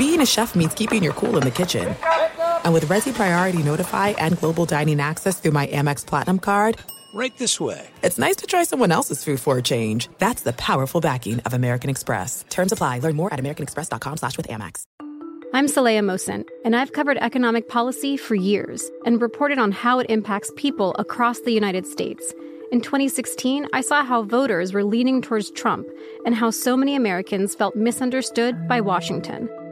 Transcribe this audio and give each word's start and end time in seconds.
being 0.00 0.22
a 0.22 0.26
chef 0.26 0.54
means 0.54 0.72
keeping 0.72 1.02
your 1.02 1.12
cool 1.12 1.36
in 1.36 1.42
the 1.42 1.50
kitchen. 1.50 1.94
And 2.64 2.72
with 2.72 2.86
Resy 2.86 3.12
Priority 3.12 3.62
Notify 3.62 4.08
and 4.16 4.38
Global 4.38 4.64
Dining 4.64 4.98
Access 4.98 5.38
through 5.38 5.50
my 5.50 5.66
Amex 5.66 6.06
Platinum 6.06 6.38
card, 6.38 6.78
Right 7.12 7.36
this 7.36 7.60
way. 7.60 7.86
it's 8.02 8.18
nice 8.18 8.36
to 8.36 8.46
try 8.46 8.62
someone 8.64 8.92
else's 8.92 9.22
food 9.22 9.40
for 9.40 9.58
a 9.58 9.62
change. 9.62 10.08
That's 10.16 10.42
the 10.42 10.54
powerful 10.54 11.02
backing 11.02 11.40
of 11.40 11.52
American 11.52 11.90
Express. 11.90 12.46
Terms 12.48 12.72
apply. 12.72 13.00
Learn 13.00 13.14
more 13.14 13.30
at 13.34 13.38
americanexpress.com 13.40 14.16
slash 14.16 14.38
with 14.38 14.48
Amex. 14.48 14.84
I'm 15.52 15.66
Saleha 15.66 16.00
Mohsin, 16.02 16.48
and 16.64 16.74
I've 16.74 16.92
covered 16.94 17.18
economic 17.18 17.68
policy 17.68 18.16
for 18.16 18.36
years 18.36 18.88
and 19.04 19.20
reported 19.20 19.58
on 19.58 19.70
how 19.70 19.98
it 19.98 20.08
impacts 20.08 20.50
people 20.56 20.94
across 20.98 21.40
the 21.40 21.52
United 21.52 21.86
States. 21.86 22.32
In 22.72 22.80
2016, 22.80 23.66
I 23.74 23.82
saw 23.82 24.02
how 24.02 24.22
voters 24.22 24.72
were 24.72 24.84
leaning 24.84 25.20
towards 25.20 25.50
Trump 25.50 25.86
and 26.24 26.34
how 26.34 26.48
so 26.50 26.74
many 26.74 26.94
Americans 26.94 27.54
felt 27.54 27.76
misunderstood 27.76 28.66
by 28.66 28.80
Washington. 28.80 29.50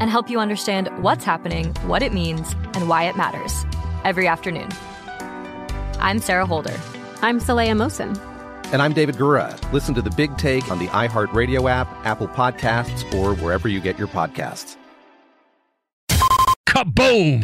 And 0.00 0.10
help 0.10 0.28
you 0.28 0.40
understand 0.40 0.88
what's 1.02 1.24
happening, 1.24 1.72
what 1.86 2.02
it 2.02 2.12
means, 2.12 2.54
and 2.74 2.88
why 2.88 3.04
it 3.04 3.16
matters 3.16 3.64
every 4.04 4.26
afternoon. 4.26 4.68
I'm 5.98 6.18
Sarah 6.20 6.46
Holder. 6.46 6.78
I'm 7.22 7.40
Saleha 7.40 7.72
Mohsin. 7.72 8.18
And 8.72 8.82
I'm 8.82 8.92
David 8.92 9.14
Gura. 9.16 9.56
Listen 9.72 9.94
to 9.94 10.02
The 10.02 10.10
Big 10.10 10.36
Take 10.36 10.70
on 10.70 10.78
the 10.78 10.88
iHeartRadio 10.88 11.70
app, 11.70 11.88
Apple 12.04 12.28
Podcasts, 12.28 13.12
or 13.14 13.34
wherever 13.36 13.68
you 13.68 13.80
get 13.80 13.98
your 13.98 14.08
podcasts. 14.08 14.76
Kaboom! 16.66 17.42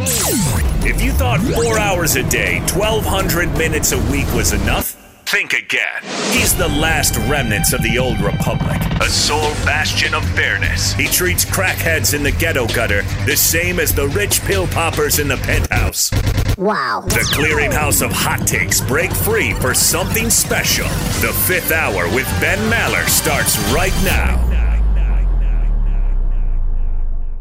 If 0.85 1.01
you 1.01 1.13
thought 1.13 1.41
four 1.41 1.79
hours 1.79 2.17
a 2.17 2.29
day, 2.29 2.59
1,200 2.75 3.57
minutes 3.57 3.93
a 3.93 3.99
week 4.11 4.27
was 4.35 4.53
enough, 4.53 4.87
think 5.25 5.53
again. 5.53 6.03
He's 6.33 6.57
the 6.57 6.67
last 6.67 7.17
remnants 7.31 7.73
of 7.73 7.81
the 7.83 7.97
old 7.97 8.21
republic, 8.21 8.81
a 9.01 9.09
sole 9.09 9.55
bastion 9.65 10.15
of 10.15 10.25
fairness. 10.31 10.93
He 10.93 11.07
treats 11.07 11.45
crackheads 11.45 12.15
in 12.15 12.23
the 12.23 12.33
ghetto 12.33 12.67
gutter 12.69 13.03
the 13.27 13.37
same 13.37 13.81
as 13.81 13.95
the 13.95 14.09
rich 14.09 14.43
pill 14.43 14.67
poppers 14.67 15.19
in 15.19 15.29
the 15.29 15.39
penthouse. 15.39 16.11
Wow. 16.59 17.03
The 17.07 17.27
clearinghouse 17.33 18.05
of 18.05 18.13
hot 18.13 18.47
takes 18.47 18.81
break 18.81 19.13
free 19.13 19.55
for 19.55 19.73
something 19.73 20.29
special. 20.29 20.87
The 21.21 21.33
fifth 21.47 21.73
hour 21.73 22.05
with 22.15 22.27
Ben 22.41 22.59
Maller 22.71 23.09
starts 23.09 23.59
right 23.73 23.95
now. 24.05 24.49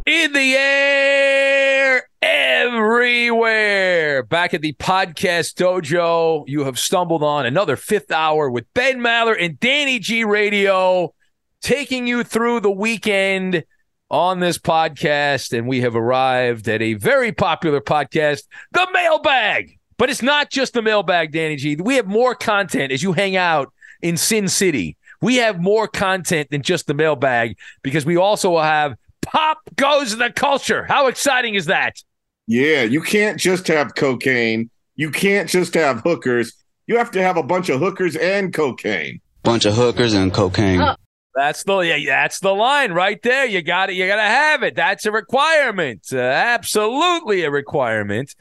In 0.05 0.33
the 0.33 0.55
air, 0.55 2.03
everywhere. 2.21 4.23
Back 4.23 4.53
at 4.53 4.61
the 4.61 4.73
podcast 4.73 5.55
dojo, 5.55 6.43
you 6.47 6.63
have 6.63 6.79
stumbled 6.79 7.23
on 7.23 7.45
another 7.45 7.75
fifth 7.75 8.11
hour 8.11 8.49
with 8.49 8.71
Ben 8.73 8.99
Maller 8.99 9.35
and 9.39 9.59
Danny 9.59 9.99
G 9.99 10.23
Radio, 10.23 11.13
taking 11.61 12.07
you 12.07 12.23
through 12.23 12.61
the 12.61 12.71
weekend 12.71 13.63
on 14.09 14.39
this 14.39 14.57
podcast. 14.57 15.57
And 15.57 15.67
we 15.67 15.81
have 15.81 15.95
arrived 15.95 16.67
at 16.67 16.81
a 16.81 16.93
very 16.95 17.31
popular 17.31 17.81
podcast, 17.81 18.43
The 18.71 18.87
Mailbag. 18.93 19.77
But 19.97 20.09
it's 20.09 20.21
not 20.21 20.49
just 20.49 20.73
the 20.73 20.81
mailbag, 20.81 21.33
Danny 21.33 21.57
G. 21.57 21.75
We 21.75 21.95
have 21.95 22.07
more 22.07 22.33
content 22.33 22.93
as 22.93 23.03
you 23.03 23.11
hang 23.11 23.35
out 23.35 23.73
in 24.01 24.15
Sin 24.15 24.47
City. 24.47 24.95
We 25.21 25.35
have 25.35 25.59
more 25.59 25.89
content 25.89 26.49
than 26.51 26.61
just 26.61 26.87
the 26.87 26.93
mailbag 26.93 27.57
because 27.83 28.05
we 28.05 28.15
also 28.15 28.51
will 28.51 28.61
have 28.61 28.95
Pop 29.21 29.57
Goes 29.75 30.15
the 30.15 30.31
Culture. 30.31 30.85
How 30.85 31.07
exciting 31.07 31.55
is 31.55 31.65
that? 31.65 32.01
Yeah, 32.47 32.83
you 32.83 33.01
can't 33.01 33.37
just 33.37 33.67
have 33.67 33.93
cocaine. 33.95 34.69
You 34.95 35.11
can't 35.11 35.49
just 35.49 35.73
have 35.73 35.99
hookers. 35.99 36.53
You 36.87 36.97
have 36.97 37.11
to 37.11 37.21
have 37.21 37.35
a 37.35 37.43
bunch 37.43 37.67
of 37.67 37.81
hookers 37.81 38.15
and 38.15 38.53
cocaine. 38.53 39.19
Bunch 39.43 39.65
of 39.65 39.75
hookers 39.75 40.13
and 40.13 40.33
cocaine. 40.33 40.81
Oh. 40.81 40.95
That's 41.35 41.63
the 41.63 41.79
yeah, 41.79 41.97
that's 42.05 42.39
the 42.39 42.53
line 42.53 42.91
right 42.91 43.21
there. 43.21 43.45
You 43.45 43.61
got 43.61 43.89
it. 43.89 43.95
You 43.95 44.07
got 44.07 44.15
to 44.15 44.21
have 44.23 44.63
it. 44.63 44.75
That's 44.75 45.05
a 45.05 45.11
requirement. 45.11 46.07
Uh, 46.11 46.17
absolutely 46.17 47.43
a 47.43 47.51
requirement. 47.51 48.35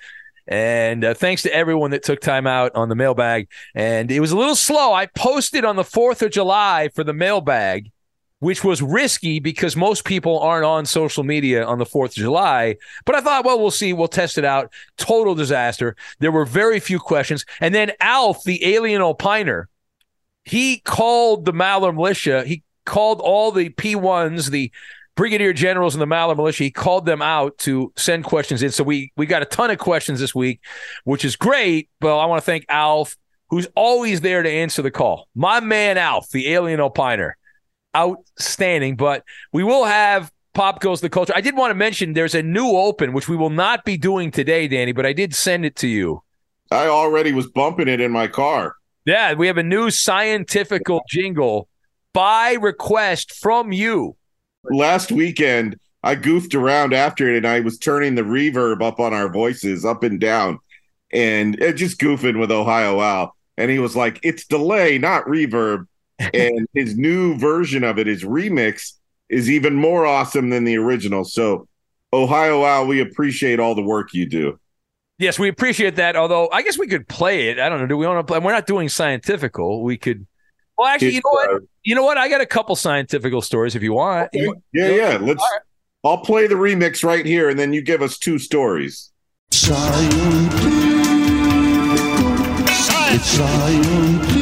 And 0.47 1.05
uh, 1.05 1.13
thanks 1.13 1.43
to 1.43 1.55
everyone 1.55 1.91
that 1.91 2.03
took 2.03 2.21
time 2.21 2.47
out 2.47 2.75
on 2.75 2.89
the 2.89 2.95
mailbag. 2.95 3.49
And 3.75 4.11
it 4.11 4.21
was 4.21 4.33
a 4.33 4.37
little 4.37 4.57
slow. 4.57 4.95
I 4.95 5.05
posted 5.07 5.65
on 5.65 5.77
the 5.77 5.83
4th 5.83 6.23
of 6.23 6.31
July 6.31 6.89
for 6.95 7.05
the 7.05 7.13
mailbag, 7.13 7.91
which 8.39 8.65
was 8.65 8.81
risky 8.81 9.41
because 9.41 9.77
most 9.77 10.07
people 10.07 10.39
aren't 10.39 10.65
on 10.65 10.87
social 10.87 11.23
media 11.23 11.65
on 11.67 11.79
the 11.79 11.85
4th 11.85 12.11
of 12.11 12.15
July. 12.15 12.77
But 13.05 13.15
I 13.15 13.21
thought, 13.21 13.45
well, 13.45 13.61
we'll 13.61 13.71
see. 13.71 13.93
We'll 13.93 14.09
test 14.09 14.39
it 14.39 14.45
out. 14.47 14.73
Total 14.97 15.35
disaster. 15.35 15.95
There 16.19 16.33
were 16.33 16.47
very 16.47 16.81
few 16.81 16.99
questions. 16.99 17.45
And 17.61 17.75
then 17.75 17.93
Alf, 18.01 18.43
the 18.45 18.75
alien 18.75 19.03
opiner, 19.03 19.67
he 20.47 20.79
called 20.79 21.45
the 21.45 21.53
Maller 21.53 21.95
militia. 21.95 22.43
He 22.47 22.63
called 22.89 23.21
all 23.21 23.53
the 23.53 23.69
P1s, 23.71 24.51
the 24.51 24.73
brigadier 25.15 25.53
generals 25.53 25.95
in 25.95 26.01
the 26.01 26.07
Maller 26.07 26.37
militia. 26.37 26.65
He 26.65 26.71
called 26.71 27.05
them 27.05 27.21
out 27.21 27.59
to 27.59 27.93
send 27.97 28.25
questions 28.25 28.63
in. 28.63 28.73
So 28.73 28.83
we 28.83 29.13
we 29.17 29.27
got 29.27 29.43
a 29.43 29.45
ton 29.45 29.71
of 29.71 29.79
questions 29.79 30.19
this 30.19 30.35
week, 30.35 30.61
which 31.05 31.25
is 31.25 31.37
great. 31.37 31.91
But 32.01 32.19
I 32.19 32.27
want 32.27 32.43
to 32.43 32.47
thank 32.47 32.65
Alf, 32.69 33.17
who's 33.51 33.69
always 33.77 34.23
there 34.23 34.43
to 34.43 34.51
answer 34.51 34.83
the 34.83 34.91
call. 34.91 35.29
My 35.35 35.61
man 35.61 35.99
Alf, 35.99 36.31
the 36.31 36.49
alien 36.55 36.81
opiner, 36.81 37.33
outstanding. 37.95 38.97
But 38.97 39.23
we 39.53 39.63
will 39.63 39.85
have 39.85 40.33
Pop 40.55 40.81
Goes 40.81 41.01
the 41.01 41.11
Culture. 41.11 41.35
I 41.37 41.41
did 41.41 41.57
want 41.57 41.71
to 41.71 41.75
mention 41.75 42.15
there's 42.15 42.35
a 42.35 42.43
new 42.43 42.71
open, 42.71 43.13
which 43.13 43.29
we 43.29 43.37
will 43.37 43.51
not 43.51 43.85
be 43.85 43.97
doing 43.99 44.31
today, 44.31 44.67
Danny, 44.67 44.93
but 44.93 45.05
I 45.05 45.13
did 45.13 45.35
send 45.35 45.65
it 45.65 45.77
to 45.77 45.89
you. 45.89 46.23
I 46.71 46.87
already 46.87 47.33
was 47.33 47.49
bumping 47.49 47.89
it 47.89 48.01
in 48.01 48.13
my 48.13 48.29
car. 48.29 48.75
Yeah, 49.05 49.35
we 49.35 49.47
have 49.47 49.59
a 49.59 49.63
new 49.63 49.91
scientifical 49.91 51.03
jingle 51.09 51.69
by 52.13 52.53
request 52.55 53.35
from 53.35 53.73
you. 53.73 54.17
Last 54.65 55.13
weekend, 55.13 55.79
I 56.03 56.15
goofed 56.15 56.55
around 56.55 56.95
after 56.95 57.29
it 57.29 57.39
and 57.39 57.47
I 57.47 57.61
was 57.61 57.79
turning 57.79 58.15
the 58.15 58.23
reverb 58.23 58.83
up 58.83 59.01
on 59.01 59.13
our 59.13 59.33
voices 59.33 59.85
up 59.85 60.03
and 60.03 60.21
down 60.21 60.59
and 61.13 61.61
uh, 61.63 61.73
just 61.73 62.01
goofing 62.01 62.39
with 62.39 62.51
Ohio 62.51 63.01
Al. 63.01 63.35
And 63.57 63.71
he 63.71 63.79
was 63.79 63.97
like, 63.97 64.21
it's 64.23 64.47
delay, 64.47 64.99
not 64.99 65.25
reverb. 65.25 65.87
and 66.35 66.67
his 66.75 66.97
new 66.97 67.39
version 67.39 67.85
of 67.85 67.99
it, 67.99 68.09
his 68.09 68.25
remix, 68.25 68.95
is 69.29 69.49
even 69.51 69.75
more 69.75 70.05
awesome 70.05 70.51
than 70.51 70.65
the 70.65 70.77
original. 70.77 71.25
So, 71.25 71.69
Ohio 72.13 72.65
Al, 72.65 72.87
we 72.87 73.01
appreciate 73.01 73.61
all 73.61 73.75
the 73.75 73.83
work 73.83 74.13
you 74.15 74.27
do. 74.27 74.59
Yes, 75.19 75.39
we 75.39 75.49
appreciate 75.49 75.97
that. 75.97 76.17
Although 76.17 76.49
I 76.51 76.63
guess 76.63 76.79
we 76.79 76.87
could 76.87 77.07
play 77.09 77.51
it. 77.51 77.59
I 77.59 77.69
don't 77.69 77.81
know. 77.81 77.87
Do 77.87 77.97
we 77.97 78.07
want 78.07 78.25
to 78.27 78.31
play? 78.31 78.39
We're 78.39 78.53
not 78.53 78.67
doing 78.67 78.89
scientifical. 78.89 79.83
We 79.83 79.97
could. 79.97 80.27
Well, 80.79 80.87
actually, 80.87 81.15
you 81.15 81.23
know 81.25 81.31
what? 81.33 81.51
Uh, 81.51 81.59
you 81.83 81.95
know 81.97 82.05
what? 82.05 82.19
I 82.19 82.29
got 82.29 82.41
a 82.41 82.47
couple 82.47 82.77
scientifical 82.77 83.43
stories 83.43 83.75
if 83.75 83.83
you 83.83 83.93
want. 83.93 84.31
Okay. 84.35 84.49
Yeah, 84.73 84.89
yeah. 84.91 85.19
Let's. 85.21 85.45
I'll 86.05 86.19
play 86.19 86.47
the 86.47 86.55
remix 86.55 87.03
right 87.03 87.27
here, 87.27 87.49
and 87.51 87.59
then 87.59 87.73
you 87.73 87.83
give 87.83 88.01
us 88.01 88.17
two 88.17 88.39
stories. 88.39 89.11
Scientific. 89.51 90.69
It's 93.11 93.25
scientific. 93.25 94.39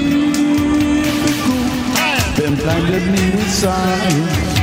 Ben 2.37 2.55
blinded 2.57 3.07
me 3.07 3.31
with 3.31 3.51
science. 3.51 4.59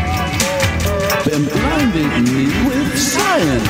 Ben 1.25 1.45
blinded 1.45 2.31
me 2.31 2.45
with 2.67 2.99
science. 2.99 3.67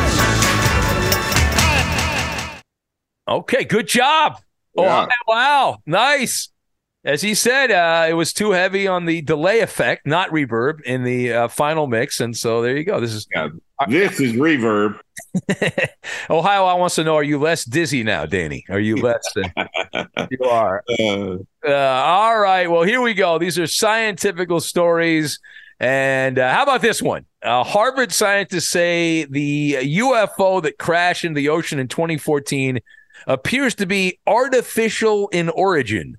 Okay, 3.30 3.64
good 3.64 3.88
job. 3.88 4.42
Oh, 4.76 4.84
yeah. 4.84 5.06
Oh, 5.06 5.16
wow, 5.28 5.82
nice. 5.86 6.50
As 7.06 7.22
he 7.22 7.34
said, 7.34 7.70
uh, 7.70 8.08
it 8.10 8.14
was 8.14 8.32
too 8.32 8.52
heavy 8.52 8.88
on 8.88 9.06
the 9.06 9.22
delay 9.22 9.60
effect, 9.60 10.08
not 10.08 10.30
reverb, 10.30 10.82
in 10.84 11.04
the 11.04 11.34
uh, 11.34 11.48
final 11.50 11.86
mix, 11.86 12.22
and 12.22 12.36
so 12.36 12.62
there 12.62 12.78
you 12.78 12.86
go. 12.86 13.02
This 13.02 13.14
is 13.14 13.28
Yeah, 13.34 13.50
this 13.88 14.22
is 14.22 14.34
reverb. 14.34 15.00
Ohio. 16.30 16.66
I 16.66 16.74
wants 16.76 16.96
to 16.96 17.04
know: 17.04 17.16
Are 17.16 17.24
you 17.24 17.40
less 17.40 17.66
dizzy 17.66 18.04
now, 18.04 18.26
Danny? 18.26 18.64
Are 18.70 18.80
you 18.80 18.96
less? 18.96 19.22
Uh, 19.36 20.06
you 20.32 20.48
are. 20.48 20.84
Uh, 20.98 21.38
Uh, 21.68 21.74
all 21.74 22.40
right. 22.40 22.70
Well, 22.72 22.84
here 22.84 23.02
we 23.02 23.14
go. 23.14 23.38
These 23.38 23.60
are 23.60 23.68
scientifical 23.68 24.62
stories. 24.62 25.40
And 25.80 26.40
uh, 26.40 26.54
how 26.54 26.64
about 26.64 26.82
this 26.82 27.02
one? 27.02 27.26
Uh, 27.42 27.64
Harvard 27.64 28.14
scientists 28.14 28.70
say 28.70 29.26
the 29.26 29.74
UFO 29.82 30.62
that 30.64 30.78
crashed 30.78 31.26
into 31.26 31.36
the 31.36 31.50
ocean 31.50 31.80
in 31.80 31.90
2014 31.90 32.80
appears 33.28 33.76
to 33.76 33.86
be 33.86 34.20
artificial 34.26 35.28
in 35.30 35.50
origin. 35.50 36.18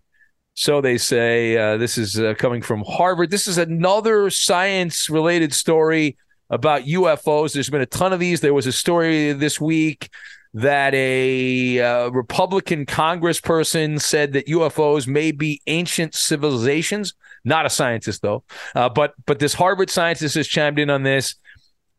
So 0.55 0.81
they 0.81 0.99
say 0.99 1.57
uh, 1.57 1.77
this 1.77 1.99
is 1.99 2.19
uh, 2.19 2.35
coming 2.39 2.63
from 2.63 2.85
Harvard. 2.87 3.31
This 3.31 3.49
is 3.49 3.59
another 3.59 4.31
science 4.31 5.11
related 5.11 5.53
story 5.53 6.17
about 6.49 6.83
UFOs. 6.83 7.53
There's 7.53 7.71
been 7.71 7.81
a 7.81 7.87
ton 7.87 8.13
of 8.13 8.21
these. 8.21 8.41
There 8.41 8.55
was 8.55 8.67
a 8.67 8.73
story 8.73 9.33
this 9.33 9.61
week 9.61 10.11
that 10.55 10.95
a 10.95 11.81
uh, 11.81 12.11
Republican 12.11 12.87
congressperson 12.87 14.01
said 14.01 14.33
that 14.35 14.47
UFOs 14.47 15.09
may 15.09 15.33
be 15.33 15.61
ancient 15.67 16.15
civilizations. 16.15 17.15
Not 17.45 17.67
a 17.67 17.71
scientist 17.71 18.23
though, 18.23 18.45
uh, 18.75 18.89
but 18.89 19.15
but 19.27 19.41
this 19.41 19.55
Harvard 19.55 19.91
scientist 19.91 20.37
has 20.37 20.47
chimed 20.47 20.79
in 20.79 20.89
on 20.89 21.03
this, 21.03 21.35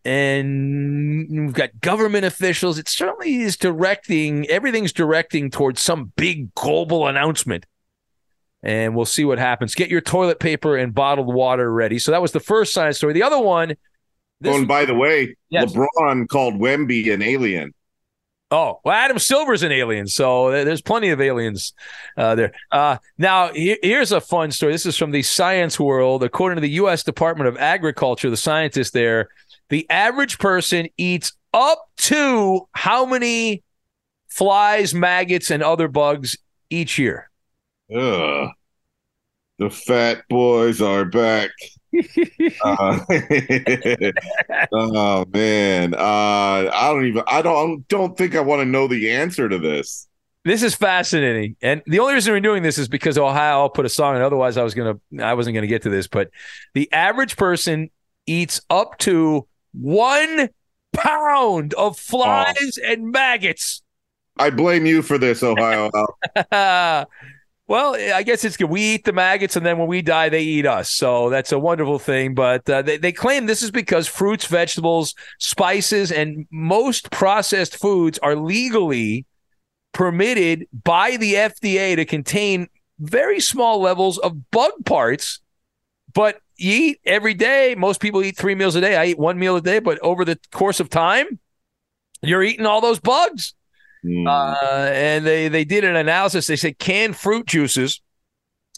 and 0.05 1.27
we've 1.29 1.53
got 1.53 1.81
government 1.81 2.25
officials. 2.25 2.79
It 2.79 2.87
certainly 2.87 3.41
is 3.41 3.57
directing 3.57 4.47
everything's 4.47 4.93
directing 4.93 5.51
towards 5.51 5.81
some 5.81 6.13
big 6.15 6.55
global 6.55 7.07
announcement. 7.07 7.65
And 8.65 8.95
we'll 8.95 9.05
see 9.05 9.23
what 9.25 9.37
happens. 9.37 9.75
Get 9.75 9.89
your 9.89 10.01
toilet 10.01 10.39
paper 10.39 10.75
and 10.75 10.93
bottled 10.93 11.27
water 11.33 11.71
ready. 11.71 11.99
So 11.99 12.11
that 12.11 12.21
was 12.21 12.31
the 12.31 12.39
first 12.39 12.73
science 12.73 12.97
story. 12.97 13.13
The 13.13 13.23
other 13.23 13.39
one. 13.39 13.75
oh, 14.43 14.57
and 14.57 14.67
by 14.67 14.85
the 14.85 14.95
way, 14.95 15.35
Yes. 15.49 15.73
LeBron 15.73 16.27
called 16.27 16.55
Wemby 16.55 17.13
an 17.13 17.21
alien. 17.21 17.73
Oh, 18.51 18.79
well, 18.83 18.93
Adam 18.95 19.17
Silver's 19.19 19.63
an 19.63 19.71
alien, 19.71 20.07
so 20.07 20.51
there's 20.51 20.81
plenty 20.81 21.09
of 21.09 21.19
aliens 21.19 21.73
uh, 22.15 22.35
there. 22.35 22.53
Uh, 22.71 22.97
now, 23.17 23.51
he- 23.51 23.79
here's 23.81 24.11
a 24.11 24.21
fun 24.21 24.51
story. 24.51 24.71
This 24.71 24.85
is 24.85 24.95
from 24.97 25.11
the 25.11 25.23
Science 25.23 25.79
World. 25.79 26.23
According 26.23 26.57
to 26.57 26.61
the 26.61 26.69
U.S. 26.71 27.03
Department 27.03 27.47
of 27.47 27.57
Agriculture, 27.57 28.29
the 28.29 28.37
scientists 28.37 28.91
there, 28.91 29.29
the 29.69 29.89
average 29.89 30.37
person 30.37 30.87
eats 30.97 31.33
up 31.53 31.89
to 31.97 32.67
how 32.73 33.05
many 33.05 33.63
flies, 34.27 34.93
maggots, 34.93 35.49
and 35.49 35.63
other 35.63 35.87
bugs 35.87 36.37
each 36.69 36.97
year? 36.99 37.29
Ugh. 37.93 38.49
The 39.57 39.69
fat 39.69 40.23
boys 40.29 40.81
are 40.81 41.05
back. 41.05 41.49
Uh, 42.61 42.99
oh 44.73 45.25
man, 45.31 45.93
uh, 45.93 45.97
I 45.97 46.89
don't 46.91 47.05
even. 47.05 47.23
I 47.25 47.41
don't. 47.41 47.87
Don't 47.87 48.17
think 48.17 48.35
I 48.35 48.41
want 48.41 48.59
to 48.59 48.65
know 48.65 48.87
the 48.87 49.11
answer 49.11 49.47
to 49.47 49.57
this. 49.57 50.07
This 50.43 50.61
is 50.61 50.75
fascinating, 50.75 51.55
and 51.61 51.81
the 51.85 51.99
only 51.99 52.13
reason 52.13 52.33
we're 52.33 52.41
doing 52.41 52.63
this 52.63 52.77
is 52.77 52.89
because 52.89 53.17
Ohio 53.17 53.69
put 53.69 53.85
a 53.85 53.89
song, 53.89 54.15
and 54.15 54.23
otherwise 54.23 54.57
I 54.57 54.63
was 54.63 54.73
gonna, 54.73 54.99
I 55.21 55.35
wasn't 55.35 55.55
gonna 55.55 55.67
get 55.67 55.83
to 55.83 55.89
this. 55.89 56.07
But 56.07 56.31
the 56.73 56.91
average 56.91 57.37
person 57.37 57.89
eats 58.27 58.59
up 58.69 58.97
to 58.99 59.47
one 59.71 60.49
pound 60.91 61.73
of 61.75 61.97
flies 61.97 62.77
and 62.83 63.11
maggots. 63.11 63.83
I 64.37 64.49
blame 64.49 64.85
you 64.85 65.01
for 65.01 65.17
this, 65.17 65.43
Ohio. 65.43 65.89
Well, 67.67 67.95
I 67.95 68.21
guess 68.21 68.43
it's 68.43 68.57
good. 68.57 68.69
We 68.69 68.81
eat 68.81 69.05
the 69.05 69.13
maggots, 69.13 69.55
and 69.55 69.65
then 69.65 69.79
when 69.79 69.87
we 69.87 70.03
die, 70.03 70.29
they 70.29 70.43
eat 70.43 70.67
us. 70.67 70.91
So 70.91 71.31
that's 71.31 71.51
a 71.51 71.57
wonderful 71.57 71.97
thing. 71.97 72.35
But 72.35 72.69
uh, 72.69 72.83
they, 72.83 72.97
they 72.97 73.11
claim 73.11 73.47
this 73.47 73.63
is 73.63 73.71
because 73.71 74.07
fruits, 74.07 74.45
vegetables, 74.45 75.15
spices, 75.39 76.11
and 76.11 76.45
most 76.51 77.09
processed 77.09 77.77
foods 77.77 78.19
are 78.19 78.35
legally 78.35 79.25
permitted 79.93 80.67
by 80.83 81.17
the 81.17 81.33
FDA 81.33 81.95
to 81.95 82.05
contain 82.05 82.67
very 82.99 83.39
small 83.39 83.81
levels 83.81 84.19
of 84.19 84.51
bug 84.51 84.73
parts. 84.85 85.39
But 86.13 86.41
you 86.57 86.71
eat 86.71 87.01
every 87.03 87.33
day. 87.33 87.73
Most 87.75 87.99
people 87.99 88.23
eat 88.23 88.37
three 88.37 88.53
meals 88.53 88.75
a 88.75 88.81
day. 88.81 88.95
I 88.95 89.05
eat 89.05 89.19
one 89.19 89.39
meal 89.39 89.55
a 89.55 89.61
day, 89.61 89.79
but 89.79 89.97
over 90.03 90.23
the 90.23 90.37
course 90.51 90.79
of 90.79 90.89
time, 90.89 91.39
you're 92.21 92.43
eating 92.43 92.67
all 92.67 92.79
those 92.79 92.99
bugs. 92.99 93.55
Hmm. 94.05 94.27
Uh, 94.27 94.55
and 94.93 95.25
they 95.25 95.47
they 95.47 95.63
did 95.65 95.83
an 95.83 95.95
analysis. 95.95 96.47
They 96.47 96.55
said 96.55 96.77
canned 96.77 97.15
fruit 97.15 97.47
juices 97.47 98.01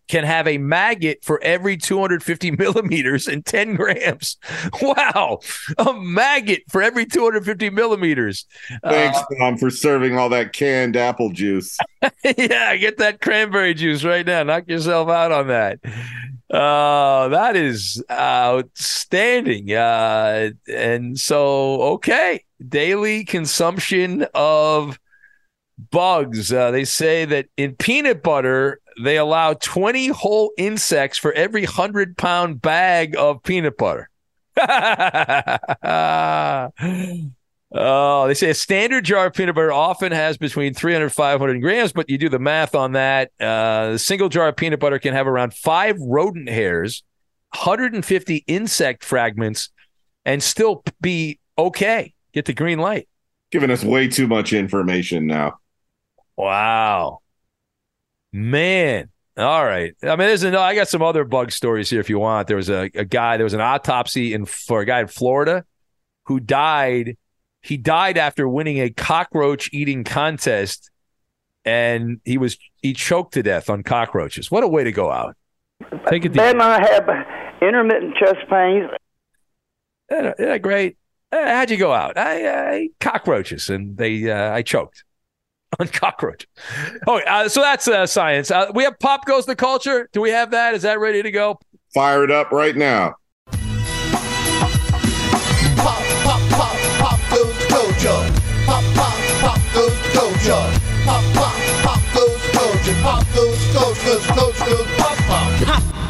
can 0.07 0.24
have 0.24 0.47
a 0.47 0.57
maggot 0.57 1.24
for 1.24 1.41
every 1.44 1.75
250 1.75 2.51
millimeters 2.57 3.27
and 3.27 3.45
10 3.45 3.75
grams. 3.75 4.38
Wow, 4.81 5.39
a 5.77 5.94
maggot 5.94 6.63
for 6.69 6.81
every 6.81 7.06
250 7.06 7.69
millimeters. 7.71 8.45
Thanks, 8.83 9.18
Uh, 9.18 9.24
Tom, 9.39 9.57
for 9.57 9.69
serving 9.69 10.18
all 10.18 10.29
that 10.29 10.53
canned 10.53 10.95
apple 10.95 11.31
juice. 11.31 11.77
yeah, 12.24 12.75
get 12.77 12.97
that 12.97 13.21
cranberry 13.21 13.74
juice 13.74 14.03
right 14.03 14.25
now. 14.25 14.44
Knock 14.44 14.68
yourself 14.68 15.09
out 15.09 15.31
on 15.31 15.47
that. 15.47 15.79
Uh, 16.50 17.27
that 17.29 17.56
is 17.56 18.01
outstanding. 18.09 19.74
Uh, 19.74 20.51
and 20.74 21.19
so, 21.19 21.81
okay, 21.81 22.44
daily 22.69 23.25
consumption 23.25 24.25
of 24.33 24.97
bugs. 25.91 26.51
Uh, 26.51 26.71
they 26.71 26.85
say 26.85 27.25
that 27.25 27.47
in 27.57 27.75
peanut 27.75 28.24
butter, 28.24 28.79
they 29.01 29.18
allow 29.18 29.53
20 29.53 30.07
whole 30.07 30.51
insects 30.57 31.18
for 31.18 31.31
every 31.33 31.63
100 31.63 32.18
pound 32.18 32.62
bag 32.62 33.15
of 33.18 33.44
peanut 33.44 33.77
butter. 33.77 34.09
Oh, 37.69 38.27
they 38.27 38.33
say 38.33 38.50
a 38.50 38.53
standard 38.53 39.03
jar 39.03 39.25
of 39.25 39.33
peanut 39.33 39.56
butter 39.56 39.74
often 39.74 40.13
has 40.13 40.38
between 40.38 40.74
300 40.74 41.06
and 41.06 41.13
500 41.13 41.62
grams, 41.62 41.91
but 41.91 42.09
you 42.09 42.18
do 42.18 42.29
the 42.29 42.39
math 42.39 42.75
on 42.75 42.94
that. 42.94 43.31
Uh, 43.41 43.91
a 43.94 44.00
single 44.00 44.29
jar 44.29 44.47
of 44.47 44.56
peanut 44.56 44.79
butter 44.79 45.00
can 45.00 45.13
have 45.13 45.27
around 45.27 45.53
five 45.53 45.97
rodent 46.00 46.47
hairs, 46.47 47.03
150 47.53 48.45
insect 48.47 49.03
fragments, 49.03 49.69
and 50.25 50.41
still 50.41 50.81
be 51.01 51.39
okay. 51.57 52.13
Get 52.33 52.45
the 52.45 52.53
green 52.53 52.79
light. 52.79 53.09
Giving 53.51 53.69
us 53.69 53.83
way 53.83 54.07
too 54.07 54.27
much 54.27 54.53
information 54.53 55.27
now. 55.27 55.59
Wow. 56.38 57.19
Man. 58.31 59.10
All 59.38 59.66
right. 59.66 59.94
I 60.01 60.07
mean, 60.10 60.28
there's 60.28 60.44
no, 60.44 60.62
I 60.62 60.75
got 60.75 60.88
some 60.88 61.01
other 61.01 61.24
bug 61.24 61.51
stories 61.51 61.89
here 61.89 62.00
if 62.00 62.10
you 62.10 62.19
want. 62.19 62.48
There 62.48 62.57
was 62.57 62.69
a, 62.69 62.89
a 62.95 63.06
guy, 63.06 63.38
there 63.38 63.44
was 63.44 63.54
an 63.54 63.62
autopsy 63.62 64.34
in 64.34 64.45
for 64.45 64.81
a 64.81 64.86
guy 64.86 65.01
in 65.01 65.07
Florida 65.07 65.66
who 66.25 66.39
died. 66.39 67.18
He 67.62 67.78
died 67.78 68.18
after 68.18 68.48
winning 68.48 68.80
a 68.80 68.89
cockroach 68.89 69.69
eating 69.74 70.04
contest 70.04 70.89
and 71.66 72.22
he 72.24 72.38
was 72.38 72.57
he 72.81 72.94
choked 72.94 73.34
to 73.34 73.44
death 73.44 73.69
on 73.69 73.84
cockroaches. 73.84 74.50
What 74.50 74.63
a 74.63 74.68
way 74.68 74.84
to 74.84 74.92
go 74.92 75.12
out. 75.12 75.36
Take 76.07 76.25
it. 76.25 76.34
Then 76.34 76.62
I 76.62 76.80
have 76.80 77.07
intermittent 77.62 78.16
chest 78.16 78.48
pains. 78.50 78.89
Isn't 80.10 80.38
that 80.38 80.62
great? 80.62 80.98
Uh, 81.31 81.45
how'd 81.45 81.69
you 81.69 81.78
go 81.78 81.92
out? 81.92 82.18
I, 82.18 82.48
I 82.48 82.74
ate 82.74 82.92
cockroaches 83.00 83.69
and 83.69 83.98
they 83.98 84.31
uh, 84.31 84.54
I 84.54 84.62
choked 84.62 85.04
on 85.79 85.87
cockroach. 85.87 86.47
Oh, 87.07 87.19
uh, 87.19 87.49
so 87.49 87.61
that's 87.61 87.87
uh, 87.87 88.05
science. 88.05 88.51
Uh, 88.51 88.71
we 88.73 88.83
have 88.83 88.99
pop 88.99 89.25
goes 89.25 89.45
the 89.45 89.55
culture. 89.55 90.09
Do 90.13 90.21
we 90.21 90.29
have 90.29 90.51
that? 90.51 90.73
Is 90.73 90.83
that 90.83 90.99
ready 90.99 91.21
to 91.21 91.31
go? 91.31 91.59
Fire 91.93 92.23
it 92.23 92.31
up 92.31 92.51
right 92.51 92.75
now. 92.75 93.15
Pop, 95.77 96.03
pop, 96.23 96.41
pop, 96.51 96.77
pop 96.99 97.19
goes 97.29 97.65
culture. 97.67 98.33
Pop, 98.65 98.83
pop, 98.95 99.13
pop 99.39 99.59
goes 99.73 99.97
culture. 100.13 100.79
Pop, 101.05 101.24
pop, 101.33 101.55
pop 101.83 102.01
goes 102.13 102.41
culture. 102.51 102.95
Pop 103.01 103.25
goes 103.33 103.74
culture, 103.74 104.09
goes 104.09 104.27
the 104.27 104.33
culture, 104.33 104.65
goes 104.65 104.88
pop, 104.97 105.17
pop. 105.17 105.65
pop. 105.65 106.06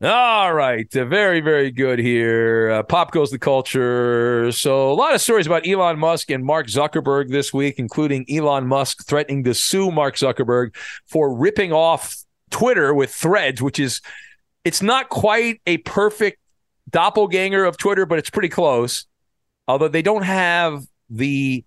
All 0.00 0.54
right, 0.54 0.86
uh, 0.96 1.06
very 1.06 1.40
very 1.40 1.72
good 1.72 1.98
here. 1.98 2.70
Uh, 2.70 2.82
pop 2.84 3.10
goes 3.10 3.32
the 3.32 3.38
culture. 3.38 4.52
So 4.52 4.92
a 4.92 4.94
lot 4.94 5.12
of 5.12 5.20
stories 5.20 5.46
about 5.46 5.66
Elon 5.66 5.98
Musk 5.98 6.30
and 6.30 6.44
Mark 6.44 6.68
Zuckerberg 6.68 7.30
this 7.30 7.52
week, 7.52 7.80
including 7.80 8.24
Elon 8.30 8.68
Musk 8.68 9.04
threatening 9.04 9.42
to 9.42 9.54
sue 9.54 9.90
Mark 9.90 10.14
Zuckerberg 10.14 10.76
for 11.06 11.34
ripping 11.34 11.72
off 11.72 12.16
Twitter 12.50 12.94
with 12.94 13.12
Threads, 13.12 13.60
which 13.60 13.80
is 13.80 14.00
it's 14.64 14.82
not 14.82 15.08
quite 15.08 15.60
a 15.66 15.78
perfect 15.78 16.38
doppelganger 16.88 17.64
of 17.64 17.76
Twitter, 17.76 18.06
but 18.06 18.20
it's 18.20 18.30
pretty 18.30 18.50
close. 18.50 19.04
Although 19.66 19.88
they 19.88 20.02
don't 20.02 20.22
have 20.22 20.84
the 21.10 21.64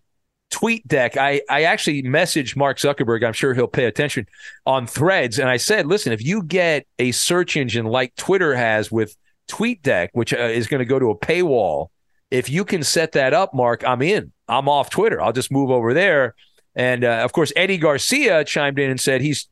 tweet 0.52 0.88
deck. 0.88 1.18
I, 1.18 1.42
I 1.50 1.64
actually 1.64 2.04
messaged 2.04 2.56
Mark 2.56 2.78
Zuckerberg. 2.78 3.26
I'm 3.26 3.34
sure 3.34 3.54
he'll 3.54 3.68
pay 3.68 3.86
attention 3.86 4.28
on 4.66 4.86
threads. 4.86 5.40
And 5.40 5.50
I 5.50 5.58
said, 5.58 5.88
listen, 5.88 6.14
if 6.14 6.24
you 6.24 6.44
get 6.44 6.86
a 7.00 7.12
search 7.12 7.58
engine 7.58 7.86
like 7.86 8.16
Twitter 8.16 8.56
has 8.56 8.92
with 8.92 9.16
TweetDeck, 9.48 10.10
which 10.14 10.34
uh, 10.34 10.38
is 10.38 10.68
going 10.68 10.80
to 10.80 10.86
go 10.86 11.00
to 11.00 11.10
a 11.10 11.18
paywall, 11.18 11.88
if 12.30 12.50
you 12.50 12.64
can 12.64 12.84
set 12.84 13.14
that 13.14 13.34
up, 13.34 13.54
Mark, 13.54 13.84
I'm 13.86 14.02
in. 14.02 14.32
I'm 14.48 14.70
off 14.70 14.90
Twitter. 14.90 15.22
I'll 15.22 15.34
just 15.34 15.52
move 15.52 15.72
over 15.72 15.94
there. 15.94 16.36
And 16.76 17.04
uh, 17.04 17.22
of 17.24 17.34
course, 17.34 17.52
Eddie 17.56 17.78
Garcia 17.78 18.46
chimed 18.46 18.80
in 18.80 18.90
and 18.90 19.00
said 19.00 19.22
he's 19.22 19.50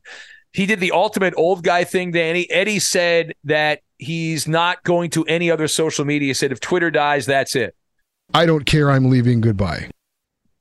he 0.52 0.66
did 0.66 0.80
the 0.80 0.92
ultimate 0.92 1.34
old 1.36 1.62
guy 1.62 1.84
thing, 1.84 2.10
Danny. 2.10 2.50
Eddie 2.50 2.80
said 2.80 3.34
that 3.44 3.80
he's 3.98 4.48
not 4.48 4.82
going 4.82 5.10
to 5.10 5.24
any 5.26 5.50
other 5.50 5.68
social 5.68 6.04
media. 6.04 6.28
He 6.28 6.34
said 6.34 6.50
if 6.50 6.60
Twitter 6.60 6.90
dies, 6.90 7.26
that's 7.26 7.54
it. 7.54 7.76
I 8.34 8.46
don't 8.46 8.64
care. 8.64 8.90
I'm 8.90 9.10
leaving. 9.10 9.40
Goodbye. 9.40 9.90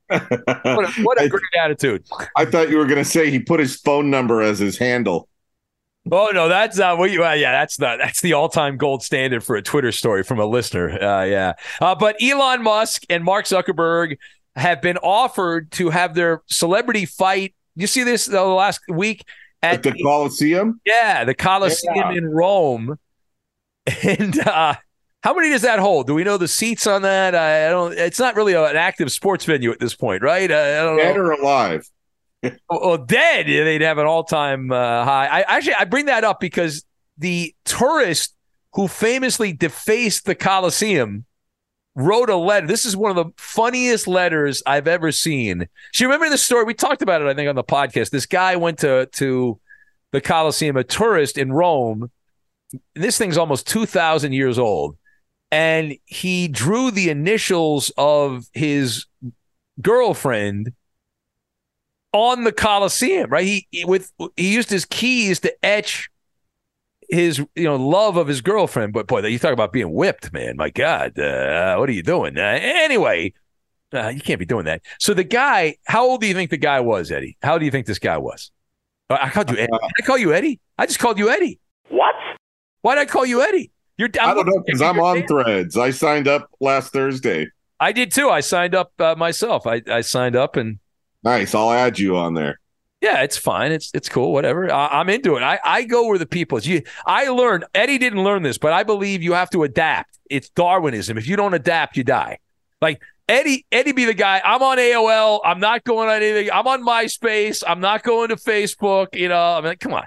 What 0.09 0.97
a, 0.97 1.01
what 1.03 1.21
a 1.21 1.29
great 1.29 1.41
attitude. 1.63 2.03
I 2.35 2.45
thought 2.45 2.69
you 2.69 2.77
were 2.77 2.85
going 2.85 2.97
to 2.97 3.05
say 3.05 3.29
he 3.29 3.39
put 3.39 3.59
his 3.59 3.75
phone 3.75 4.09
number 4.09 4.41
as 4.41 4.59
his 4.59 4.77
handle. 4.77 5.27
Oh 6.11 6.29
no, 6.33 6.47
that's 6.47 6.77
not 6.77 6.97
what 6.97 7.11
you. 7.11 7.23
Uh, 7.23 7.33
yeah, 7.33 7.51
that's 7.51 7.77
not. 7.79 7.99
That's 7.99 8.21
the 8.21 8.33
all-time 8.33 8.77
gold 8.77 9.03
standard 9.03 9.43
for 9.43 9.55
a 9.55 9.61
Twitter 9.61 9.91
story 9.91 10.23
from 10.23 10.39
a 10.39 10.45
listener. 10.45 10.89
Uh, 10.91 11.23
yeah, 11.25 11.53
uh, 11.81 11.93
but 11.93 12.15
Elon 12.21 12.63
Musk 12.63 13.03
and 13.09 13.23
Mark 13.23 13.45
Zuckerberg 13.45 14.17
have 14.55 14.81
been 14.81 14.97
offered 14.97 15.71
to 15.73 15.89
have 15.89 16.15
their 16.15 16.41
celebrity 16.47 17.05
fight. 17.05 17.53
You 17.75 17.85
see 17.85 18.03
this 18.03 18.25
the 18.25 18.41
last 18.43 18.79
week 18.89 19.23
At 19.61 19.83
the 19.83 19.91
Coliseum? 20.01 20.79
Yeah, 20.85 21.25
the 21.25 21.35
Coliseum 21.35 21.93
Yeah. 21.95 22.11
in 22.13 22.25
Rome, 22.25 22.97
and 24.03 24.39
uh, 24.39 24.75
How 25.21 25.33
many 25.33 25.49
does 25.49 25.63
that 25.63 25.79
hold? 25.79 26.07
Do 26.07 26.13
we 26.13 26.23
know 26.23 26.37
the 26.37 26.47
seats 26.47 26.87
on 26.87 27.01
that? 27.01 27.35
I, 27.35 27.69
don't. 27.69 27.93
It's 27.93 28.19
not 28.19 28.35
really 28.35 28.53
an 28.53 28.77
active 28.77 29.11
sports 29.11 29.45
venue 29.45 29.71
at 29.71 29.79
this 29.79 29.93
point, 29.93 30.23
right? 30.23 30.49
I, 30.49 30.79
I 30.79 30.83
don't 30.83 30.97
Dead 30.97 31.15
know. 31.15 31.21
or 31.21 31.31
alive? 31.31 31.89
well, 32.69 32.97
dead, 32.97 33.47
they'd 33.47 33.81
have 33.81 33.97
an 33.97 34.05
all-time 34.05 34.71
uh, 34.71 35.03
high. 35.03 35.27
I 35.27 35.57
actually 35.57 35.73
I 35.73 35.83
bring 35.83 36.05
that 36.05 36.23
up 36.23 36.39
because 36.39 36.85
the 37.17 37.53
tourist 37.65 38.33
who 38.73 38.87
famously 38.87 39.51
defaced 39.51 40.25
the 40.25 40.35
Coliseum 40.35 41.25
wrote 41.95 42.29
a 42.29 42.37
letter. 42.37 42.65
This 42.65 42.85
is 42.85 42.95
one 42.95 43.09
of 43.11 43.17
the 43.17 43.33
funniest 43.37 44.07
letters 44.07 44.63
I've 44.65 44.87
ever 44.87 45.11
seen. 45.11 45.67
She 45.91 46.05
remember 46.05 46.29
the 46.29 46.37
story? 46.37 46.63
We 46.63 46.73
talked 46.75 47.01
about 47.01 47.21
it, 47.21 47.27
I 47.27 47.33
think, 47.33 47.49
on 47.49 47.55
the 47.55 47.63
podcast. 47.63 48.11
This 48.11 48.25
guy 48.25 48.55
went 48.55 48.79
to 48.79 49.07
to 49.13 49.59
the 50.13 50.21
Coliseum, 50.21 50.77
a 50.77 50.83
tourist 50.85 51.37
in 51.37 51.51
Rome. 51.51 52.09
This 52.95 53.17
thing's 53.17 53.37
almost 53.37 53.67
two 53.67 53.85
thousand 53.85 54.31
years 54.31 54.57
old, 54.57 54.97
and 55.51 55.97
he 56.05 56.47
drew 56.47 56.91
the 56.91 57.09
initials 57.09 57.91
of 57.97 58.47
his 58.53 59.05
girlfriend 59.81 60.73
on 62.13 62.43
the 62.43 62.51
Coliseum, 62.51 63.29
right? 63.29 63.45
He, 63.45 63.67
he 63.71 63.85
with 63.85 64.11
he 64.35 64.53
used 64.53 64.69
his 64.69 64.85
keys 64.85 65.39
to 65.41 65.53
etch 65.65 66.09
his 67.09 67.39
you 67.55 67.63
know 67.63 67.75
love 67.75 68.17
of 68.17 68.27
his 68.27 68.41
girlfriend. 68.41 68.93
But 68.93 69.07
boy, 69.07 69.25
you 69.25 69.39
talk 69.39 69.53
about 69.53 69.73
being 69.73 69.93
whipped, 69.93 70.31
man. 70.33 70.55
My 70.57 70.69
God, 70.69 71.17
uh, 71.19 71.75
what 71.77 71.89
are 71.89 71.93
you 71.93 72.03
doing? 72.03 72.37
Uh, 72.37 72.59
anyway, 72.61 73.33
uh, 73.93 74.09
you 74.09 74.21
can't 74.21 74.39
be 74.39 74.45
doing 74.45 74.65
that. 74.65 74.81
So 74.99 75.13
the 75.13 75.23
guy, 75.23 75.77
how 75.85 76.05
old 76.05 76.21
do 76.21 76.27
you 76.27 76.33
think 76.33 76.51
the 76.51 76.57
guy 76.57 76.79
was, 76.79 77.11
Eddie? 77.11 77.37
How 77.41 77.57
do 77.57 77.65
you 77.65 77.71
think 77.71 77.87
this 77.87 77.99
guy 77.99 78.17
was? 78.17 78.51
Uh, 79.09 79.17
I 79.21 79.29
called 79.29 79.49
you 79.49 79.57
Eddie. 79.57 79.71
Did 79.71 80.03
I 80.03 80.05
call 80.05 80.17
you 80.17 80.33
Eddie? 80.33 80.59
I 80.77 80.85
just 80.85 80.99
called 80.99 81.17
you 81.17 81.29
Eddie. 81.29 81.59
What? 81.89 82.15
Why 82.81 82.95
did 82.95 83.01
I 83.01 83.05
call 83.05 83.25
you 83.25 83.41
Eddie? 83.41 83.71
You're 83.99 84.09
I 84.19 84.33
don't 84.33 84.47
know 84.47 84.63
because 84.65 84.81
I'm 84.81 84.99
on 84.99 85.27
threads. 85.27 85.77
I 85.77 85.91
signed 85.91 86.27
up 86.27 86.49
last 86.61 86.93
Thursday. 86.93 87.49
I 87.81 87.91
did 87.91 88.11
too. 88.11 88.29
I 88.29 88.39
signed 88.39 88.73
up 88.73 88.93
uh, 88.97 89.13
myself. 89.15 89.67
I, 89.67 89.81
I 89.87 90.01
signed 90.01 90.37
up 90.37 90.55
and 90.55 90.79
Nice. 91.23 91.53
I'll 91.53 91.71
add 91.71 91.99
you 91.99 92.15
on 92.17 92.33
there. 92.33 92.59
Yeah, 93.01 93.23
it's 93.23 93.37
fine. 93.37 93.71
It's 93.71 93.91
it's 93.93 94.09
cool. 94.09 94.33
Whatever. 94.33 94.71
I, 94.71 95.01
am 95.01 95.09
into 95.09 95.35
it. 95.35 95.43
I, 95.43 95.59
I 95.63 95.83
go 95.83 96.07
where 96.07 96.17
the 96.17 96.25
people 96.25 96.57
is. 96.57 96.67
You, 96.67 96.81
I 97.05 97.27
learned. 97.29 97.65
Eddie 97.73 97.97
didn't 97.97 98.23
learn 98.23 98.43
this, 98.43 98.57
but 98.57 98.73
I 98.73 98.83
believe 98.83 99.23
you 99.23 99.33
have 99.33 99.49
to 99.51 99.63
adapt. 99.63 100.19
It's 100.29 100.49
Darwinism. 100.49 101.17
If 101.17 101.27
you 101.27 101.35
don't 101.35 101.53
adapt, 101.53 101.95
you 101.95 102.03
die. 102.03 102.39
Like 102.81 103.01
Eddie, 103.29 103.65
Eddie 103.71 103.93
be 103.93 104.05
the 104.05 104.13
guy. 104.13 104.41
I'm 104.43 104.61
on 104.61 104.77
AOL. 104.77 105.39
I'm 105.45 105.59
not 105.59 105.83
going 105.85 106.09
on 106.09 106.15
anything. 106.15 106.51
I'm 106.51 106.67
on 106.67 106.83
MySpace. 106.83 107.63
I'm 107.67 107.79
not 107.79 108.03
going 108.03 108.29
to 108.29 108.35
Facebook. 108.35 109.15
You 109.15 109.29
know. 109.29 109.57
I 109.57 109.61
mean, 109.61 109.75
come 109.77 109.93
on. 109.93 110.05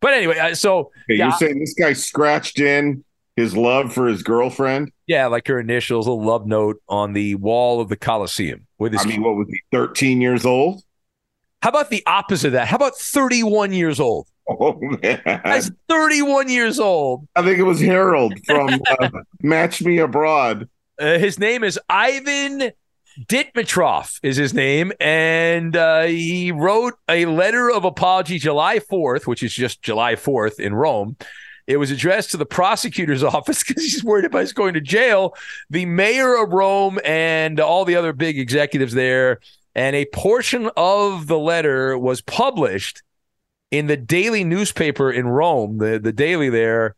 But 0.00 0.12
anyway, 0.12 0.38
uh, 0.38 0.54
so 0.54 0.90
yeah, 1.08 1.28
you're 1.28 1.36
saying 1.38 1.58
this 1.58 1.74
guy 1.74 1.94
scratched 1.94 2.60
in 2.60 3.04
his 3.36 3.56
love 3.56 3.92
for 3.92 4.06
his 4.06 4.22
girlfriend? 4.22 4.92
yeah, 5.06 5.26
like 5.26 5.46
her 5.48 5.60
initials, 5.60 6.06
a 6.06 6.12
love 6.12 6.46
note 6.46 6.80
on 6.88 7.12
the 7.12 7.34
wall 7.36 7.80
of 7.80 7.88
the 7.88 7.96
Coliseum 7.96 8.66
with 8.78 8.92
his. 8.92 9.02
I 9.02 9.08
mean, 9.08 9.22
what 9.22 9.36
was 9.36 9.48
he? 9.48 9.60
13 9.72 10.20
years 10.20 10.46
old? 10.46 10.82
How 11.62 11.70
about 11.70 11.90
the 11.90 12.02
opposite 12.06 12.48
of 12.48 12.52
that? 12.54 12.68
How 12.68 12.76
about 12.76 12.96
31 12.96 13.72
years 13.72 14.00
old? 14.00 14.28
Oh 14.46 14.78
man, 14.78 15.22
That's 15.24 15.70
31 15.88 16.50
years 16.50 16.78
old. 16.78 17.26
I 17.34 17.40
think 17.40 17.58
it 17.58 17.62
was 17.62 17.80
Harold 17.80 18.34
from 18.44 18.68
uh, 19.00 19.08
Match 19.40 19.80
Me 19.80 19.96
Abroad. 19.96 20.68
Uh, 21.00 21.16
his 21.16 21.38
name 21.38 21.64
is 21.64 21.80
Ivan 21.88 22.72
Dimitrov 23.20 24.18
is 24.22 24.36
his 24.36 24.52
name, 24.52 24.92
and 25.00 25.76
uh, 25.76 26.02
he 26.02 26.52
wrote 26.52 26.94
a 27.08 27.26
letter 27.26 27.70
of 27.70 27.84
apology 27.84 28.38
July 28.38 28.80
4th, 28.80 29.26
which 29.26 29.42
is 29.42 29.54
just 29.54 29.82
July 29.82 30.14
4th 30.14 30.58
in 30.58 30.74
Rome. 30.74 31.16
It 31.66 31.78
was 31.78 31.90
addressed 31.90 32.30
to 32.32 32.36
the 32.36 32.46
prosecutor's 32.46 33.22
office 33.22 33.62
because 33.62 33.82
he's 33.82 34.04
worried 34.04 34.24
about 34.24 34.40
he's 34.40 34.52
going 34.52 34.74
to 34.74 34.80
jail, 34.80 35.34
the 35.70 35.86
mayor 35.86 36.36
of 36.36 36.52
Rome, 36.52 36.98
and 37.04 37.58
all 37.60 37.84
the 37.84 37.96
other 37.96 38.12
big 38.12 38.38
executives 38.38 38.94
there. 38.94 39.40
And 39.74 39.96
a 39.96 40.04
portion 40.06 40.70
of 40.76 41.26
the 41.26 41.38
letter 41.38 41.98
was 41.98 42.20
published 42.20 43.02
in 43.70 43.88
the 43.88 43.96
daily 43.96 44.44
newspaper 44.44 45.10
in 45.10 45.26
Rome, 45.26 45.78
the, 45.78 45.98
the 45.98 46.12
daily 46.12 46.48
there. 46.48 46.94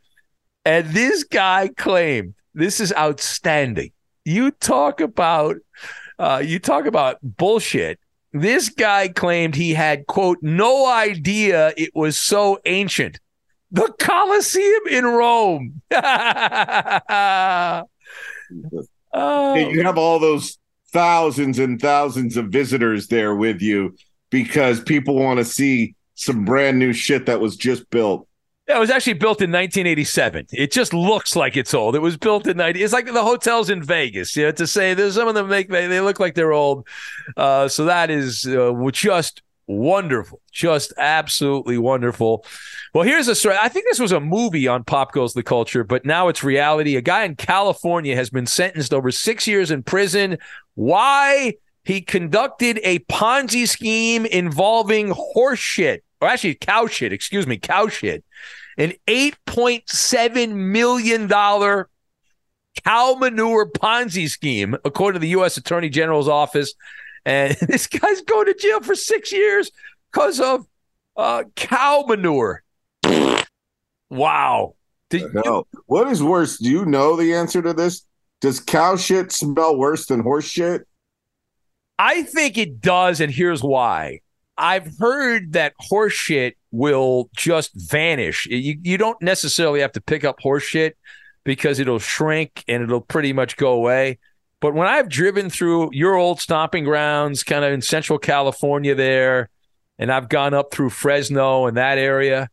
And 0.64 0.88
this 0.88 1.24
guy 1.24 1.70
claimed 1.76 2.34
this 2.54 2.80
is 2.80 2.92
outstanding. 2.92 3.92
You 4.24 4.50
talk 4.50 5.00
about 5.00 5.56
uh, 6.18 6.42
you 6.44 6.58
talk 6.58 6.86
about 6.86 7.18
bullshit. 7.22 8.00
This 8.32 8.68
guy 8.68 9.08
claimed 9.08 9.54
he 9.54 9.74
had 9.74 10.06
quote 10.06 10.38
no 10.42 10.86
idea 10.86 11.72
it 11.76 11.94
was 11.94 12.18
so 12.18 12.58
ancient. 12.64 13.20
The 13.70 13.92
Colosseum 13.98 14.82
in 14.90 15.04
Rome. 15.04 15.82
oh. 15.90 17.84
You 19.54 19.82
have 19.82 19.98
all 19.98 20.18
those 20.18 20.58
thousands 20.92 21.58
and 21.58 21.80
thousands 21.80 22.36
of 22.36 22.46
visitors 22.46 23.08
there 23.08 23.34
with 23.34 23.60
you 23.60 23.96
because 24.30 24.80
people 24.80 25.16
want 25.16 25.38
to 25.38 25.44
see 25.44 25.94
some 26.14 26.44
brand 26.44 26.78
new 26.78 26.92
shit 26.92 27.26
that 27.26 27.40
was 27.40 27.56
just 27.56 27.88
built. 27.90 28.26
Yeah, 28.68 28.78
it 28.78 28.80
was 28.80 28.90
actually 28.90 29.12
built 29.12 29.40
in 29.40 29.52
1987. 29.52 30.46
It 30.52 30.72
just 30.72 30.92
looks 30.92 31.36
like 31.36 31.56
it's 31.56 31.72
old. 31.72 31.94
It 31.94 32.00
was 32.00 32.16
built 32.16 32.48
in 32.48 32.56
90. 32.56 32.82
It's 32.82 32.92
like 32.92 33.06
the 33.06 33.22
hotels 33.22 33.70
in 33.70 33.80
Vegas. 33.80 34.34
You 34.34 34.46
know, 34.46 34.52
to 34.52 34.66
say 34.66 34.92
there's 34.92 35.14
some 35.14 35.28
of 35.28 35.34
them 35.36 35.48
make 35.48 35.68
they, 35.68 35.86
they 35.86 36.00
look 36.00 36.18
like 36.18 36.34
they're 36.34 36.52
old. 36.52 36.88
Uh, 37.36 37.68
so 37.68 37.84
that 37.84 38.10
is 38.10 38.44
uh, 38.44 38.72
just 38.90 39.42
wonderful, 39.66 40.40
just 40.52 40.92
absolutely 40.96 41.78
wonderful. 41.78 42.44
Well, 42.94 43.04
here's 43.04 43.28
a 43.28 43.34
story. 43.34 43.56
I 43.60 43.68
think 43.68 43.86
this 43.86 43.98
was 43.98 44.12
a 44.12 44.20
movie 44.20 44.68
on 44.68 44.84
Pop 44.84 45.12
Goes 45.12 45.34
the 45.34 45.42
Culture, 45.42 45.84
but 45.84 46.04
now 46.04 46.28
it's 46.28 46.44
reality. 46.44 46.96
A 46.96 47.00
guy 47.00 47.24
in 47.24 47.36
California 47.36 48.14
has 48.16 48.30
been 48.30 48.46
sentenced 48.46 48.94
over 48.94 49.10
six 49.10 49.46
years 49.46 49.70
in 49.70 49.82
prison. 49.82 50.38
Why? 50.74 51.54
He 51.84 52.00
conducted 52.00 52.80
a 52.82 52.98
Ponzi 53.00 53.68
scheme 53.68 54.26
involving 54.26 55.10
horse 55.10 55.60
shit, 55.60 56.02
or 56.20 56.28
actually 56.28 56.54
cow 56.56 56.86
shit, 56.86 57.12
excuse 57.12 57.46
me, 57.46 57.58
cow 57.58 57.88
shit. 57.88 58.24
An 58.78 58.92
$8.7 59.06 60.52
million 60.52 61.28
cow 61.28 63.14
manure 63.14 63.70
Ponzi 63.70 64.28
scheme, 64.28 64.76
according 64.84 65.20
to 65.20 65.22
the 65.22 65.30
U.S. 65.30 65.56
Attorney 65.56 65.88
General's 65.88 66.28
office. 66.28 66.74
And 67.26 67.54
this 67.60 67.86
guy's 67.86 68.22
going 68.22 68.46
to 68.46 68.54
jail 68.54 68.80
for 68.80 68.94
six 68.94 69.30
years 69.32 69.70
because 70.10 70.40
of 70.40 70.66
uh, 71.16 71.44
cow 71.56 72.04
manure. 72.08 72.62
Wow. 74.08 74.76
Did, 75.10 75.34
No. 75.34 75.66
What 75.86 76.08
is 76.08 76.22
worse? 76.22 76.58
Do 76.58 76.70
you 76.70 76.86
know 76.86 77.16
the 77.16 77.34
answer 77.34 77.60
to 77.60 77.74
this? 77.74 78.06
Does 78.40 78.60
cow 78.60 78.96
shit 78.96 79.32
smell 79.32 79.76
worse 79.76 80.06
than 80.06 80.20
horse 80.20 80.46
shit? 80.46 80.86
I 81.98 82.22
think 82.22 82.58
it 82.58 82.80
does, 82.80 83.20
and 83.20 83.32
here's 83.32 83.62
why. 83.62 84.20
I've 84.58 84.98
heard 84.98 85.52
that 85.52 85.74
horse 85.78 86.12
shit 86.12 86.56
will 86.70 87.30
just 87.36 87.72
vanish. 87.74 88.46
You, 88.46 88.78
you 88.82 88.98
don't 88.98 89.20
necessarily 89.22 89.80
have 89.80 89.92
to 89.92 90.00
pick 90.00 90.24
up 90.24 90.36
horse 90.40 90.62
shit 90.62 90.96
because 91.44 91.78
it'll 91.78 91.98
shrink 91.98 92.64
and 92.68 92.82
it'll 92.82 93.00
pretty 93.00 93.32
much 93.32 93.56
go 93.56 93.72
away. 93.72 94.18
But 94.60 94.74
when 94.74 94.88
I've 94.88 95.08
driven 95.08 95.50
through 95.50 95.90
your 95.92 96.14
old 96.14 96.40
stomping 96.40 96.84
grounds, 96.84 97.42
kind 97.42 97.64
of 97.64 97.72
in 97.72 97.82
Central 97.82 98.18
California 98.18 98.94
there, 98.94 99.50
and 99.98 100.10
I've 100.10 100.28
gone 100.28 100.54
up 100.54 100.72
through 100.72 100.90
Fresno 100.90 101.66
and 101.66 101.76
that 101.76 101.98
area, 101.98 102.48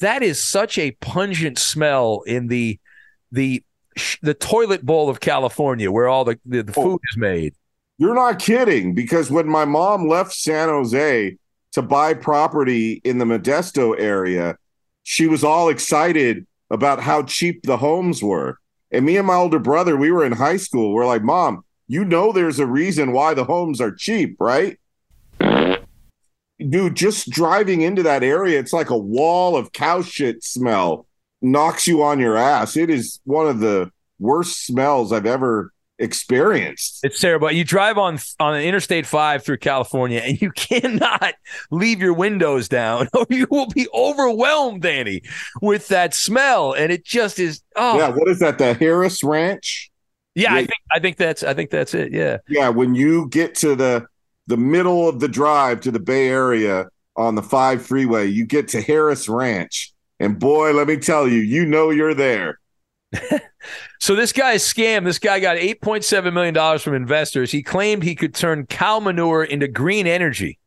that 0.00 0.22
is 0.22 0.42
such 0.42 0.78
a 0.78 0.92
pungent 0.92 1.58
smell 1.58 2.22
in 2.26 2.48
the 2.48 2.78
the 3.30 3.64
the 4.22 4.34
toilet 4.34 4.84
bowl 4.84 5.08
of 5.08 5.20
California 5.20 5.90
where 5.90 6.08
all 6.08 6.24
the, 6.24 6.38
the, 6.44 6.62
the 6.62 6.72
food 6.72 7.00
is 7.10 7.16
made. 7.16 7.54
You're 7.98 8.14
not 8.14 8.40
kidding 8.40 8.94
because 8.94 9.30
when 9.30 9.48
my 9.48 9.64
mom 9.64 10.08
left 10.08 10.32
San 10.32 10.68
Jose 10.68 11.36
to 11.72 11.82
buy 11.82 12.14
property 12.14 13.00
in 13.04 13.18
the 13.18 13.24
Modesto 13.24 13.98
area, 13.98 14.56
she 15.04 15.28
was 15.28 15.44
all 15.44 15.68
excited 15.68 16.46
about 16.70 17.00
how 17.00 17.22
cheap 17.22 17.62
the 17.62 17.76
homes 17.76 18.22
were. 18.22 18.58
And 18.94 19.04
me 19.04 19.16
and 19.16 19.26
my 19.26 19.34
older 19.34 19.58
brother, 19.58 19.96
we 19.96 20.12
were 20.12 20.24
in 20.24 20.32
high 20.32 20.56
school. 20.56 20.92
We're 20.92 21.06
like, 21.06 21.22
Mom, 21.22 21.64
you 21.88 22.04
know 22.04 22.32
there's 22.32 22.60
a 22.60 22.66
reason 22.66 23.12
why 23.12 23.34
the 23.34 23.44
homes 23.44 23.80
are 23.80 23.92
cheap, 23.92 24.36
right? 24.38 24.78
Dude, 25.40 26.94
just 26.94 27.28
driving 27.28 27.80
into 27.82 28.04
that 28.04 28.22
area, 28.22 28.60
it's 28.60 28.72
like 28.72 28.90
a 28.90 28.96
wall 28.96 29.56
of 29.56 29.72
cow 29.72 30.00
shit 30.02 30.44
smell 30.44 31.06
knocks 31.42 31.86
you 31.86 32.02
on 32.02 32.20
your 32.20 32.36
ass. 32.36 32.76
It 32.76 32.88
is 32.88 33.20
one 33.24 33.48
of 33.48 33.58
the 33.58 33.90
worst 34.18 34.64
smells 34.64 35.12
I've 35.12 35.26
ever 35.26 35.72
experienced. 35.98 37.00
It's 37.04 37.20
terrible. 37.20 37.50
You 37.50 37.64
drive 37.64 37.98
on 37.98 38.18
on 38.40 38.60
Interstate 38.60 39.06
Five 39.06 39.44
through 39.44 39.58
California, 39.58 40.20
and 40.20 40.40
you 40.40 40.50
cannot 40.56 41.34
leave 41.70 42.00
your 42.00 42.14
windows 42.14 42.68
down, 42.68 43.08
or 43.14 43.26
you 43.30 43.46
will 43.50 43.66
be 43.68 43.86
overwhelmed, 43.94 44.82
Danny, 44.82 45.22
with 45.62 45.88
that 45.88 46.14
smell. 46.14 46.72
And 46.72 46.90
it 46.92 47.04
just 47.04 47.38
is. 47.38 47.62
Oh, 47.76 47.98
Yeah, 47.98 48.08
what 48.10 48.28
is 48.28 48.38
that? 48.40 48.58
The 48.58 48.74
Harris 48.74 49.22
Ranch? 49.24 49.90
yeah. 50.34 50.52
I 50.54 50.58
think 50.58 50.72
I 50.92 50.98
think 50.98 51.16
that's 51.16 51.42
I 51.42 51.54
think 51.54 51.70
that's 51.70 51.94
it. 51.94 52.12
Yeah. 52.12 52.38
Yeah, 52.48 52.68
when 52.68 52.94
you 52.94 53.28
get 53.28 53.54
to 53.56 53.74
the 53.76 54.06
the 54.46 54.56
middle 54.56 55.08
of 55.08 55.20
the 55.20 55.28
drive 55.28 55.80
to 55.82 55.90
the 55.90 56.00
Bay 56.00 56.28
Area 56.28 56.86
on 57.16 57.34
the 57.34 57.42
5 57.42 57.80
freeway, 57.86 58.26
you 58.26 58.44
get 58.44 58.68
to 58.68 58.82
Harris 58.82 59.28
Ranch. 59.28 59.92
And 60.20 60.38
boy, 60.38 60.72
let 60.72 60.86
me 60.86 60.96
tell 60.98 61.26
you, 61.26 61.38
you 61.38 61.64
know 61.64 61.90
you're 61.90 62.12
there. 62.14 62.58
So 64.00 64.14
this 64.14 64.32
guy 64.32 64.52
is 64.52 64.62
scammed. 64.62 65.04
This 65.04 65.18
guy 65.18 65.40
got 65.40 65.56
eight 65.56 65.80
point 65.80 66.04
seven 66.04 66.34
million 66.34 66.54
dollars 66.54 66.82
from 66.82 66.94
investors. 66.94 67.50
He 67.50 67.62
claimed 67.62 68.02
he 68.02 68.14
could 68.14 68.34
turn 68.34 68.66
cow 68.66 69.00
manure 69.00 69.44
into 69.44 69.68
green 69.68 70.06
energy, 70.06 70.58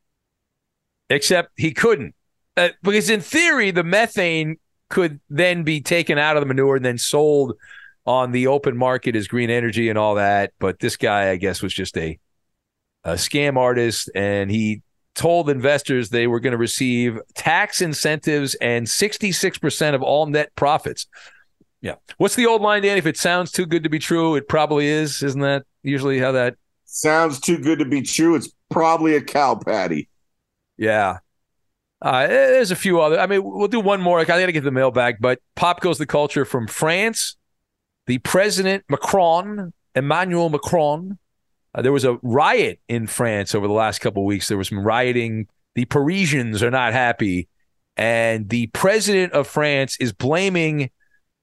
except 1.09 1.51
he 1.55 1.71
couldn't, 1.71 2.15
uh, 2.55 2.69
because 2.83 3.09
in 3.09 3.21
theory 3.21 3.71
the 3.71 3.83
methane 3.83 4.57
could 4.89 5.19
then 5.29 5.63
be 5.63 5.81
taken 5.81 6.17
out 6.17 6.37
of 6.37 6.41
the 6.41 6.47
manure 6.47 6.77
and 6.77 6.85
then 6.85 6.97
sold 6.97 7.53
on 8.05 8.31
the 8.31 8.47
open 8.47 8.77
market 8.77 9.15
as 9.15 9.27
green 9.27 9.49
energy 9.49 9.89
and 9.89 9.97
all 9.97 10.15
that. 10.15 10.53
But 10.59 10.79
this 10.79 10.95
guy, 10.95 11.29
I 11.29 11.35
guess, 11.35 11.61
was 11.61 11.73
just 11.73 11.97
a 11.97 12.17
a 13.03 13.13
scam 13.13 13.57
artist, 13.57 14.09
and 14.15 14.51
he 14.51 14.81
told 15.15 15.49
investors 15.49 16.09
they 16.09 16.27
were 16.27 16.39
going 16.39 16.51
to 16.51 16.57
receive 16.57 17.19
tax 17.33 17.81
incentives 17.81 18.53
and 18.55 18.85
66% 18.85 19.95
of 19.95 20.03
all 20.03 20.27
net 20.27 20.51
profits. 20.55 21.07
Yeah. 21.81 21.95
What's 22.17 22.35
the 22.35 22.45
old 22.45 22.61
line, 22.61 22.81
Dan? 22.81 22.97
If 22.97 23.05
it 23.05 23.17
sounds 23.17 23.51
too 23.51 23.65
good 23.65 23.83
to 23.83 23.89
be 23.89 23.99
true, 23.99 24.35
it 24.35 24.47
probably 24.47 24.87
is. 24.87 25.21
Isn't 25.21 25.41
that 25.41 25.63
usually 25.83 26.19
how 26.19 26.31
that 26.31 26.55
sounds 26.85 27.39
too 27.39 27.57
good 27.57 27.79
to 27.79 27.85
be 27.85 28.01
true? 28.01 28.35
It's 28.35 28.49
probably 28.69 29.15
a 29.15 29.21
cow 29.21 29.55
patty. 29.55 30.09
Yeah. 30.77 31.19
Uh, 32.01 32.27
there's 32.27 32.71
a 32.71 32.75
few 32.75 33.01
other. 33.01 33.19
I 33.19 33.25
mean, 33.25 33.43
we'll 33.43 33.67
do 33.67 33.79
one 33.79 34.01
more. 34.01 34.19
I 34.19 34.23
got 34.23 34.37
to 34.37 34.51
get 34.51 34.63
the 34.63 34.71
mail 34.71 34.91
back, 34.91 35.19
but 35.19 35.39
pop 35.55 35.81
goes 35.81 35.97
the 35.97 36.05
culture 36.05 36.45
from 36.45 36.67
France. 36.67 37.37
The 38.05 38.19
president 38.19 38.85
Macron, 38.89 39.73
Emmanuel 39.95 40.49
Macron, 40.49 41.17
uh, 41.73 41.81
there 41.81 41.91
was 41.91 42.05
a 42.05 42.17
riot 42.21 42.79
in 42.87 43.07
France 43.07 43.53
over 43.53 43.67
the 43.67 43.73
last 43.73 43.99
couple 43.99 44.23
of 44.23 44.27
weeks. 44.27 44.47
There 44.47 44.57
was 44.57 44.69
some 44.69 44.79
rioting. 44.79 45.47
The 45.75 45.85
Parisians 45.85 46.63
are 46.63 46.71
not 46.71 46.93
happy. 46.93 47.47
And 47.95 48.49
the 48.49 48.67
president 48.67 49.33
of 49.33 49.47
France 49.47 49.97
is 49.99 50.13
blaming 50.13 50.91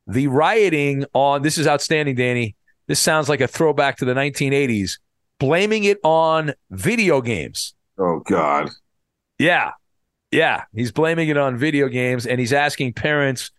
the 0.07 0.27
rioting 0.27 1.05
on 1.15 1.43
this 1.43 1.59
is 1.59 1.67
outstanding, 1.67 2.15
Danny. 2.15 2.57
This 2.87 3.01
sounds 3.01 3.29
like 3.29 3.41
a 3.41 3.49
throwback 3.49 3.97
to 3.99 4.05
the 4.05 4.15
1980s, 4.15 4.99
blaming 5.39 5.85
it 5.85 5.99
on 6.05 6.53
video 6.71 7.21
games. 7.21 7.75
Oh, 7.99 8.21
God. 8.21 8.71
Yeah. 9.39 9.73
Yeah. 10.31 10.65
He's 10.75 10.93
blaming 10.93 11.29
it 11.29 11.37
on 11.37 11.57
video 11.57 11.89
games 11.89 12.27
and 12.27 12.39
he's 12.39 12.53
asking 12.53 12.93
parents 12.93 13.51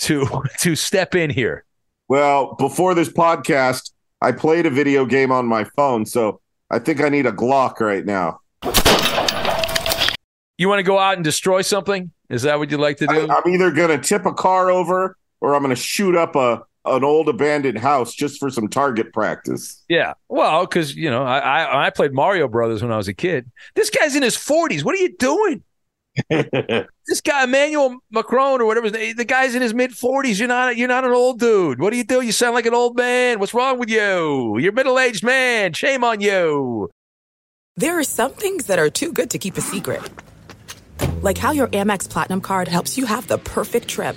to 0.00 0.26
to 0.60 0.76
step 0.76 1.14
in 1.14 1.30
here. 1.30 1.64
Well, 2.08 2.54
before 2.54 2.94
this 2.94 3.08
podcast, 3.08 3.92
I 4.20 4.32
played 4.32 4.66
a 4.66 4.70
video 4.70 5.06
game 5.06 5.30
on 5.30 5.46
my 5.46 5.64
phone, 5.64 6.06
so 6.06 6.40
I 6.70 6.78
think 6.78 7.00
I 7.00 7.08
need 7.08 7.26
a 7.26 7.32
Glock 7.32 7.80
right 7.80 8.04
now. 8.04 8.40
You 10.56 10.68
want 10.68 10.80
to 10.80 10.82
go 10.82 10.98
out 10.98 11.14
and 11.14 11.24
destroy 11.24 11.62
something? 11.62 12.10
Is 12.28 12.42
that 12.42 12.58
what 12.58 12.70
you'd 12.70 12.80
like 12.80 12.96
to 12.98 13.06
do? 13.06 13.28
I, 13.30 13.36
am 13.36 13.52
either 13.52 13.70
going 13.70 13.90
to 13.90 13.98
tip 13.98 14.26
a 14.26 14.32
car 14.32 14.70
over 14.70 15.16
or 15.40 15.54
I'm 15.54 15.62
going 15.62 15.74
to 15.74 15.80
shoot 15.80 16.16
up 16.16 16.36
a 16.36 16.62
an 16.84 17.04
old 17.04 17.28
abandoned 17.28 17.78
house 17.78 18.14
just 18.14 18.38
for 18.38 18.50
some 18.50 18.68
target 18.68 19.12
practice. 19.12 19.82
Yeah, 19.88 20.14
well, 20.28 20.64
because 20.64 20.94
you 20.94 21.10
know, 21.10 21.22
I, 21.22 21.38
I 21.38 21.86
I 21.86 21.90
played 21.90 22.12
Mario 22.12 22.48
Brothers 22.48 22.82
when 22.82 22.92
I 22.92 22.96
was 22.96 23.08
a 23.08 23.14
kid. 23.14 23.50
This 23.74 23.90
guy's 23.90 24.16
in 24.16 24.22
his 24.22 24.36
40s. 24.36 24.84
What 24.84 24.94
are 24.94 24.98
you 24.98 25.16
doing? 25.16 25.62
this 26.30 27.20
guy 27.24 27.44
Emmanuel 27.44 27.98
Macron 28.10 28.60
or 28.60 28.66
whatever 28.66 28.90
the 28.90 29.24
guy's 29.24 29.54
in 29.54 29.62
his 29.62 29.74
mid 29.74 29.92
40s. 29.92 30.38
You're 30.38 30.48
not 30.48 30.76
you're 30.76 30.88
not 30.88 31.04
an 31.04 31.12
old 31.12 31.38
dude. 31.38 31.80
What 31.80 31.90
do 31.90 31.96
you 31.96 32.04
do? 32.04 32.22
You 32.22 32.32
sound 32.32 32.54
like 32.54 32.66
an 32.66 32.74
old 32.74 32.96
man. 32.96 33.38
What's 33.38 33.54
wrong 33.54 33.78
with 33.78 33.88
you? 33.88 34.58
You're 34.58 34.72
middle 34.72 34.98
aged 34.98 35.22
man. 35.22 35.72
Shame 35.72 36.02
on 36.02 36.20
you. 36.20 36.90
There 37.76 37.98
are 37.98 38.04
some 38.04 38.32
things 38.32 38.66
that 38.66 38.80
are 38.80 38.90
too 38.90 39.12
good 39.12 39.30
to 39.30 39.38
keep 39.38 39.56
a 39.56 39.60
secret, 39.60 40.02
like 41.22 41.38
how 41.38 41.52
your 41.52 41.68
Amex 41.68 42.10
Platinum 42.10 42.40
card 42.40 42.66
helps 42.66 42.98
you 42.98 43.06
have 43.06 43.28
the 43.28 43.38
perfect 43.38 43.86
trip. 43.86 44.16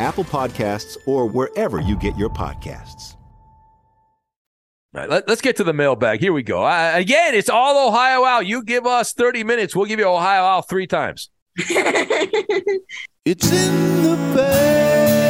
Apple 0.00 0.24
Podcasts, 0.24 0.96
or 1.06 1.26
wherever 1.26 1.80
you 1.80 1.96
get 1.96 2.16
your 2.16 2.30
podcasts. 2.30 3.16
All 4.92 5.02
right, 5.02 5.10
let, 5.10 5.30
us 5.30 5.40
get 5.40 5.56
to 5.56 5.64
the 5.64 5.72
mailbag. 5.72 6.18
Here 6.20 6.32
we 6.32 6.42
go. 6.42 6.64
Uh, 6.64 6.92
again, 6.94 7.34
it's 7.34 7.48
all 7.48 7.88
Ohio 7.88 8.24
Al. 8.24 8.42
You 8.42 8.64
give 8.64 8.86
us 8.86 9.12
30 9.12 9.44
minutes, 9.44 9.76
we'll 9.76 9.86
give 9.86 10.00
you 10.00 10.06
Ohio 10.06 10.42
Al 10.42 10.62
three 10.62 10.88
times. 10.88 11.30
it's 11.56 13.52
in 13.52 14.02
the 14.02 14.16
bag. 14.34 15.29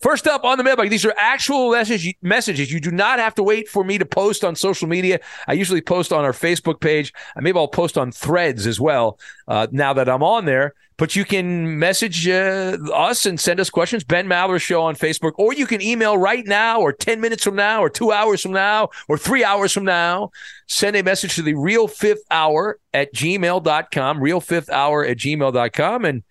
First 0.00 0.26
up 0.26 0.44
on 0.44 0.56
the 0.56 0.64
mailbag, 0.64 0.88
these 0.88 1.04
are 1.04 1.12
actual 1.18 1.72
message, 1.72 2.14
messages. 2.22 2.72
You 2.72 2.80
do 2.80 2.90
not 2.90 3.18
have 3.18 3.34
to 3.34 3.42
wait 3.42 3.68
for 3.68 3.84
me 3.84 3.98
to 3.98 4.06
post 4.06 4.44
on 4.44 4.56
social 4.56 4.88
media. 4.88 5.20
I 5.46 5.52
usually 5.52 5.82
post 5.82 6.10
on 6.10 6.24
our 6.24 6.32
Facebook 6.32 6.80
page. 6.80 7.12
Maybe 7.36 7.58
I'll 7.58 7.68
post 7.68 7.98
on 7.98 8.10
threads 8.10 8.66
as 8.66 8.80
well 8.80 9.18
uh, 9.46 9.66
now 9.70 9.92
that 9.92 10.08
I'm 10.08 10.22
on 10.22 10.46
there. 10.46 10.74
But 10.96 11.16
you 11.16 11.26
can 11.26 11.78
message 11.78 12.26
uh, 12.28 12.78
us 12.94 13.26
and 13.26 13.38
send 13.38 13.60
us 13.60 13.68
questions, 13.68 14.02
Ben 14.02 14.26
Maller 14.26 14.60
Show 14.60 14.82
on 14.82 14.96
Facebook, 14.96 15.32
or 15.36 15.52
you 15.52 15.66
can 15.66 15.82
email 15.82 16.16
right 16.16 16.46
now, 16.46 16.80
or 16.80 16.92
10 16.92 17.20
minutes 17.20 17.44
from 17.44 17.56
now, 17.56 17.82
or 17.82 17.90
two 17.90 18.12
hours 18.12 18.42
from 18.42 18.52
now, 18.52 18.88
or 19.08 19.18
three 19.18 19.44
hours 19.44 19.72
from 19.72 19.84
now. 19.84 20.30
Send 20.66 20.96
a 20.96 21.02
message 21.02 21.34
to 21.36 21.42
the 21.42 21.54
real 21.54 21.88
fifth 21.88 22.22
hour 22.30 22.78
at 22.94 23.14
gmail.com, 23.14 24.20
real 24.20 24.40
fifth 24.40 24.70
hour 24.70 25.04
at 25.04 25.18
gmail.com. 25.18 26.04
And 26.06 26.22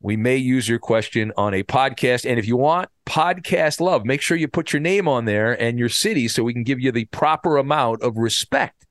we 0.00 0.16
may 0.16 0.36
use 0.36 0.68
your 0.68 0.78
question 0.78 1.32
on 1.36 1.54
a 1.54 1.62
podcast. 1.62 2.28
And 2.28 2.38
if 2.38 2.46
you 2.46 2.56
want 2.56 2.88
podcast 3.06 3.80
love, 3.80 4.04
make 4.04 4.20
sure 4.20 4.36
you 4.36 4.48
put 4.48 4.72
your 4.72 4.80
name 4.80 5.08
on 5.08 5.24
there 5.24 5.60
and 5.60 5.78
your 5.78 5.88
city 5.88 6.28
so 6.28 6.42
we 6.42 6.52
can 6.52 6.64
give 6.64 6.80
you 6.80 6.92
the 6.92 7.06
proper 7.06 7.56
amount 7.56 8.02
of 8.02 8.16
respect. 8.16 8.86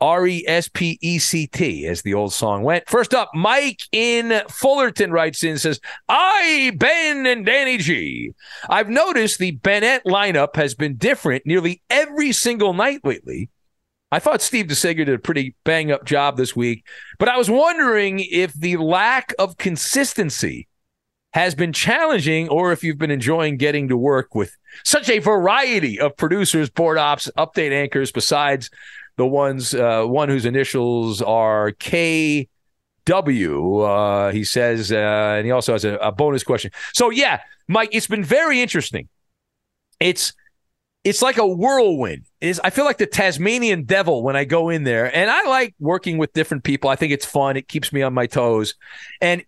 R 0.00 0.26
E 0.26 0.44
S 0.46 0.68
P 0.68 0.98
E 1.00 1.18
C 1.18 1.46
T, 1.46 1.86
as 1.86 2.02
the 2.02 2.14
old 2.14 2.32
song 2.32 2.62
went. 2.62 2.88
First 2.88 3.14
up, 3.14 3.30
Mike 3.32 3.80
in 3.90 4.42
Fullerton 4.50 5.12
writes 5.12 5.42
in 5.42 5.56
says, 5.56 5.80
I, 6.08 6.72
Ben, 6.76 7.24
and 7.26 7.46
Danny 7.46 7.78
G. 7.78 8.32
I've 8.68 8.90
noticed 8.90 9.38
the 9.38 9.52
Bennett 9.52 10.04
lineup 10.04 10.56
has 10.56 10.74
been 10.74 10.96
different 10.96 11.46
nearly 11.46 11.80
every 11.88 12.32
single 12.32 12.74
night 12.74 13.00
lately. 13.04 13.48
I 14.12 14.18
thought 14.18 14.42
Steve 14.42 14.66
DeSager 14.66 15.06
did 15.06 15.08
a 15.08 15.18
pretty 15.18 15.56
bang 15.64 15.90
up 15.90 16.04
job 16.04 16.36
this 16.36 16.54
week, 16.54 16.84
but 17.18 17.28
I 17.28 17.36
was 17.36 17.50
wondering 17.50 18.20
if 18.20 18.52
the 18.52 18.76
lack 18.76 19.32
of 19.38 19.56
consistency 19.56 20.68
has 21.34 21.54
been 21.56 21.72
challenging 21.72 22.48
or 22.48 22.70
if 22.70 22.84
you've 22.84 22.96
been 22.96 23.10
enjoying 23.10 23.56
getting 23.56 23.88
to 23.88 23.96
work 23.96 24.36
with 24.36 24.56
such 24.84 25.10
a 25.10 25.18
variety 25.18 25.98
of 25.98 26.16
producers, 26.16 26.70
board 26.70 26.96
ops, 26.96 27.28
update 27.36 27.72
anchors, 27.72 28.12
besides 28.12 28.70
the 29.16 29.26
ones, 29.26 29.74
uh, 29.74 30.04
one 30.04 30.28
whose 30.28 30.46
initials 30.46 31.20
are 31.20 31.72
KW. 31.72 32.46
Uh, 33.08 34.30
he 34.30 34.44
says, 34.44 34.92
uh, 34.92 35.34
and 35.36 35.44
he 35.44 35.50
also 35.50 35.72
has 35.72 35.84
a, 35.84 35.96
a 35.96 36.12
bonus 36.12 36.44
question. 36.44 36.70
So, 36.92 37.10
yeah, 37.10 37.40
Mike, 37.66 37.88
it's 37.90 38.06
been 38.06 38.24
very 38.24 38.60
interesting. 38.60 39.08
It's 39.98 40.32
it's 41.02 41.20
like 41.20 41.36
a 41.36 41.46
whirlwind. 41.46 42.24
Is 42.40 42.60
I 42.64 42.70
feel 42.70 42.84
like 42.84 42.98
the 42.98 43.06
Tasmanian 43.06 43.84
devil 43.84 44.22
when 44.22 44.36
I 44.36 44.44
go 44.44 44.68
in 44.70 44.84
there, 44.84 45.14
and 45.14 45.30
I 45.30 45.44
like 45.48 45.74
working 45.78 46.16
with 46.16 46.32
different 46.32 46.64
people. 46.64 46.88
I 46.90 46.96
think 46.96 47.12
it's 47.12 47.26
fun. 47.26 47.56
It 47.56 47.68
keeps 47.68 47.92
me 47.92 48.02
on 48.02 48.14
my 48.14 48.26
toes, 48.26 48.74
and 49.20 49.44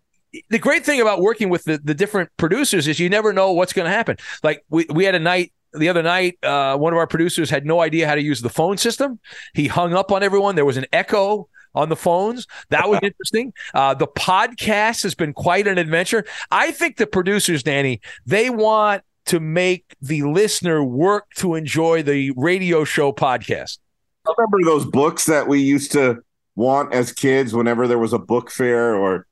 the 0.50 0.58
great 0.58 0.84
thing 0.84 1.00
about 1.00 1.20
working 1.20 1.48
with 1.48 1.64
the, 1.64 1.78
the 1.78 1.94
different 1.94 2.30
producers 2.36 2.88
is 2.88 2.98
you 2.98 3.08
never 3.08 3.32
know 3.32 3.52
what's 3.52 3.72
going 3.72 3.86
to 3.86 3.92
happen. 3.92 4.16
Like 4.42 4.64
we 4.68 4.86
we 4.90 5.04
had 5.04 5.14
a 5.14 5.20
night 5.20 5.52
the 5.72 5.88
other 5.88 6.02
night, 6.02 6.38
uh, 6.42 6.76
one 6.76 6.92
of 6.92 6.98
our 6.98 7.06
producers 7.06 7.50
had 7.50 7.66
no 7.66 7.80
idea 7.80 8.06
how 8.06 8.14
to 8.14 8.22
use 8.22 8.40
the 8.40 8.48
phone 8.48 8.76
system. 8.76 9.18
He 9.54 9.66
hung 9.66 9.94
up 9.94 10.10
on 10.10 10.22
everyone. 10.22 10.54
There 10.54 10.64
was 10.64 10.76
an 10.76 10.86
echo 10.92 11.48
on 11.74 11.88
the 11.88 11.96
phones. 11.96 12.46
That 12.70 12.88
was 12.88 13.00
interesting. 13.02 13.52
Uh, 13.74 13.94
the 13.94 14.06
podcast 14.06 15.02
has 15.02 15.14
been 15.14 15.32
quite 15.32 15.66
an 15.66 15.78
adventure. 15.78 16.24
I 16.50 16.72
think 16.72 16.96
the 16.96 17.06
producers, 17.06 17.62
Danny, 17.62 18.00
they 18.24 18.50
want 18.50 19.02
to 19.26 19.40
make 19.40 19.94
the 20.00 20.22
listener 20.22 20.82
work 20.82 21.26
to 21.36 21.54
enjoy 21.54 22.02
the 22.02 22.30
radio 22.36 22.84
show 22.84 23.12
podcast. 23.12 23.78
I 24.26 24.32
Remember 24.38 24.58
those 24.64 24.86
books 24.86 25.24
that 25.26 25.46
we 25.46 25.60
used 25.60 25.92
to 25.92 26.22
want 26.54 26.94
as 26.94 27.12
kids 27.12 27.52
whenever 27.52 27.86
there 27.86 27.98
was 27.98 28.12
a 28.12 28.18
book 28.18 28.50
fair 28.50 28.96
or 28.96 29.26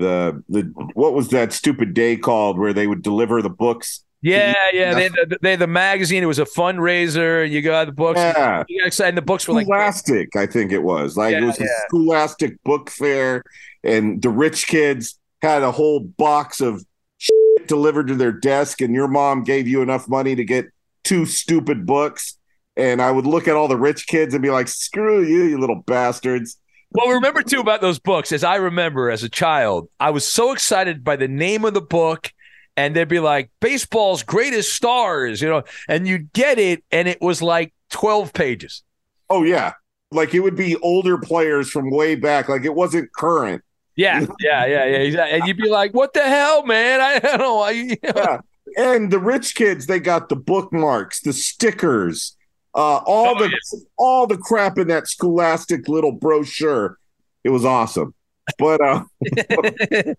the 0.00 0.42
the 0.48 0.62
what 0.94 1.14
was 1.14 1.28
that 1.28 1.52
stupid 1.52 1.94
day 1.94 2.16
called 2.16 2.58
where 2.58 2.72
they 2.72 2.86
would 2.86 3.02
deliver 3.02 3.40
the 3.42 3.50
books 3.50 4.04
yeah, 4.22 4.54
yeah. 4.72 4.94
They, 4.94 5.08
they, 5.08 5.36
they 5.40 5.56
the 5.56 5.66
magazine. 5.66 6.22
It 6.22 6.26
was 6.26 6.38
a 6.38 6.44
fundraiser. 6.44 7.48
You 7.48 7.62
got 7.62 7.86
the 7.86 7.92
books. 7.92 8.18
Yeah. 8.18 8.64
You 8.68 8.80
got 8.80 8.86
excited. 8.86 9.14
The 9.14 9.22
books 9.22 9.48
were 9.48 9.54
like 9.54 9.66
Scholastic, 9.66 10.36
I 10.36 10.46
think 10.46 10.72
it 10.72 10.82
was. 10.82 11.16
Like 11.16 11.32
Yeah, 11.32 11.42
it 11.42 11.46
was 11.46 11.60
a 11.60 11.64
yeah. 11.64 11.86
Scholastic 11.88 12.62
book 12.62 12.90
fair, 12.90 13.42
and 13.82 14.20
the 14.20 14.28
rich 14.28 14.66
kids 14.66 15.18
had 15.40 15.62
a 15.62 15.72
whole 15.72 16.00
box 16.00 16.60
of 16.60 16.84
shit 17.16 17.66
delivered 17.66 18.08
to 18.08 18.14
their 18.14 18.32
desk, 18.32 18.82
and 18.82 18.94
your 18.94 19.08
mom 19.08 19.42
gave 19.42 19.66
you 19.66 19.80
enough 19.80 20.06
money 20.06 20.34
to 20.34 20.44
get 20.44 20.66
two 21.02 21.24
stupid 21.24 21.86
books. 21.86 22.36
And 22.76 23.00
I 23.00 23.10
would 23.10 23.26
look 23.26 23.48
at 23.48 23.56
all 23.56 23.68
the 23.68 23.76
rich 23.76 24.06
kids 24.06 24.34
and 24.34 24.42
be 24.42 24.50
like, 24.50 24.68
"Screw 24.68 25.24
you, 25.24 25.44
you 25.44 25.58
little 25.58 25.82
bastards." 25.86 26.58
Well, 26.92 27.08
remember 27.10 27.42
too 27.42 27.60
about 27.60 27.80
those 27.80 27.98
books. 27.98 28.32
As 28.32 28.42
I 28.42 28.56
remember 28.56 29.10
as 29.10 29.22
a 29.22 29.28
child, 29.28 29.88
I 30.00 30.10
was 30.10 30.26
so 30.26 30.52
excited 30.52 31.04
by 31.04 31.16
the 31.16 31.28
name 31.28 31.64
of 31.64 31.72
the 31.72 31.80
book, 31.80 32.32
and 32.76 32.96
they'd 32.96 33.08
be 33.08 33.20
like 33.20 33.50
baseball's 33.60 34.22
greatest 34.22 34.74
stars, 34.74 35.40
you 35.40 35.48
know, 35.48 35.62
and 35.88 36.08
you'd 36.08 36.32
get 36.32 36.58
it, 36.58 36.82
and 36.90 37.06
it 37.06 37.20
was 37.20 37.42
like 37.42 37.72
twelve 37.90 38.32
pages. 38.32 38.82
Oh 39.28 39.44
yeah, 39.44 39.74
like 40.10 40.34
it 40.34 40.40
would 40.40 40.56
be 40.56 40.76
older 40.76 41.16
players 41.18 41.70
from 41.70 41.90
way 41.90 42.16
back. 42.16 42.48
Like 42.48 42.64
it 42.64 42.74
wasn't 42.74 43.12
current. 43.12 43.62
Yeah, 43.94 44.26
yeah, 44.40 44.66
yeah, 44.66 44.84
yeah. 44.84 45.24
And 45.26 45.46
you'd 45.46 45.58
be 45.58 45.68
like, 45.68 45.92
"What 45.94 46.14
the 46.14 46.24
hell, 46.24 46.64
man? 46.64 47.00
I 47.00 47.18
don't 47.18 47.38
know 47.38 47.56
why." 47.56 47.70
You 47.70 47.96
know. 48.02 48.12
Yeah. 48.16 48.38
And 48.76 49.10
the 49.10 49.18
rich 49.18 49.54
kids, 49.54 49.86
they 49.86 50.00
got 50.00 50.28
the 50.28 50.36
bookmarks, 50.36 51.20
the 51.20 51.32
stickers, 51.32 52.36
uh, 52.74 52.98
all 53.06 53.34
Oh, 53.36 53.38
the 53.48 53.84
all 53.98 54.26
the 54.26 54.36
crap 54.38 54.78
in 54.78 54.88
that 54.88 55.08
scholastic 55.08 55.88
little 55.88 56.12
brochure. 56.12 56.98
It 57.44 57.50
was 57.50 57.64
awesome. 57.64 58.14
But 58.58 58.80
uh 58.80 59.04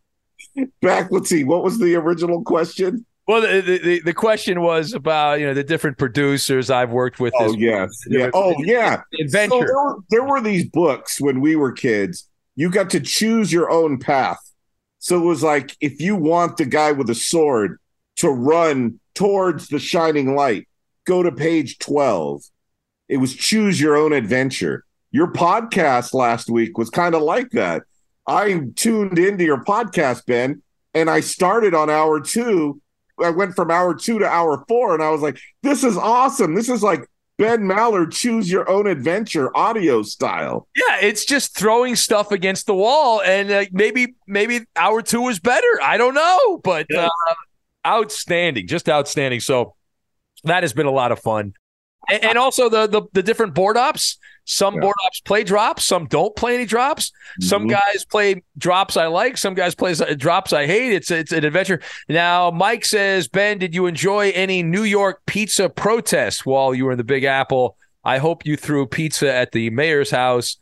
back, 0.82 1.12
let's 1.12 1.30
see, 1.30 1.44
what 1.44 1.64
was 1.64 1.80
the 1.80 1.96
original 1.96 2.44
question? 2.44 3.06
Well, 3.28 3.42
the, 3.42 3.62
the- 3.62 3.78
the 3.78 4.00
the 4.02 4.14
question 4.14 4.62
was 4.62 4.94
about 4.94 5.40
you 5.40 5.46
know 5.46 5.54
the 5.54 5.64
different 5.64 5.98
producers 5.98 6.70
I've 6.70 6.92
worked 6.92 7.20
with. 7.20 7.34
Oh 7.38 7.54
yes, 7.54 7.90
yeah. 8.08 8.30
Oh 8.34 8.56
yeah, 8.64 9.02
Adventure. 9.20 9.50
So 9.52 9.60
there, 9.60 9.76
were, 9.76 9.98
there 10.10 10.24
were 10.24 10.42
these 10.42 10.68
books 10.70 11.22
when 11.22 11.40
we 11.40 11.56
were 11.56 11.72
kids. 11.72 12.28
You 12.56 12.70
got 12.70 12.90
to 12.92 13.00
choose 13.00 13.52
your 13.54 13.72
own 13.72 14.00
path. 14.00 14.40
So 15.00 15.18
it 15.22 15.26
was 15.26 15.42
like 15.44 15.76
if 15.80 16.02
you 16.02 16.16
want 16.16 16.58
the 16.58 16.66
guy 16.66 16.92
with 16.92 17.10
a 17.10 17.16
sword 17.16 17.78
to 18.18 18.30
run 18.30 19.00
towards 19.16 19.68
the 19.70 19.80
shining 19.80 20.36
light, 20.36 20.68
go 21.06 21.24
to 21.24 21.32
page 21.32 21.80
twelve. 21.80 22.44
It 23.10 23.18
was 23.18 23.36
choose 23.36 23.80
your 23.80 23.96
own 23.96 24.14
adventure. 24.14 24.86
Your 25.12 25.32
podcast 25.32 26.14
last 26.14 26.50
week 26.50 26.78
was 26.78 26.90
kind 26.90 27.16
of 27.16 27.22
like 27.22 27.52
that. 27.52 27.84
I 28.28 28.62
tuned 28.76 29.20
into 29.20 29.44
your 29.44 29.64
podcast, 29.64 30.26
Ben, 30.26 30.62
and 30.94 31.10
I 31.10 31.20
started 31.20 31.74
on 31.74 31.90
hour 31.90 32.22
two. 32.22 32.82
I 33.22 33.30
went 33.30 33.56
from 33.56 33.70
hour 33.70 33.94
two 33.94 34.20
to 34.20 34.26
hour 34.26 34.64
four, 34.68 34.94
and 34.94 35.04
I 35.04 35.10
was 35.10 35.22
like, 35.22 35.40
this 35.64 35.84
is 35.84 35.98
awesome. 35.98 36.56
This 36.56 36.70
is 36.70 36.82
like 36.82 37.06
Ben 37.38 37.62
Maller, 37.62 38.10
choose 38.12 38.52
your 38.52 38.70
own 38.70 38.88
adventure 38.88 39.56
audio 39.58 40.04
style. 40.04 40.68
Yeah, 40.76 41.00
it's 41.02 41.26
just 41.26 41.58
throwing 41.58 41.96
stuff 41.96 42.32
against 42.32 42.68
the 42.68 42.76
wall, 42.76 43.22
and 43.22 43.52
uh, 43.52 43.66
maybe 43.72 44.14
maybe 44.28 44.62
hour 44.76 45.02
two 45.02 45.28
is 45.28 45.40
better. 45.40 45.80
I 45.82 45.98
don't 45.98 46.14
know, 46.14 46.60
but 46.60 46.94
uh, 46.96 47.10
outstanding, 47.86 48.68
just 48.68 48.88
outstanding. 48.88 49.40
So 49.40 49.74
that 50.44 50.64
has 50.64 50.74
been 50.74 50.86
a 50.88 50.92
lot 50.92 51.12
of 51.12 51.20
fun, 51.20 51.54
and, 52.10 52.24
and 52.24 52.38
also 52.38 52.70
the, 52.70 52.88
the 52.88 53.02
the 53.14 53.24
different 53.24 53.54
board 53.54 53.78
ops. 53.78 54.18
Some 54.44 54.80
board 54.80 54.96
ops 55.06 55.20
play 55.22 55.44
drops, 55.44 55.84
some 55.84 56.08
don't 56.08 56.36
play 56.36 56.56
any 56.56 56.66
drops. 56.66 57.12
Some 57.40 57.68
Mhm. 57.68 57.72
guys 57.72 58.06
play 58.06 58.42
drops 58.58 58.98
I 58.98 59.06
like, 59.06 59.38
some 59.38 59.54
guys 59.54 59.76
play 59.76 59.94
drops 60.16 60.52
I 60.52 60.66
hate. 60.66 60.94
It's 60.94 61.12
it's 61.12 61.32
an 61.32 61.46
adventure. 61.46 61.80
Now, 62.10 62.50
Mike 62.50 62.84
says, 62.84 63.28
Ben, 63.28 63.60
did 63.60 63.76
you 63.76 63.86
enjoy 63.86 64.32
any 64.32 64.64
New 64.64 64.84
York 64.84 65.22
pizza 65.28 65.70
protests 65.70 66.44
while 66.44 66.74
you 66.74 66.86
were 66.86 66.92
in 66.92 66.98
the 66.98 67.04
Big 67.04 67.24
Apple? 67.24 67.78
I 68.04 68.18
hope 68.18 68.44
you 68.48 68.58
threw 68.58 68.88
pizza 68.88 69.32
at 69.32 69.52
the 69.52 69.70
mayor's 69.70 70.10
house. 70.10 70.58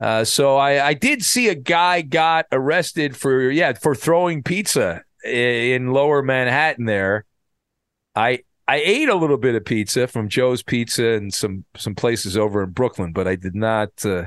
Uh, 0.00 0.24
so 0.24 0.56
I, 0.56 0.84
I 0.88 0.94
did 0.94 1.24
see 1.24 1.48
a 1.48 1.54
guy 1.54 2.02
got 2.02 2.46
arrested 2.50 3.16
for 3.16 3.48
yeah 3.48 3.74
for 3.74 3.94
throwing 3.94 4.42
pizza 4.42 5.02
i- 5.24 5.28
in 5.28 5.92
Lower 5.92 6.20
Manhattan. 6.20 6.84
There, 6.86 7.24
I 8.16 8.40
I 8.66 8.76
ate 8.76 9.08
a 9.08 9.14
little 9.14 9.36
bit 9.36 9.54
of 9.54 9.64
pizza 9.64 10.06
from 10.06 10.28
Joe's 10.28 10.62
Pizza 10.62 11.04
and 11.04 11.32
some 11.32 11.64
some 11.76 11.94
places 11.94 12.36
over 12.36 12.62
in 12.62 12.70
Brooklyn, 12.70 13.12
but 13.12 13.28
I 13.28 13.36
did 13.36 13.54
not 13.54 14.04
uh, 14.06 14.26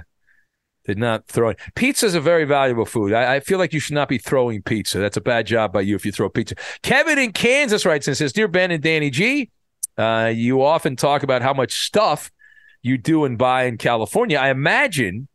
did 0.86 1.00
not 1.00 1.28
throw 1.28 1.50
it. 1.50 1.60
Pizza 1.76 2.06
is 2.06 2.14
a 2.14 2.22
very 2.22 2.46
valuable 2.46 2.86
food. 2.86 3.14
I, 3.14 3.36
I 3.36 3.40
feel 3.40 3.58
like 3.58 3.74
you 3.74 3.80
should 3.80 3.96
not 3.96 4.10
be 4.10 4.20
throwing 4.20 4.62
pizza. 4.62 5.00
That's 5.00 5.18
a 5.18 5.22
bad 5.22 5.48
job 5.48 5.74
by 5.74 5.82
you 5.82 5.96
if 5.96 6.06
you 6.06 6.12
throw 6.12 6.30
pizza. 6.30 6.56
Kevin 6.84 7.18
in 7.18 7.32
Kansas 7.32 7.86
writes 7.86 8.08
and 8.08 8.16
says, 8.16 8.32
"Dear 8.32 8.48
Ben 8.48 8.70
and 8.70 8.84
Danny 8.84 9.10
G, 9.10 9.50
uh, 9.98 10.32
you 10.34 10.62
often 10.62 10.96
talk 10.96 11.24
about 11.24 11.42
how 11.42 11.54
much 11.54 11.86
stuff 11.86 12.32
you 12.84 12.98
do 13.00 13.26
and 13.26 13.38
buy 13.38 13.64
in 13.64 13.78
California. 13.78 14.38
I 14.38 14.50
imagine." 14.50 15.28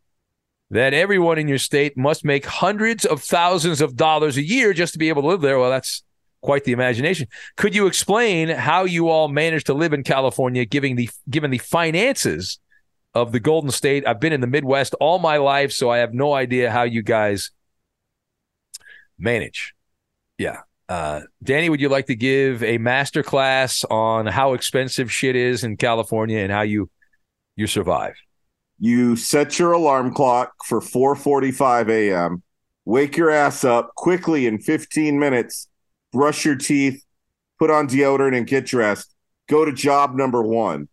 that 0.70 0.94
everyone 0.94 1.36
in 1.36 1.48
your 1.48 1.58
state 1.58 1.98
must 1.98 2.24
make 2.24 2.46
hundreds 2.46 3.04
of 3.04 3.22
thousands 3.22 3.82
of 3.82 3.94
dollars 3.94 4.38
a 4.38 4.42
year 4.42 4.72
just 4.72 4.94
to 4.94 4.98
be 4.98 5.10
able 5.10 5.20
to 5.20 5.28
live 5.28 5.42
there. 5.42 5.58
Well, 5.58 5.68
that's 5.68 6.02
quite 6.42 6.64
the 6.64 6.72
imagination. 6.72 7.28
Could 7.56 7.74
you 7.74 7.86
explain 7.86 8.48
how 8.48 8.84
you 8.84 9.08
all 9.08 9.28
manage 9.28 9.64
to 9.64 9.74
live 9.74 9.92
in 9.92 10.02
California, 10.02 10.64
given 10.64 10.96
the 10.96 11.08
given 11.30 11.50
the 11.50 11.58
finances 11.58 12.58
of 13.14 13.32
the 13.32 13.40
Golden 13.40 13.70
State? 13.70 14.06
I've 14.06 14.20
been 14.20 14.32
in 14.32 14.42
the 14.42 14.46
Midwest 14.46 14.94
all 15.00 15.18
my 15.18 15.38
life, 15.38 15.72
so 15.72 15.88
I 15.90 15.98
have 15.98 16.12
no 16.12 16.34
idea 16.34 16.70
how 16.70 16.82
you 16.82 17.02
guys 17.02 17.50
manage. 19.18 19.74
Yeah. 20.36 20.60
Uh, 20.88 21.22
Danny, 21.42 21.70
would 21.70 21.80
you 21.80 21.88
like 21.88 22.06
to 22.06 22.14
give 22.14 22.62
a 22.62 22.76
master 22.76 23.22
class 23.22 23.84
on 23.84 24.26
how 24.26 24.52
expensive 24.52 25.10
shit 25.10 25.36
is 25.36 25.64
in 25.64 25.76
California 25.76 26.40
and 26.40 26.52
how 26.52 26.62
you 26.62 26.90
you 27.56 27.66
survive? 27.66 28.14
You 28.78 29.14
set 29.14 29.58
your 29.58 29.72
alarm 29.72 30.12
clock 30.12 30.52
for 30.66 30.80
4:45 30.80 31.88
a.m. 31.88 32.42
Wake 32.84 33.16
your 33.16 33.30
ass 33.30 33.64
up 33.64 33.94
quickly 33.94 34.46
in 34.46 34.58
15 34.58 35.18
minutes. 35.18 35.68
Brush 36.12 36.44
your 36.44 36.56
teeth, 36.56 37.04
put 37.58 37.70
on 37.70 37.88
deodorant, 37.88 38.36
and 38.36 38.46
get 38.46 38.66
dressed. 38.66 39.14
Go 39.48 39.64
to 39.64 39.72
job 39.72 40.14
number 40.14 40.42
one. 40.42 40.88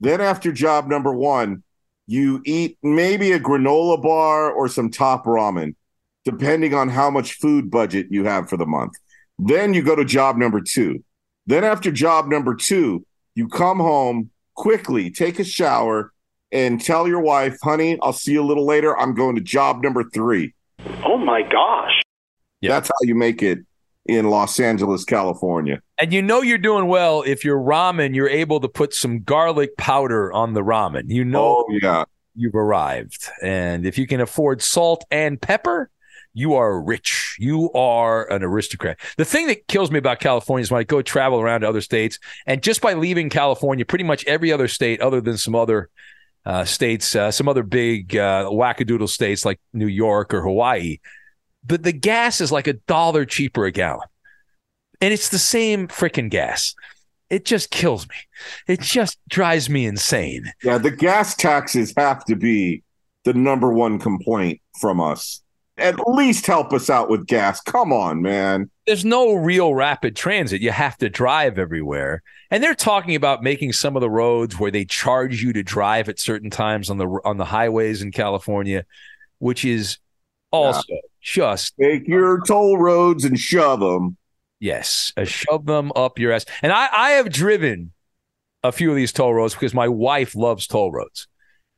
Then 0.00 0.20
after 0.20 0.52
job 0.52 0.88
number 0.88 1.12
one, 1.12 1.62
you 2.06 2.42
eat 2.44 2.78
maybe 2.82 3.32
a 3.32 3.40
granola 3.40 4.02
bar 4.02 4.50
or 4.50 4.68
some 4.68 4.90
top 4.90 5.24
ramen, 5.24 5.74
depending 6.24 6.74
on 6.74 6.88
how 6.88 7.10
much 7.10 7.34
food 7.34 7.70
budget 7.70 8.06
you 8.10 8.24
have 8.24 8.48
for 8.48 8.56
the 8.56 8.66
month. 8.66 8.92
Then 9.38 9.74
you 9.74 9.82
go 9.82 9.94
to 9.94 10.04
job 10.04 10.36
number 10.36 10.60
two. 10.60 11.04
Then 11.46 11.64
after 11.64 11.90
job 11.90 12.26
number 12.26 12.54
two, 12.54 13.04
you 13.34 13.48
come 13.48 13.78
home 13.78 14.30
quickly, 14.54 15.10
take 15.10 15.38
a 15.38 15.44
shower, 15.44 16.12
and 16.50 16.80
tell 16.80 17.08
your 17.08 17.20
wife, 17.20 17.56
honey, 17.62 17.98
I'll 18.02 18.12
see 18.12 18.32
you 18.32 18.42
a 18.42 18.44
little 18.44 18.66
later. 18.66 18.98
I'm 18.98 19.14
going 19.14 19.36
to 19.36 19.40
job 19.40 19.82
number 19.82 20.04
three. 20.04 20.54
Oh 21.04 21.16
my 21.16 21.42
gosh. 21.42 22.02
That's 22.60 22.88
how 22.88 22.94
you 23.02 23.14
make 23.14 23.42
it 23.42 23.58
in 24.06 24.28
Los 24.30 24.58
Angeles, 24.58 25.04
California. 25.04 25.80
And 25.98 26.12
you 26.12 26.22
know 26.22 26.42
you're 26.42 26.58
doing 26.58 26.86
well 26.88 27.22
if 27.22 27.44
your 27.44 27.58
ramen, 27.58 28.14
you're 28.14 28.28
able 28.28 28.60
to 28.60 28.68
put 28.68 28.92
some 28.94 29.22
garlic 29.22 29.76
powder 29.76 30.32
on 30.32 30.54
the 30.54 30.62
ramen. 30.62 31.04
You 31.06 31.24
know 31.24 31.64
Oh, 31.68 31.78
yeah. 31.80 32.04
you've 32.34 32.54
arrived. 32.56 33.28
And 33.42 33.86
if 33.86 33.98
you 33.98 34.06
can 34.06 34.20
afford 34.20 34.60
salt 34.62 35.04
and 35.10 35.40
pepper, 35.40 35.88
you 36.34 36.54
are 36.54 36.80
rich. 36.82 37.36
You 37.38 37.70
are 37.74 38.28
an 38.32 38.42
aristocrat. 38.42 38.98
The 39.18 39.24
thing 39.24 39.46
that 39.48 39.68
kills 39.68 39.90
me 39.90 39.98
about 39.98 40.18
California 40.18 40.62
is 40.62 40.70
when 40.70 40.80
I 40.80 40.84
go 40.84 41.02
travel 41.02 41.40
around 41.40 41.60
to 41.60 41.68
other 41.68 41.82
states, 41.82 42.18
and 42.46 42.62
just 42.62 42.80
by 42.80 42.94
leaving 42.94 43.28
California, 43.28 43.84
pretty 43.84 44.04
much 44.04 44.24
every 44.24 44.50
other 44.50 44.66
state, 44.66 45.00
other 45.02 45.20
than 45.20 45.36
some 45.36 45.54
other 45.54 45.90
uh, 46.46 46.64
states, 46.64 47.14
uh, 47.14 47.30
some 47.30 47.48
other 47.48 47.62
big 47.62 48.16
uh, 48.16 48.46
wackadoodle 48.50 49.10
states 49.10 49.44
like 49.44 49.60
New 49.74 49.86
York 49.86 50.32
or 50.32 50.40
Hawaii, 50.42 50.98
but 51.64 51.82
the 51.82 51.92
gas 51.92 52.40
is 52.40 52.52
like 52.52 52.66
a 52.66 52.74
dollar 52.74 53.24
cheaper 53.24 53.64
a 53.64 53.70
gallon. 53.72 54.08
And 55.00 55.12
it's 55.12 55.30
the 55.30 55.38
same 55.38 55.88
freaking 55.88 56.30
gas. 56.30 56.74
It 57.28 57.44
just 57.44 57.70
kills 57.70 58.08
me. 58.08 58.14
It 58.68 58.80
just 58.80 59.18
drives 59.28 59.70
me 59.70 59.86
insane. 59.86 60.52
Yeah, 60.62 60.78
the 60.78 60.90
gas 60.90 61.34
taxes 61.34 61.94
have 61.96 62.24
to 62.26 62.36
be 62.36 62.82
the 63.24 63.32
number 63.32 63.72
one 63.72 63.98
complaint 63.98 64.60
from 64.80 65.00
us. 65.00 65.42
At 65.78 65.96
least 66.06 66.46
help 66.46 66.72
us 66.72 66.90
out 66.90 67.08
with 67.08 67.26
gas. 67.26 67.60
Come 67.62 67.92
on, 67.92 68.20
man. 68.20 68.70
there's 68.86 69.04
no 69.04 69.32
real 69.32 69.74
rapid 69.74 70.14
transit. 70.14 70.60
You 70.60 70.70
have 70.70 70.98
to 70.98 71.08
drive 71.08 71.58
everywhere. 71.58 72.22
And 72.50 72.62
they're 72.62 72.74
talking 72.74 73.14
about 73.14 73.42
making 73.42 73.72
some 73.72 73.96
of 73.96 74.02
the 74.02 74.10
roads 74.10 74.58
where 74.58 74.70
they 74.70 74.84
charge 74.84 75.42
you 75.42 75.54
to 75.54 75.62
drive 75.62 76.10
at 76.10 76.18
certain 76.18 76.50
times 76.50 76.90
on 76.90 76.98
the 76.98 77.06
on 77.24 77.38
the 77.38 77.46
highways 77.46 78.02
in 78.02 78.12
California, 78.12 78.84
which 79.38 79.64
is 79.64 79.96
also 80.50 80.82
just 81.22 81.74
take 81.80 82.06
your 82.06 82.42
toll 82.46 82.78
roads 82.78 83.24
and 83.24 83.38
shove 83.38 83.80
them. 83.80 84.16
Yes, 84.60 85.12
uh, 85.16 85.24
shove 85.24 85.66
them 85.66 85.92
up 85.96 86.18
your 86.18 86.32
ass. 86.32 86.44
And 86.62 86.72
I 86.72 86.88
I 86.92 87.10
have 87.12 87.30
driven 87.30 87.92
a 88.62 88.72
few 88.72 88.90
of 88.90 88.96
these 88.96 89.12
toll 89.12 89.34
roads 89.34 89.54
because 89.54 89.74
my 89.74 89.88
wife 89.88 90.34
loves 90.34 90.66
toll 90.66 90.92
roads. 90.92 91.26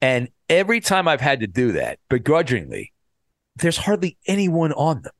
And 0.00 0.28
every 0.48 0.80
time 0.80 1.08
I've 1.08 1.20
had 1.20 1.40
to 1.40 1.46
do 1.46 1.72
that, 1.72 1.98
begrudgingly, 2.10 2.92
there's 3.56 3.78
hardly 3.78 4.18
anyone 4.26 4.72
on 4.72 5.02
them. 5.02 5.12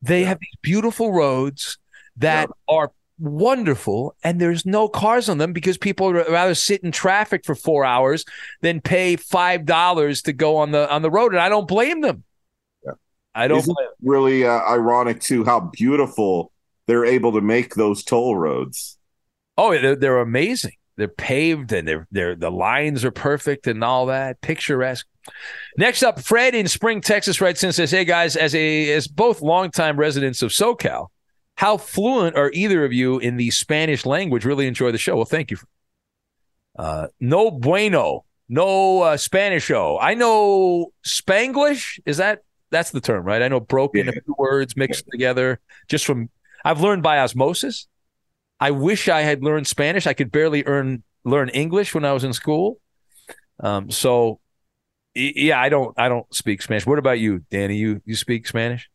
They 0.00 0.24
have 0.24 0.38
these 0.40 0.56
beautiful 0.62 1.12
roads 1.12 1.78
that 2.16 2.48
are 2.68 2.92
wonderful, 3.18 4.14
and 4.22 4.40
there's 4.40 4.64
no 4.66 4.88
cars 4.88 5.28
on 5.28 5.38
them 5.38 5.52
because 5.52 5.78
people 5.78 6.06
would 6.06 6.28
rather 6.28 6.54
sit 6.54 6.82
in 6.82 6.92
traffic 6.92 7.44
for 7.44 7.54
four 7.54 7.84
hours 7.84 8.24
than 8.60 8.80
pay 8.80 9.16
five 9.16 9.64
dollars 9.64 10.22
to 10.22 10.32
go 10.32 10.56
on 10.56 10.72
the 10.72 10.90
on 10.90 11.02
the 11.02 11.10
road. 11.10 11.32
And 11.32 11.40
I 11.40 11.48
don't 11.48 11.68
blame 11.68 12.00
them. 12.00 12.24
I 13.34 13.48
don't 13.48 13.66
it 13.66 13.88
really 14.02 14.44
uh, 14.44 14.60
ironic 14.68 15.20
too 15.20 15.44
how 15.44 15.60
beautiful 15.60 16.52
they're 16.86 17.04
able 17.04 17.32
to 17.32 17.40
make 17.40 17.74
those 17.74 18.04
toll 18.04 18.36
roads. 18.36 18.98
Oh, 19.56 19.72
they're, 19.72 19.96
they're 19.96 20.20
amazing. 20.20 20.74
They're 20.96 21.08
paved 21.08 21.72
and 21.72 21.88
they're 21.88 22.06
they're 22.12 22.36
the 22.36 22.50
lines 22.50 23.04
are 23.04 23.10
perfect 23.10 23.66
and 23.66 23.82
all 23.82 24.06
that 24.06 24.40
picturesque. 24.40 25.06
Next 25.76 26.04
up, 26.04 26.20
Fred 26.20 26.54
in 26.54 26.68
Spring, 26.68 27.00
Texas, 27.00 27.40
writes 27.40 27.64
in 27.64 27.72
says, 27.72 27.90
"Hey 27.90 28.04
guys, 28.04 28.36
as 28.36 28.54
a 28.54 28.92
as 28.92 29.08
both 29.08 29.42
longtime 29.42 29.96
residents 29.98 30.40
of 30.40 30.52
SoCal, 30.52 31.08
how 31.56 31.78
fluent 31.78 32.36
are 32.36 32.50
either 32.52 32.84
of 32.84 32.92
you 32.92 33.18
in 33.18 33.36
the 33.36 33.50
Spanish 33.50 34.06
language? 34.06 34.44
Really 34.44 34.68
enjoy 34.68 34.92
the 34.92 34.98
show. 34.98 35.16
Well, 35.16 35.24
thank 35.24 35.50
you. 35.50 35.58
Uh, 36.78 37.08
no 37.20 37.50
bueno, 37.50 38.24
no 38.48 39.02
uh, 39.02 39.16
Spanish. 39.16 39.70
Oh, 39.72 39.98
I 40.00 40.14
know 40.14 40.92
Spanglish. 41.04 41.98
Is 42.06 42.18
that 42.18 42.42
that's 42.74 42.90
the 42.90 43.00
term, 43.00 43.24
right? 43.24 43.42
I 43.42 43.48
know 43.48 43.60
broken 43.60 44.08
a 44.08 44.12
few 44.12 44.34
words 44.36 44.76
mixed 44.76 45.06
together 45.10 45.60
just 45.88 46.04
from 46.04 46.28
I've 46.64 46.80
learned 46.80 47.02
by 47.02 47.18
osmosis. 47.18 47.86
I 48.58 48.70
wish 48.70 49.08
I 49.08 49.22
had 49.22 49.42
learned 49.42 49.66
Spanish. 49.66 50.06
I 50.06 50.14
could 50.14 50.32
barely 50.32 50.64
earn 50.66 51.02
learn 51.24 51.48
English 51.50 51.94
when 51.94 52.04
I 52.04 52.12
was 52.12 52.24
in 52.24 52.32
school. 52.32 52.80
Um, 53.60 53.90
so 53.90 54.40
yeah, 55.14 55.60
I 55.60 55.68
don't 55.68 55.94
I 55.98 56.08
don't 56.08 56.32
speak 56.34 56.62
Spanish. 56.62 56.86
What 56.86 56.98
about 56.98 57.20
you, 57.20 57.44
Danny? 57.50 57.76
You 57.76 58.02
you 58.04 58.16
speak 58.16 58.46
Spanish? 58.46 58.90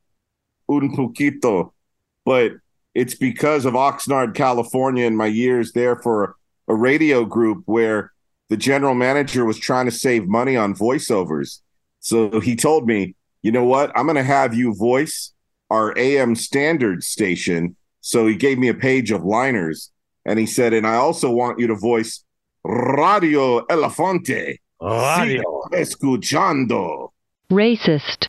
Un 0.69 0.95
poquito, 0.95 1.73
but 2.25 2.53
it's 2.93 3.15
because 3.15 3.65
of 3.65 3.73
Oxnard, 3.73 4.35
California, 4.35 5.05
and 5.05 5.17
my 5.17 5.27
years 5.27 5.71
there 5.71 5.95
for 5.95 6.35
a 6.67 6.75
radio 6.75 7.25
group 7.25 7.63
where 7.65 8.11
the 8.49 8.57
general 8.57 8.95
manager 8.95 9.45
was 9.45 9.57
trying 9.57 9.85
to 9.85 9.91
save 9.91 10.27
money 10.27 10.57
on 10.57 10.75
voiceovers. 10.75 11.61
So 11.99 12.39
he 12.39 12.55
told 12.55 12.87
me, 12.87 13.15
you 13.41 13.51
know 13.51 13.63
what? 13.63 13.91
I'm 13.95 14.05
going 14.05 14.15
to 14.15 14.23
have 14.23 14.53
you 14.53 14.75
voice 14.75 15.33
our 15.69 15.97
AM 15.97 16.35
standard 16.35 17.03
station. 17.03 17.75
So 18.01 18.27
he 18.27 18.35
gave 18.35 18.57
me 18.57 18.67
a 18.67 18.73
page 18.73 19.11
of 19.11 19.23
liners 19.23 19.91
and 20.25 20.39
he 20.39 20.45
said, 20.45 20.73
and 20.73 20.85
I 20.85 20.95
also 20.95 21.31
want 21.31 21.59
you 21.59 21.67
to 21.67 21.75
voice 21.75 22.23
Radio 22.63 23.65
Elefante. 23.67 24.57
Radio. 24.81 25.41
Sigo 25.43 25.69
Escuchando. 25.71 27.09
Racist. 27.51 28.27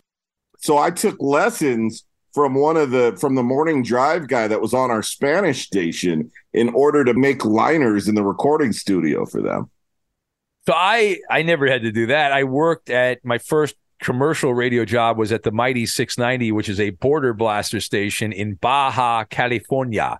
So 0.58 0.78
I 0.78 0.90
took 0.90 1.16
lessons 1.20 2.04
from 2.32 2.54
one 2.54 2.76
of 2.76 2.90
the 2.90 3.16
from 3.20 3.34
the 3.34 3.42
morning 3.42 3.82
drive 3.82 4.28
guy 4.28 4.46
that 4.48 4.60
was 4.60 4.72
on 4.72 4.90
our 4.90 5.02
Spanish 5.02 5.64
station 5.64 6.30
in 6.52 6.68
order 6.70 7.04
to 7.04 7.14
make 7.14 7.44
liners 7.44 8.08
in 8.08 8.14
the 8.14 8.22
recording 8.22 8.72
studio 8.72 9.26
for 9.26 9.42
them. 9.42 9.70
So 10.66 10.74
I 10.74 11.18
I 11.30 11.42
never 11.42 11.66
had 11.70 11.82
to 11.82 11.92
do 11.92 12.06
that. 12.06 12.32
I 12.32 12.44
worked 12.44 12.90
at 12.90 13.24
my 13.24 13.38
first 13.38 13.74
commercial 14.00 14.54
radio 14.54 14.84
job 14.84 15.18
was 15.18 15.32
at 15.32 15.42
the 15.42 15.52
Mighty 15.52 15.86
690, 15.86 16.52
which 16.52 16.68
is 16.68 16.80
a 16.80 16.90
border 16.90 17.32
blaster 17.32 17.80
station 17.80 18.32
in 18.32 18.54
Baja 18.54 19.24
California. 19.24 20.18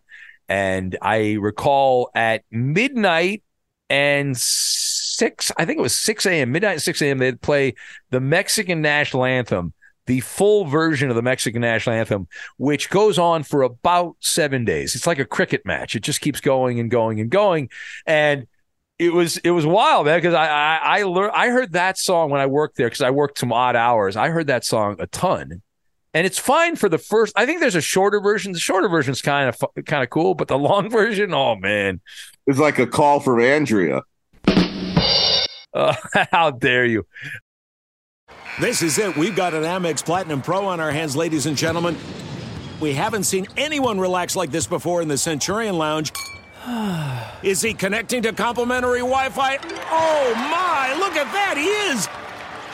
And 0.49 0.97
I 1.01 1.35
recall 1.35 2.11
at 2.15 2.45
midnight 2.51 3.43
and 3.89 4.37
six, 4.37 5.53
I 5.57 5.65
think 5.65 5.79
it 5.79 5.83
was 5.83 5.95
6 5.95 6.27
a.m., 6.27 6.53
midnight, 6.53 6.83
6 6.83 7.03
a.m., 7.03 7.19
they'd 7.19 7.41
play 7.41 7.75
the 8.11 8.21
Mexican 8.21 8.83
national 8.83 9.25
anthem, 9.25 9.73
the 10.07 10.21
full 10.21 10.65
version 10.65 11.09
of 11.09 11.17
the 11.17 11.23
Mexican 11.23 11.61
national 11.61 11.97
anthem, 11.97 12.27
which 12.57 12.91
goes 12.91 13.19
on 13.19 13.43
for 13.43 13.63
about 13.63 14.17
seven 14.21 14.65
days. 14.65 14.95
It's 14.95 15.07
like 15.07 15.19
a 15.19 15.25
cricket 15.25 15.65
match. 15.65 15.95
It 15.95 16.03
just 16.03 16.21
keeps 16.21 16.41
going 16.41 16.81
and 16.81 16.91
going 16.91 17.21
and 17.21 17.31
going. 17.31 17.69
And 18.07 18.47
it 19.01 19.15
was 19.15 19.39
it 19.39 19.51
was 19.51 19.65
wild, 19.65 20.05
man, 20.05 20.19
because 20.19 20.35
I 20.35 20.47
I 20.47 20.99
I, 20.99 21.03
learned, 21.05 21.33
I 21.35 21.49
heard 21.49 21.73
that 21.73 21.97
song 21.97 22.29
when 22.29 22.41
I 22.41 22.47
worked 22.47 22.77
there 22.77 22.87
because 22.87 23.01
I 23.01 23.11
worked 23.11 23.39
some 23.39 23.51
odd 23.51 23.75
hours. 23.75 24.15
I 24.15 24.29
heard 24.29 24.49
that 24.49 24.63
song 24.63 24.97
a 24.99 25.07
ton, 25.07 25.63
and 26.13 26.27
it's 26.27 26.39
fine 26.39 26.77
for 26.77 26.91
the 26.91 26.99
first. 26.99 27.33
I 27.35 27.47
think 27.47 27.61
there's 27.61 27.75
a 27.75 27.81
shorter 27.81 28.21
version. 28.21 28.53
The 28.53 28.59
shorter 28.59 28.91
version 28.91 29.13
is 29.13 29.23
kind 29.23 29.49
of 29.49 29.85
kind 29.87 30.03
of 30.03 30.11
cool, 30.11 30.35
but 30.35 30.49
the 30.49 30.59
long 30.59 30.91
version, 30.91 31.33
oh 31.33 31.57
man, 31.57 32.03
it's 32.47 32.59
like 32.59 32.79
a 32.79 32.87
call 32.87 33.21
from 33.21 33.41
Andrea. 33.41 34.03
Uh, 35.73 35.95
how 36.31 36.51
dare 36.51 36.85
you? 36.85 37.07
This 38.61 38.83
is 38.83 38.99
it. 38.99 39.17
We've 39.17 39.35
got 39.35 39.55
an 39.55 39.63
Amex 39.63 40.05
Platinum 40.05 40.43
Pro 40.43 40.67
on 40.67 40.79
our 40.79 40.91
hands, 40.91 41.17
ladies 41.17 41.47
and 41.47 41.57
gentlemen. 41.57 41.97
We 42.81 42.93
haven't 42.93 43.25
seen 43.25 43.47
anyone 43.57 43.99
relax 43.99 44.37
like 44.37 44.51
this 44.51 44.67
before 44.67 45.01
in 45.01 45.09
the 45.09 45.17
Centurion 45.17 45.79
Lounge. 45.79 46.13
Is 47.43 47.63
he 47.63 47.75
connecting 47.75 48.23
to 48.23 48.33
complimentary 48.33 49.01
Wi 49.01 49.31
Fi? 49.31 49.57
Oh 49.91 50.35
my, 50.35 50.95
look 50.99 51.17
at 51.17 51.33
that, 51.33 51.57
he 51.57 51.67
is! 51.93 52.09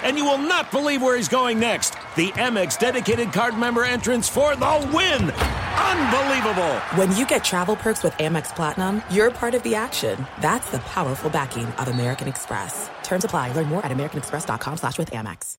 And 0.03 0.18
you 0.18 0.25
will 0.25 0.38
not 0.38 0.70
believe 0.70 1.03
where 1.03 1.16
he's 1.16 1.29
going 1.29 1.59
next. 1.59 1.94
The 2.16 2.31
Amex 2.33 2.79
dedicated 2.79 3.33
card 3.33 3.57
member 3.57 3.85
entrance 3.85 4.29
for 4.29 4.57
the 4.57 4.90
win! 4.92 5.31
Unbelievable! 5.31 6.75
When 6.96 7.14
you 7.16 7.27
get 7.27 7.44
travel 7.44 7.77
perks 7.77 8.03
with 8.03 8.12
Amex 8.14 8.55
Platinum, 8.55 9.03
you're 9.11 9.31
part 9.31 9.55
of 9.55 9.62
the 9.62 9.75
action. 9.75 10.27
That's 10.40 10.70
the 10.70 10.79
powerful 10.81 11.31
backing 11.31 11.66
of 11.66 11.88
American 11.88 12.29
Express. 12.29 12.90
Terms 13.03 13.25
apply. 13.25 13.53
Learn 13.53 13.66
more 13.66 13.85
at 13.85 13.92
americanexpress.com 13.92 14.79
slash 14.79 14.99
with 14.99 15.11
Amex. 15.12 15.59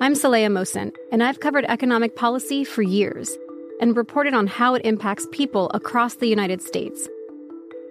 I'm 0.00 0.14
Saleha 0.14 0.48
Mohsin, 0.48 0.92
and 1.12 1.22
I've 1.22 1.38
covered 1.38 1.64
economic 1.68 2.16
policy 2.16 2.64
for 2.64 2.82
years 2.82 3.38
and 3.80 3.96
reported 3.96 4.34
on 4.34 4.48
how 4.48 4.74
it 4.74 4.82
impacts 4.84 5.28
people 5.30 5.70
across 5.74 6.16
the 6.16 6.26
United 6.26 6.60
States. 6.60 7.08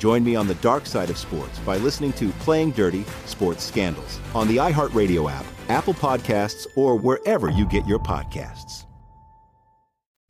Join 0.00 0.24
me 0.24 0.34
on 0.34 0.46
the 0.46 0.54
dark 0.56 0.86
side 0.86 1.10
of 1.10 1.18
sports 1.18 1.58
by 1.58 1.76
listening 1.76 2.14
to 2.14 2.30
Playing 2.40 2.70
Dirty 2.70 3.04
Sports 3.26 3.62
Scandals 3.62 4.18
on 4.34 4.48
the 4.48 4.56
iHeartRadio 4.56 5.30
app, 5.30 5.44
Apple 5.68 5.92
Podcasts, 5.92 6.66
or 6.74 6.96
wherever 6.96 7.50
you 7.50 7.66
get 7.66 7.86
your 7.86 7.98
podcasts. 7.98 8.86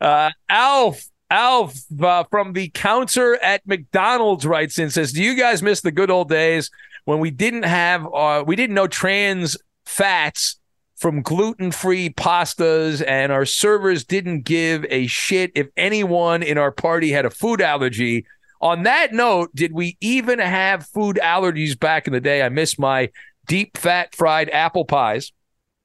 Uh, 0.01 0.31
Alf, 0.49 1.07
Alf 1.31 1.79
uh, 2.03 2.25
from 2.33 2.53
the 2.53 2.71
counter 2.71 3.37
at 3.37 3.65
McDonald's 3.65 4.45
writes 4.45 4.77
in 4.77 4.91
says, 4.91 5.13
"Do 5.13 5.23
you 5.23 5.37
guys 5.37 5.63
miss 5.63 5.83
the 5.83 5.93
good 5.93 6.11
old 6.11 6.29
days 6.29 6.69
when 7.05 7.21
we 7.21 7.31
didn't 7.31 7.63
have 7.63 8.05
uh, 8.13 8.43
we 8.45 8.57
didn't 8.57 8.75
know 8.75 8.89
trans 8.89 9.57
fats 9.87 10.59
from 10.97 11.23
gluten-free 11.23 12.11
pastas 12.11 13.07
and 13.07 13.31
our 13.31 13.45
servers 13.45 14.05
didn't 14.05 14.41
give 14.41 14.85
a 14.91 15.07
shit 15.07 15.53
if 15.55 15.69
anyone 15.77 16.43
in 16.43 16.59
our 16.59 16.73
party 16.73 17.13
had 17.13 17.25
a 17.25 17.31
food 17.31 17.61
allergy?" 17.61 18.27
On 18.61 18.83
that 18.83 19.12
note, 19.12 19.55
did 19.55 19.73
we 19.73 19.96
even 20.01 20.38
have 20.38 20.87
food 20.87 21.18
allergies 21.23 21.79
back 21.79 22.07
in 22.07 22.12
the 22.12 22.20
day? 22.20 22.42
I 22.42 22.51
miss 22.51 22.79
my 22.79 23.11
deep 23.46 23.79
fat 23.79 24.14
fried 24.14 24.51
apple 24.51 24.85
pies 24.85 25.33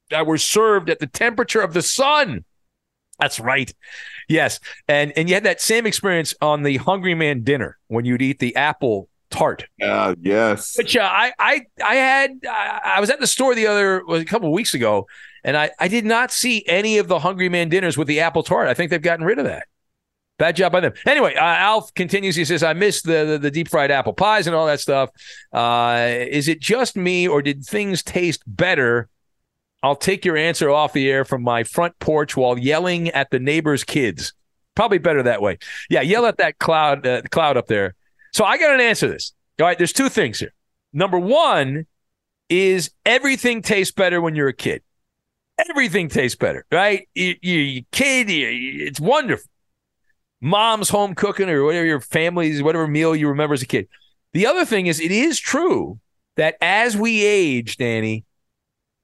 that 0.10 0.26
were 0.26 0.38
served 0.38 0.90
at 0.90 1.00
the 1.00 1.08
temperature 1.08 1.62
of 1.62 1.74
the 1.74 1.82
sun. 1.82 2.44
That's 3.20 3.40
right. 3.40 3.74
Yes. 4.28 4.60
And 4.88 5.14
and 5.16 5.30
you 5.30 5.36
had 5.36 5.46
that 5.46 5.62
same 5.62 5.86
experience 5.86 6.34
on 6.42 6.64
the 6.64 6.78
Hungry 6.78 7.16
Man 7.16 7.44
dinner 7.44 7.78
when 7.88 8.04
you'd 8.04 8.22
eat 8.22 8.40
the 8.40 8.56
apple 8.56 9.08
tart. 9.30 9.66
Uh, 9.82 10.16
yes. 10.20 10.78
Which 10.78 10.98
uh, 10.98 11.10
I 11.10 11.32
I 11.40 11.62
I 11.84 11.96
had 11.96 12.32
I, 12.48 12.82
I 12.98 13.00
was 13.00 13.10
at 13.10 13.20
the 13.22 13.28
store 13.28 13.56
the 13.56 13.68
other 13.68 14.04
was 14.06 14.22
a 14.22 14.26
couple 14.26 14.50
of 14.50 14.54
weeks 14.54 14.74
ago 14.74 15.08
and 15.46 15.56
I 15.56 15.72
I 15.80 15.88
did 15.88 16.06
not 16.06 16.32
see 16.32 16.66
any 16.68 16.98
of 16.98 17.08
the 17.08 17.20
Hungry 17.20 17.48
Man 17.48 17.70
dinners 17.70 17.98
with 17.98 18.08
the 18.08 18.20
apple 18.20 18.44
tart. 18.44 18.68
I 18.68 18.74
think 18.74 18.92
they've 18.92 19.02
gotten 19.02 19.26
rid 19.26 19.40
of 19.40 19.46
that. 19.46 19.68
Bad 20.38 20.58
job 20.58 20.74
by 20.74 20.82
them. 20.82 20.94
Anyway, 21.06 21.34
uh, 21.36 21.42
Alf 21.42 21.94
continues. 21.94 22.36
He 22.36 22.44
says, 22.44 22.62
"I 22.62 22.74
miss 22.74 23.02
the, 23.02 23.26
the, 23.26 23.38
the 23.38 23.52
deep 23.52 23.70
fried 23.70 23.90
apple 23.90 24.14
pies 24.14 24.48
and 24.48 24.56
all 24.56 24.66
that 24.68 24.82
stuff. 24.82 25.10
Uh, 25.54 26.08
is 26.10 26.50
it 26.50 26.60
just 26.60 26.98
me, 26.98 27.28
or 27.28 27.42
did 27.42 27.64
things 27.64 28.04
taste 28.04 28.44
better?" 28.46 29.10
I'll 29.82 29.96
take 29.96 30.26
your 30.26 30.36
answer 30.36 30.72
off 30.72 30.94
the 30.94 31.12
air 31.12 31.26
from 31.26 31.44
my 31.44 31.64
front 31.64 32.00
porch 32.00 32.36
while 32.36 32.58
yelling 32.58 33.10
at 33.10 33.30
the 33.30 33.40
neighbor's 33.40 33.84
kids. 33.84 34.34
Probably 34.74 34.98
better 34.98 35.22
that 35.22 35.44
way. 35.44 35.60
Yeah, 35.92 36.02
yell 36.02 36.26
at 36.26 36.38
that 36.38 36.58
cloud 36.58 37.06
uh, 37.06 37.22
cloud 37.30 37.56
up 37.56 37.68
there. 37.68 37.94
So 38.34 38.44
I 38.44 38.58
got 38.58 38.74
an 38.74 38.82
answer 38.82 39.08
to 39.08 39.14
this. 39.14 39.34
All 39.60 39.68
right, 39.68 39.78
there's 39.78 39.94
two 39.94 40.10
things 40.10 40.40
here. 40.40 40.54
Number 40.92 41.20
one 41.20 41.86
is 42.50 42.92
everything 43.06 43.62
tastes 43.62 43.94
better 43.94 44.20
when 44.22 44.36
you're 44.36 44.48
a 44.48 44.54
kid. 44.54 44.82
Everything 45.70 46.10
tastes 46.10 46.36
better, 46.36 46.66
right? 46.72 47.08
You, 47.14 47.36
you, 47.42 47.60
you 47.60 47.84
kid, 47.92 48.30
you, 48.30 48.48
it's 48.88 49.00
wonderful 49.00 49.50
mom's 50.42 50.90
home 50.90 51.16
cooking 51.16 51.50
or 51.50 51.64
whatever 51.64 51.86
your 51.86 52.02
family's 52.02 52.62
whatever 52.62 52.88
meal 52.88 53.16
you 53.16 53.28
remember 53.28 53.54
as 53.54 53.62
a 53.62 53.68
kid. 53.68 53.88
The 54.34 54.46
other 54.46 54.66
thing 54.66 54.88
is 54.88 55.00
it 55.00 55.12
is 55.12 55.40
true 55.40 56.00
that 56.36 56.56
as 56.62 56.98
we 56.98 57.24
age, 57.24 57.78
Danny, 57.78 58.26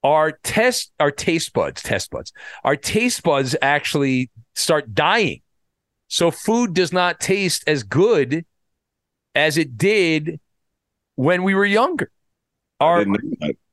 our 0.02 0.32
test 0.32 0.92
our 1.00 1.10
taste 1.10 1.52
buds, 1.52 1.82
test 1.82 2.10
buds, 2.10 2.32
our 2.64 2.76
taste 2.76 3.22
buds 3.22 3.56
actually 3.62 4.30
start 4.54 4.94
dying. 4.94 5.40
So 6.08 6.30
food 6.30 6.74
does 6.74 6.92
not 6.92 7.20
taste 7.20 7.64
as 7.66 7.82
good 7.82 8.44
as 9.34 9.56
it 9.56 9.78
did 9.78 10.38
when 11.14 11.42
we 11.42 11.54
were 11.54 11.64
younger. 11.64 12.10
Our 12.80 13.06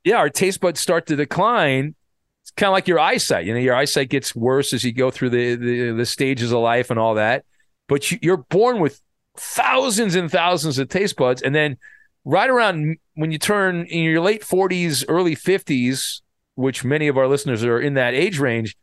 yeah, 0.04 0.16
our 0.16 0.30
taste 0.30 0.60
buds 0.60 0.80
start 0.80 1.06
to 1.06 1.16
decline. 1.16 1.94
It's 2.42 2.52
kind 2.52 2.68
of 2.68 2.72
like 2.72 2.88
your 2.88 2.98
eyesight. 2.98 3.44
You 3.44 3.52
know, 3.52 3.60
your 3.60 3.74
eyesight 3.74 4.08
gets 4.08 4.34
worse 4.34 4.72
as 4.72 4.82
you 4.82 4.92
go 4.92 5.10
through 5.10 5.30
the 5.30 5.56
the, 5.56 5.90
the 5.92 6.06
stages 6.06 6.52
of 6.52 6.60
life 6.60 6.90
and 6.90 6.98
all 6.98 7.16
that 7.16 7.44
but 7.90 8.08
you, 8.12 8.32
are 8.32 8.36
born 8.36 8.78
with 8.78 9.02
thousands 9.36 10.14
and 10.14 10.30
thousands 10.30 10.78
of 10.78 10.88
taste 10.88 11.16
buds. 11.16 11.42
And 11.42 11.52
then 11.52 11.76
right 12.24 12.48
around 12.48 12.98
when 13.14 13.32
you 13.32 13.38
turn 13.38 13.84
in 13.86 14.04
your 14.04 14.20
late 14.20 14.42
40s, 14.42 15.04
early 15.08 15.34
50s, 15.34 16.20
which 16.54 16.84
many 16.84 17.08
of 17.08 17.18
our 17.18 17.26
listeners 17.26 17.64
are 17.64 17.80
in 17.80 17.94
that 17.94 18.14
age 18.14 18.38
range, 18.38 18.76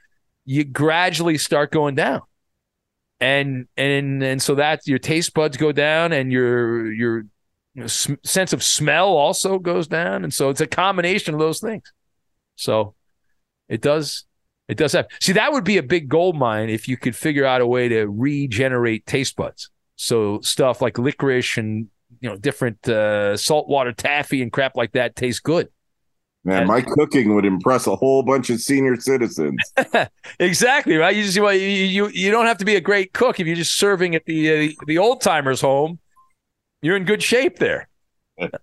you 0.44 0.66
gradually 0.66 1.38
start 1.38 1.72
going 1.72 1.96
down. 1.96 2.22
And 3.22 3.68
and 3.78 4.22
and 4.22 4.42
so 4.42 4.56
that 4.56 4.86
your 4.86 5.00
taste 5.00 5.34
buds 5.34 5.58
go 5.58 5.72
down, 5.72 6.12
and 6.12 6.32
your 6.32 6.92
your 6.92 7.20
you 7.74 7.82
know, 7.82 7.88
sense 7.88 8.54
of 8.54 8.62
smell 8.62 9.08
also 9.08 9.58
goes 9.58 9.88
down, 9.88 10.24
and 10.24 10.32
so 10.32 10.50
it's 10.52 10.62
a 10.62 10.68
combination 10.68 11.34
of 11.34 11.40
those 11.40 11.60
things. 11.60 11.92
So 12.58 12.94
it 13.68 13.82
does 13.82 14.27
it 14.68 14.78
does 14.78 14.94
have. 14.94 15.08
See, 15.22 15.34
that 15.34 15.52
would 15.52 15.64
be 15.64 15.78
a 15.78 15.84
big 15.84 16.10
gold 16.10 16.38
mine 16.38 16.70
if 16.70 16.88
you 16.88 16.98
could 16.98 17.16
figure 17.16 17.46
out 17.46 17.62
a 17.62 17.68
way 17.68 17.88
to 17.88 18.08
regenerate 18.08 19.06
taste 19.06 19.36
buds. 19.36 19.70
So 19.96 20.42
stuff 20.42 20.82
like 20.82 20.98
licorice 20.98 21.58
and 21.58 21.88
you 22.20 22.30
know 22.30 22.36
different 22.36 22.88
uh, 22.88 23.38
saltwater 23.38 23.94
taffy 23.94 24.42
and 24.42 24.52
crap 24.52 24.76
like 24.76 24.92
that 24.94 25.16
tastes 25.16 25.40
good. 25.40 25.70
Man, 26.44 26.60
and, 26.60 26.68
my 26.68 26.82
cooking 26.82 27.36
would 27.36 27.46
impress 27.46 27.88
a 27.88 27.96
whole 27.96 28.24
bunch 28.24 28.50
of 28.50 28.62
senior 28.62 28.96
citizens. 28.96 29.60
exactly 30.40 30.96
right. 30.96 31.16
You 31.16 31.24
just 31.24 31.40
well, 31.40 31.54
you, 31.54 31.68
you 31.68 32.08
you 32.10 32.32
don't 32.32 32.46
have 32.46 32.58
to 32.60 32.66
be 32.66 32.76
a 32.76 32.82
great 32.82 33.14
cook 33.14 33.40
if 33.40 33.48
you're 33.48 33.56
just 33.56 33.78
serving 33.78 34.16
at 34.16 34.26
the 34.26 34.70
uh, 34.70 34.72
the 34.86 34.98
old 34.98 35.22
timers 35.22 35.62
home. 35.62 36.00
You're 36.82 36.96
in 36.96 37.06
good 37.06 37.24
shape 37.24 37.58
there. 37.58 37.87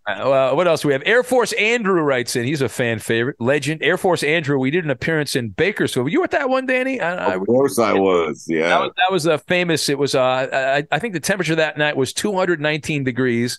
Uh, 0.06 0.52
what 0.52 0.68
else 0.68 0.82
do 0.82 0.88
we 0.88 0.94
have? 0.94 1.02
Air 1.04 1.22
Force 1.22 1.52
Andrew 1.54 2.00
writes 2.00 2.36
in. 2.36 2.44
He's 2.44 2.62
a 2.62 2.68
fan 2.68 3.00
favorite, 3.00 3.36
legend. 3.40 3.82
Air 3.82 3.96
Force 3.96 4.22
Andrew. 4.22 4.58
We 4.58 4.70
did 4.70 4.84
an 4.84 4.90
appearance 4.90 5.34
in 5.34 5.48
Bakersfield. 5.48 6.04
Were 6.04 6.10
you 6.10 6.22
at 6.22 6.30
that 6.30 6.48
one, 6.48 6.66
Danny? 6.66 7.00
I, 7.00 7.34
of 7.34 7.46
course, 7.46 7.78
I, 7.78 7.90
I 7.90 7.94
was. 7.94 8.46
Yeah, 8.48 8.68
that 8.68 8.80
was, 8.80 8.90
that 8.96 9.12
was 9.12 9.26
a 9.26 9.38
famous. 9.38 9.88
It 9.88 9.98
was. 9.98 10.14
Uh, 10.14 10.22
I, 10.22 10.86
I, 10.92 10.98
think 10.98 11.14
the 11.14 11.20
temperature 11.20 11.56
that 11.56 11.76
night 11.76 11.96
was 11.96 12.12
219 12.12 13.02
degrees 13.02 13.58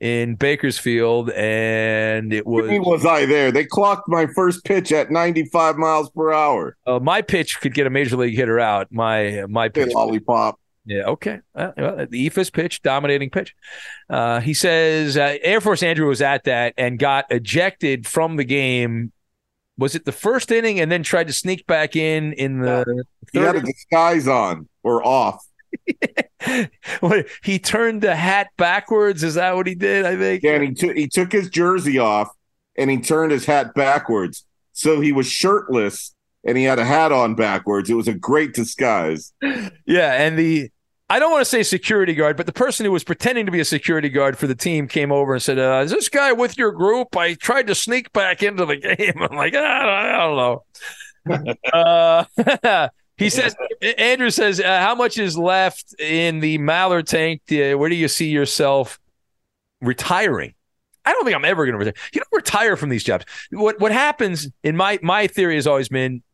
in 0.00 0.34
Bakersfield, 0.34 1.30
and 1.30 2.32
it 2.32 2.46
was. 2.46 2.66
was 2.68 3.06
I 3.06 3.24
there? 3.24 3.50
They 3.50 3.64
clocked 3.64 4.06
my 4.08 4.26
first 4.26 4.64
pitch 4.64 4.92
at 4.92 5.10
95 5.10 5.76
miles 5.76 6.10
per 6.10 6.32
hour. 6.32 6.76
Uh, 6.86 6.98
my 6.98 7.22
pitch 7.22 7.60
could 7.60 7.72
get 7.72 7.86
a 7.86 7.90
major 7.90 8.16
league 8.16 8.36
hitter 8.36 8.60
out. 8.60 8.88
My 8.90 9.46
my 9.48 9.70
pitch. 9.70 9.88
Hey, 9.88 9.94
lollipop. 9.94 10.60
Yeah. 10.86 11.04
Okay. 11.04 11.40
Uh, 11.54 11.72
well, 11.76 12.06
the 12.08 12.28
eephus 12.28 12.52
pitch, 12.52 12.82
dominating 12.82 13.30
pitch. 13.30 13.54
Uh, 14.10 14.40
he 14.40 14.52
says 14.52 15.16
uh, 15.16 15.36
Air 15.42 15.60
Force 15.60 15.82
Andrew 15.82 16.08
was 16.08 16.20
at 16.20 16.44
that 16.44 16.74
and 16.76 16.98
got 16.98 17.26
ejected 17.30 18.06
from 18.06 18.36
the 18.36 18.44
game. 18.44 19.12
Was 19.78 19.94
it 19.94 20.04
the 20.04 20.12
first 20.12 20.52
inning 20.52 20.78
and 20.78 20.92
then 20.92 21.02
tried 21.02 21.26
to 21.28 21.32
sneak 21.32 21.66
back 21.66 21.96
in 21.96 22.32
in 22.34 22.60
the? 22.60 23.04
He 23.32 23.38
had 23.38 23.56
a 23.56 23.62
disguise 23.62 24.28
on 24.28 24.68
or 24.82 25.04
off. 25.04 25.44
he 27.42 27.58
turned 27.58 28.02
the 28.02 28.14
hat 28.14 28.48
backwards. 28.56 29.24
Is 29.24 29.34
that 29.34 29.56
what 29.56 29.66
he 29.66 29.74
did? 29.74 30.04
I 30.04 30.16
think. 30.16 30.42
Yeah, 30.42 30.52
and 30.52 30.64
he 30.64 30.74
took 30.74 30.96
he 30.96 31.08
took 31.08 31.32
his 31.32 31.48
jersey 31.48 31.98
off 31.98 32.28
and 32.76 32.90
he 32.90 33.00
turned 33.00 33.32
his 33.32 33.46
hat 33.46 33.74
backwards, 33.74 34.44
so 34.72 35.00
he 35.00 35.12
was 35.12 35.26
shirtless 35.26 36.14
and 36.44 36.58
he 36.58 36.64
had 36.64 36.78
a 36.78 36.84
hat 36.84 37.10
on 37.10 37.34
backwards. 37.34 37.88
It 37.90 37.94
was 37.94 38.08
a 38.08 38.14
great 38.14 38.54
disguise. 38.54 39.32
Yeah, 39.86 40.12
and 40.14 40.38
the 40.38 40.70
I 41.14 41.20
don't 41.20 41.30
want 41.30 41.42
to 41.42 41.48
say 41.48 41.62
security 41.62 42.12
guard, 42.12 42.36
but 42.36 42.46
the 42.46 42.52
person 42.52 42.84
who 42.84 42.90
was 42.90 43.04
pretending 43.04 43.46
to 43.46 43.52
be 43.52 43.60
a 43.60 43.64
security 43.64 44.08
guard 44.08 44.36
for 44.36 44.48
the 44.48 44.54
team 44.56 44.88
came 44.88 45.12
over 45.12 45.34
and 45.34 45.40
said, 45.40 45.60
uh, 45.60 45.82
"Is 45.84 45.92
this 45.92 46.08
guy 46.08 46.32
with 46.32 46.58
your 46.58 46.72
group?" 46.72 47.16
I 47.16 47.34
tried 47.34 47.68
to 47.68 47.74
sneak 47.76 48.12
back 48.12 48.42
into 48.42 48.66
the 48.66 48.76
game. 48.96 49.22
I'm 49.22 49.36
like, 49.36 49.54
I 49.54 50.64
don't, 51.22 51.30
I 51.30 51.36
don't 51.36 51.46
know. 51.46 51.54
uh, 51.72 52.88
he 53.16 53.30
says, 53.30 53.54
Andrew 53.96 54.28
says, 54.30 54.58
uh, 54.58 54.80
"How 54.80 54.96
much 54.96 55.16
is 55.16 55.38
left 55.38 55.94
in 56.00 56.40
the 56.40 56.58
Maller 56.58 57.06
tank? 57.06 57.42
Uh, 57.48 57.78
where 57.78 57.88
do 57.88 57.94
you 57.94 58.08
see 58.08 58.30
yourself 58.30 58.98
retiring?" 59.80 60.54
I 61.04 61.12
don't 61.12 61.24
think 61.24 61.36
I'm 61.36 61.44
ever 61.44 61.64
going 61.64 61.74
to 61.74 61.78
retire. 61.78 61.94
You 62.12 62.22
don't 62.22 62.36
retire 62.36 62.76
from 62.76 62.88
these 62.88 63.04
jobs. 63.04 63.24
What 63.52 63.78
what 63.78 63.92
happens 63.92 64.48
in 64.64 64.76
my 64.76 64.98
my 65.00 65.28
theory 65.28 65.54
has 65.54 65.68
always 65.68 65.88
been 65.88 66.24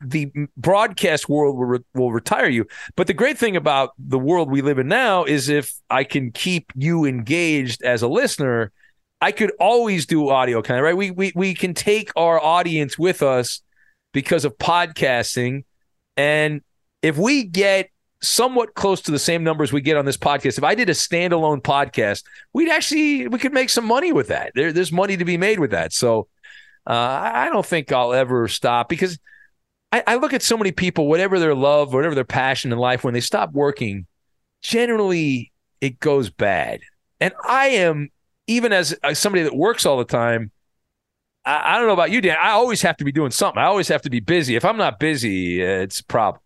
the 0.00 0.32
broadcast 0.56 1.28
world 1.28 1.56
will, 1.56 1.66
re- 1.66 1.84
will 1.94 2.12
retire 2.12 2.48
you. 2.48 2.66
But 2.96 3.06
the 3.06 3.14
great 3.14 3.38
thing 3.38 3.56
about 3.56 3.92
the 3.98 4.18
world 4.18 4.50
we 4.50 4.62
live 4.62 4.78
in 4.78 4.88
now 4.88 5.24
is 5.24 5.48
if 5.48 5.74
I 5.88 6.04
can 6.04 6.32
keep 6.32 6.72
you 6.74 7.04
engaged 7.04 7.82
as 7.82 8.02
a 8.02 8.08
listener, 8.08 8.72
I 9.20 9.32
could 9.32 9.52
always 9.60 10.06
do 10.06 10.30
audio 10.30 10.62
kind 10.62 10.78
of 10.78 10.84
right. 10.84 10.96
We 10.96 11.10
we 11.10 11.32
we 11.34 11.54
can 11.54 11.74
take 11.74 12.10
our 12.16 12.42
audience 12.42 12.98
with 12.98 13.22
us 13.22 13.60
because 14.12 14.44
of 14.44 14.56
podcasting, 14.58 15.64
and 16.16 16.62
if 17.02 17.16
we 17.16 17.44
get 17.44 17.90
somewhat 18.22 18.74
close 18.74 19.00
to 19.02 19.10
the 19.10 19.18
same 19.18 19.42
numbers 19.42 19.72
we 19.72 19.80
get 19.80 19.96
on 19.96 20.04
this 20.04 20.16
podcast, 20.16 20.58
if 20.58 20.64
I 20.64 20.74
did 20.74 20.88
a 20.88 20.94
standalone 20.94 21.62
podcast, 21.62 22.24
we'd 22.52 22.70
actually 22.70 23.28
we 23.28 23.38
could 23.38 23.52
make 23.52 23.68
some 23.68 23.84
money 23.84 24.12
with 24.12 24.28
that. 24.28 24.52
There, 24.54 24.72
there's 24.72 24.92
money 24.92 25.16
to 25.18 25.24
be 25.24 25.36
made 25.36 25.58
with 25.58 25.72
that. 25.72 25.92
So 25.92 26.28
uh, 26.86 26.92
I 26.92 27.48
don't 27.50 27.66
think 27.66 27.92
I'll 27.92 28.14
ever 28.14 28.48
stop 28.48 28.88
because 28.88 29.18
I, 29.92 30.02
I 30.06 30.14
look 30.16 30.32
at 30.32 30.42
so 30.42 30.56
many 30.56 30.72
people, 30.72 31.08
whatever 31.08 31.38
their 31.38 31.54
love, 31.54 31.92
whatever 31.92 32.14
their 32.14 32.24
passion 32.24 32.72
in 32.72 32.78
life, 32.78 33.02
when 33.04 33.14
they 33.14 33.20
stop 33.20 33.52
working, 33.52 34.06
generally 34.62 35.52
it 35.80 35.98
goes 36.00 36.30
bad. 36.30 36.80
And 37.20 37.34
I 37.46 37.68
am 37.68 38.10
even 38.46 38.72
as, 38.72 38.92
as 39.04 39.18
somebody 39.18 39.42
that 39.42 39.54
works 39.54 39.86
all 39.86 39.98
the 39.98 40.04
time, 40.04 40.50
I, 41.44 41.74
I, 41.74 41.78
don't 41.78 41.86
know 41.86 41.92
about 41.92 42.10
you, 42.10 42.20
Dan. 42.20 42.36
I 42.40 42.50
always 42.50 42.82
have 42.82 42.96
to 42.98 43.04
be 43.04 43.12
doing 43.12 43.30
something. 43.30 43.60
I 43.60 43.66
always 43.66 43.88
have 43.88 44.02
to 44.02 44.10
be 44.10 44.20
busy. 44.20 44.56
If 44.56 44.64
I'm 44.64 44.76
not 44.76 44.98
busy, 44.98 45.60
it's 45.60 46.00
a 46.00 46.04
problem. 46.04 46.42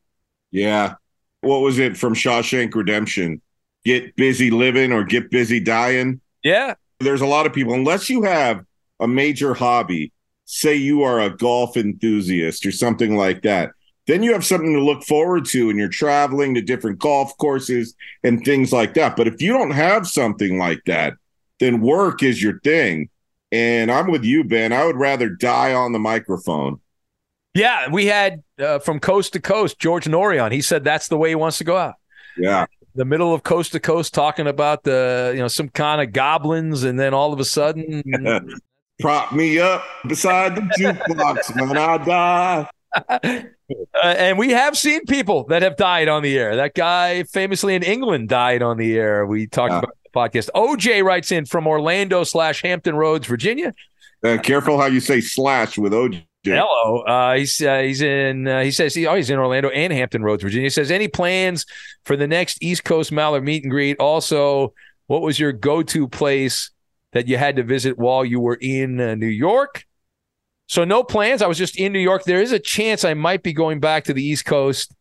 Yeah. 0.51 0.95
What 1.40 1.61
was 1.61 1.78
it 1.78 1.97
from 1.97 2.14
Shawshank 2.14 2.74
Redemption? 2.74 3.42
Get 3.84 4.16
busy 4.16 4.51
living 4.51 4.92
or 4.92 5.05
get 5.05 5.30
busy 5.30 5.61
dying. 5.61 6.20
Yeah. 6.42 6.74
There's 7.01 7.20
a 7.20 7.26
lot 7.26 7.45
of 7.45 7.53
people, 7.53 7.74
unless 7.74 8.09
you 8.09 8.22
have 8.22 8.64
a 9.01 9.09
major 9.09 9.53
hobby, 9.53 10.12
say 10.45 10.74
you 10.74 11.03
are 11.03 11.20
a 11.20 11.36
golf 11.36 11.76
enthusiast 11.76 12.66
or 12.66 12.72
something 12.72 13.16
like 13.16 13.42
that, 13.42 13.70
then 14.07 14.22
you 14.22 14.32
have 14.32 14.45
something 14.45 14.74
to 14.74 14.82
look 14.82 15.03
forward 15.03 15.47
to 15.47 15.70
and 15.70 15.78
you're 15.78 15.88
traveling 15.88 16.55
to 16.55 16.61
different 16.61 16.99
golf 16.99 17.36
courses 17.38 17.95
and 18.22 18.45
things 18.45 18.72
like 18.72 18.95
that. 18.95 19.16
But 19.16 19.26
if 19.26 19.40
you 19.40 19.53
don't 19.53 19.70
have 19.70 20.07
something 20.07 20.59
like 20.59 20.82
that, 20.86 21.14
then 21.61 21.80
work 21.80 22.22
is 22.22 22.42
your 22.42 22.61
thing. 22.61 23.09
And 23.51 23.90
I'm 23.90 24.11
with 24.11 24.24
you, 24.24 24.45
Ben. 24.45 24.72
I 24.72 24.84
would 24.84 24.97
rather 24.97 25.28
die 25.28 25.72
on 25.72 25.92
the 25.92 25.99
microphone. 25.99 26.80
Yeah, 27.55 27.88
we 27.88 28.07
had 28.07 28.42
uh, 28.59 28.80
from 28.80 28.99
coast 28.99 29.32
to 29.34 29.40
coast 29.40 29.78
George 29.78 30.07
Noory. 30.07 30.51
He 30.51 30.61
said 30.61 30.82
that's 30.82 31.09
the 31.09 31.16
way 31.16 31.28
he 31.28 31.34
wants 31.36 31.59
to 31.59 31.64
go 31.64 31.76
out. 31.76 31.95
Yeah. 32.36 32.66
The 32.97 33.05
middle 33.05 33.32
of 33.32 33.45
coast 33.45 33.72
to 33.72 33.80
coast 33.80 34.12
talking 34.12 34.49
about 34.49 34.82
the, 34.82 35.32
you 35.34 35.40
know, 35.40 35.49
some 35.49 35.68
kind 35.68 36.01
of 36.01 36.12
goblins. 36.12 36.82
And 36.82 36.99
then 36.99 37.14
all 37.14 37.32
of 37.32 37.38
a 37.38 37.45
sudden, 37.45 38.03
prop 39.01 39.32
me 39.32 39.59
up 39.59 39.84
beside 40.07 40.55
the 40.57 40.62
jukebox 40.78 41.61
when 41.61 41.76
I 41.76 41.99
die. 41.99 43.45
Uh, 43.95 44.09
and 44.09 44.36
we 44.36 44.51
have 44.51 44.76
seen 44.76 45.01
people 45.07 45.45
that 45.45 45.62
have 45.62 45.74
died 45.76 46.07
on 46.07 46.22
the 46.22 46.38
air. 46.38 46.55
That 46.57 46.74
guy 46.74 47.22
famously 47.22 47.74
in 47.74 47.82
England 47.82 48.28
died 48.28 48.61
on 48.62 48.76
the 48.76 48.99
air. 48.99 49.24
We 49.24 49.47
talked 49.47 49.72
uh, 49.72 49.78
about 49.78 49.97
the 50.05 50.11
podcast. 50.11 50.51
OJ 50.55 51.03
writes 51.03 51.32
in 51.32 51.47
from 51.47 51.66
Orlando 51.66 52.24
slash 52.24 52.61
Hampton 52.61 52.95
Roads, 52.95 53.26
Virginia. 53.26 53.74
Uh, 54.22 54.36
careful 54.36 54.78
how 54.78 54.86
you 54.86 55.01
say 55.01 55.22
slash 55.22 55.78
with 55.78 55.95
OJ. 55.95 56.26
Hello. 56.45 57.01
Uh, 57.01 57.36
he's 57.36 57.62
uh, 57.62 57.78
he's 57.78 58.03
in. 58.03 58.47
Uh, 58.47 58.62
he 58.62 58.70
says 58.70 58.95
he, 58.95 59.07
oh 59.07 59.14
he's 59.14 59.30
in 59.30 59.38
Orlando 59.38 59.70
and 59.70 59.92
Hampton 59.92 60.22
Roads, 60.22 60.42
Virginia. 60.42 60.66
He 60.66 60.70
says 60.70 60.90
any 60.90 61.09
plans 61.09 61.64
for 62.05 62.16
the 62.16 62.26
next 62.26 62.62
East 62.62 62.84
Coast 62.84 63.12
Maller 63.12 63.42
meet 63.42 63.62
and 63.62 63.70
greet? 63.70 63.99
Also, 63.99 64.74
what 65.07 65.22
was 65.22 65.40
your 65.40 65.53
go 65.53 65.82
to 65.82 66.07
place 66.07 66.70
that 67.14 67.26
you 67.26 67.38
had 67.38 67.56
to 67.56 67.62
visit 67.62 67.98
while 67.98 68.24
you 68.24 68.40
were 68.40 68.58
in 68.60 69.00
uh, 69.00 69.14
New 69.14 69.26
York? 69.26 69.86
So 70.66 70.84
no 70.84 71.02
plans. 71.02 71.40
I 71.40 71.46
was 71.46 71.58
just 71.58 71.78
in 71.78 71.92
New 71.92 71.98
York. 71.98 72.24
There 72.24 72.42
is 72.42 72.52
a 72.52 72.58
chance 72.58 73.04
I 73.04 73.14
might 73.14 73.42
be 73.42 73.52
going 73.52 73.80
back 73.80 74.04
to 74.04 74.12
the 74.12 74.22
East 74.22 74.44
Coast 74.44 74.94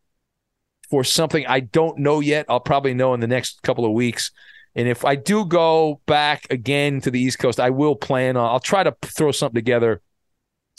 for 0.90 1.04
something 1.04 1.46
I 1.46 1.60
don't 1.60 1.98
know 1.98 2.20
yet. 2.20 2.46
I'll 2.48 2.60
probably 2.60 2.94
know 2.94 3.14
in 3.14 3.20
the 3.20 3.26
next 3.26 3.62
couple 3.62 3.84
of 3.84 3.92
weeks. 3.92 4.30
And 4.74 4.88
if 4.88 5.04
I 5.04 5.14
do 5.14 5.44
go 5.44 6.00
back 6.06 6.46
again 6.50 7.00
to 7.02 7.10
the 7.10 7.20
East 7.20 7.38
Coast, 7.38 7.60
I 7.60 7.70
will 7.70 7.96
plan. 7.96 8.36
I'll 8.36 8.60
try 8.60 8.82
to 8.82 8.96
throw 9.02 9.32
something 9.32 9.54
together 9.54 10.00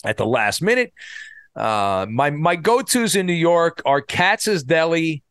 at 0.03 0.17
the 0.17 0.25
last 0.25 0.61
minute. 0.61 0.93
Uh, 1.55 2.05
my 2.09 2.29
my 2.29 2.57
go 2.57 2.81
tos 2.81 3.15
in 3.15 3.25
New 3.25 3.33
York 3.33 3.81
are 3.85 4.01
Katz's 4.01 4.63
Deli 4.63 5.23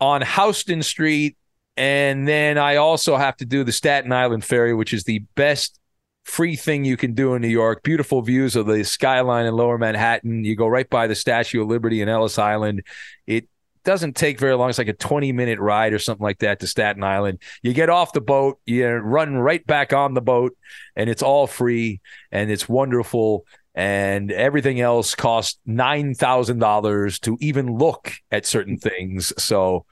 on 0.00 0.22
Houston 0.22 0.82
Street, 0.82 1.36
and 1.76 2.26
then 2.28 2.58
I 2.58 2.76
also 2.76 3.16
have 3.16 3.36
to 3.38 3.44
do 3.44 3.64
the 3.64 3.72
Staten 3.72 4.12
Island 4.12 4.44
Ferry, 4.44 4.74
which 4.74 4.92
is 4.92 5.04
the 5.04 5.20
best 5.34 5.78
free 6.24 6.56
thing 6.56 6.84
you 6.84 6.96
can 6.96 7.14
do 7.14 7.34
in 7.34 7.42
New 7.42 7.48
York. 7.48 7.82
Beautiful 7.82 8.22
views 8.22 8.56
of 8.56 8.66
the 8.66 8.84
skyline 8.84 9.46
in 9.46 9.54
lower 9.54 9.78
Manhattan. 9.78 10.44
You 10.44 10.56
go 10.56 10.66
right 10.66 10.88
by 10.88 11.06
the 11.06 11.14
Statue 11.14 11.62
of 11.62 11.68
Liberty 11.68 12.00
in 12.00 12.08
Ellis 12.08 12.38
Island. 12.38 12.82
It 13.26 13.48
doesn't 13.84 14.16
take 14.16 14.40
very 14.40 14.54
long. 14.54 14.70
It's 14.70 14.78
like 14.78 14.88
a 14.88 14.94
20 14.94 15.32
minute 15.32 15.58
ride 15.58 15.92
or 15.92 15.98
something 15.98 16.24
like 16.24 16.38
that 16.38 16.60
to 16.60 16.66
Staten 16.66 17.04
Island. 17.04 17.40
You 17.62 17.74
get 17.74 17.90
off 17.90 18.12
the 18.12 18.20
boat, 18.20 18.58
you 18.64 18.88
run 18.88 19.36
right 19.36 19.64
back 19.66 19.92
on 19.92 20.14
the 20.14 20.22
boat, 20.22 20.56
and 20.96 21.10
it's 21.10 21.22
all 21.22 21.46
free 21.46 22.00
and 22.32 22.50
it's 22.50 22.68
wonderful. 22.68 23.44
And 23.74 24.30
everything 24.30 24.80
else 24.80 25.14
costs 25.14 25.58
$9,000 25.68 27.20
to 27.20 27.36
even 27.40 27.76
look 27.76 28.12
at 28.30 28.46
certain 28.46 28.78
things. 28.78 29.32
So 29.42 29.84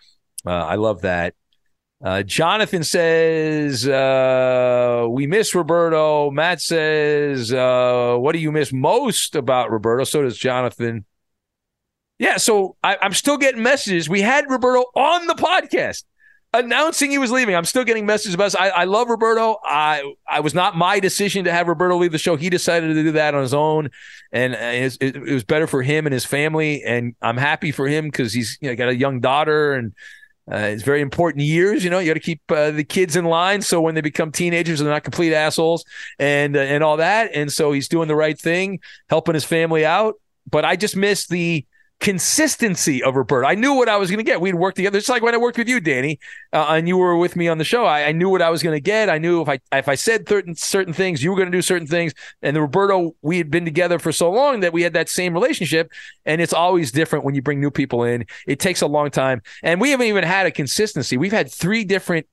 uh, 0.47 0.51
I 0.51 0.77
love 0.77 1.03
that. 1.03 1.35
Uh, 2.03 2.23
Jonathan 2.23 2.83
says, 2.83 3.87
uh, 3.87 5.07
We 5.09 5.27
miss 5.27 5.55
Roberto. 5.55 6.31
Matt 6.31 6.61
says, 6.61 7.53
uh, 7.53 8.17
What 8.19 8.33
do 8.33 8.39
you 8.39 8.51
miss 8.51 8.73
most 8.73 9.37
about 9.37 9.71
Roberto? 9.71 10.05
So 10.05 10.23
does 10.23 10.37
Jonathan. 10.37 11.05
Yeah, 12.19 12.37
so 12.37 12.77
I, 12.83 12.99
I'm 13.01 13.15
still 13.15 13.37
getting 13.37 13.63
messages. 13.63 14.09
We 14.09 14.21
had 14.21 14.49
Roberto 14.49 14.85
on 14.95 15.27
the 15.27 15.35
podcast 15.35 16.05
announcing 16.55 17.11
he 17.11 17.19
was 17.19 17.31
leaving. 17.31 17.55
I'm 17.55 17.65
still 17.65 17.85
getting 17.85 18.07
messages 18.07 18.35
about. 18.35 18.45
This. 18.45 18.57
I, 18.57 18.69
I 18.69 18.85
love 18.85 19.09
Roberto. 19.09 19.59
I 19.65 20.15
I 20.29 20.41
was 20.41 20.55
not 20.55 20.77
my 20.77 21.01
decision 21.01 21.45
to 21.45 21.53
have 21.53 21.69
Roberto 21.69 21.97
leave 21.97 22.13
the 22.13 22.19
show. 22.19 22.37
He 22.37 22.51
decided 22.51 22.89
to 22.89 23.03
do 23.03 23.13
that 23.13 23.35
on 23.35 23.43
his 23.43 23.55
own, 23.55 23.91
and 24.31 24.55
it, 24.55 24.97
it, 25.01 25.17
it 25.17 25.33
was 25.33 25.45
better 25.45 25.67
for 25.67 25.83
him 25.83 26.07
and 26.07 26.13
his 26.13 26.25
family. 26.25 26.83
And 26.85 27.15
I'm 27.23 27.37
happy 27.37 27.73
for 27.73 27.89
him 27.89 28.07
because 28.07 28.33
he's 28.33 28.59
you 28.61 28.71
know, 28.71 28.77
got 28.77 28.89
a 28.89 28.97
young 28.97 29.21
daughter 29.21 29.73
and 29.73 29.93
uh, 30.51 30.57
it's 30.57 30.83
very 30.83 31.01
important 31.01 31.45
years. 31.45 31.85
You 31.85 31.91
know, 31.91 32.01
you 32.01 32.09
got 32.09 32.15
to 32.15 32.21
keep 32.21 32.41
uh, 32.51 32.73
the 32.73 32.85
kids 32.85 33.15
in 33.15 33.25
line 33.25 33.63
so 33.63 33.81
when 33.81 33.95
they 33.95 34.01
become 34.01 34.33
teenagers, 34.33 34.81
they're 34.81 34.89
not 34.89 35.05
complete 35.05 35.33
assholes 35.33 35.85
and 36.19 36.57
uh, 36.57 36.61
and 36.61 36.83
all 36.83 36.97
that. 36.97 37.31
And 37.35 37.53
so 37.53 37.73
he's 37.73 37.89
doing 37.89 38.09
the 38.09 38.17
right 38.17 38.39
thing, 38.39 38.81
helping 39.09 39.35
his 39.35 39.45
family 39.45 39.87
out. 39.87 40.15
But 40.51 40.65
I 40.65 40.75
just 40.75 40.97
miss 40.97 41.29
the 41.29 41.65
consistency 42.03 43.01
of 43.01 43.15
Roberto. 43.15 43.47
I 43.47 43.55
knew 43.55 43.75
what 43.75 43.89
I 43.89 43.97
was 43.97 44.11
going 44.11 44.19
to 44.19 44.25
get. 44.25 44.41
We'd 44.41 44.57
work 44.57 44.75
together. 44.75 44.99
It's 44.99 45.09
like 45.09 45.23
when 45.23 45.35
I 45.35 45.39
worked 45.39 45.57
with 45.57 45.69
you, 45.69 45.79
Danny, 45.79 46.19
uh, 46.53 46.67
and 46.71 46.89
you 46.89 46.97
were 46.97 47.17
with 47.17 47.37
me 47.37 47.47
on 47.47 47.59
the 47.59 47.65
show. 47.65 47.85
I, 47.85 48.07
I 48.07 48.13
knew 48.13 48.29
what 48.29 48.43
I 48.43 48.51
was 48.51 48.61
going 48.61 48.75
to 48.77 48.81
get. 48.81 49.09
I 49.09 49.19
knew 49.19 49.41
if 49.41 49.49
I 49.49 49.61
if 49.71 49.89
I 49.89 49.95
said 49.95 50.29
certain 50.29 50.57
certain 50.57 50.93
things, 50.93 51.23
you 51.23 51.31
were 51.31 51.37
going 51.37 51.51
to 51.51 51.57
do 51.57 51.63
certain 51.63 51.87
things. 51.87 52.13
And 52.43 52.57
the 52.57 52.61
Roberto, 52.61 53.15
we 53.23 53.39
had 53.39 53.53
been 53.53 53.65
together 53.65 54.01
for 54.01 54.11
so 54.11 54.31
long 54.33 54.61
that 54.61 54.73
we 54.73 54.83
had 54.83 54.95
that 54.95 55.09
same 55.09 55.33
relationship. 55.33 55.93
And 56.27 56.41
it's 56.41 56.53
always 56.53 56.91
different 56.91 57.25
when 57.25 57.37
you 57.37 57.43
bring 57.43 57.61
new 57.61 57.71
people 57.71 58.03
in. 58.03 58.27
It 58.49 58.59
takes 58.59 58.83
a 58.83 58.89
long 58.89 59.11
time, 59.11 59.41
and 59.63 59.81
we 59.81 59.93
haven't 59.93 60.09
even 60.09 60.25
had 60.25 60.47
a 60.47 60.51
consistency. 60.51 61.17
We've 61.17 61.31
had 61.31 61.53
three 61.53 61.85
different 61.85 62.27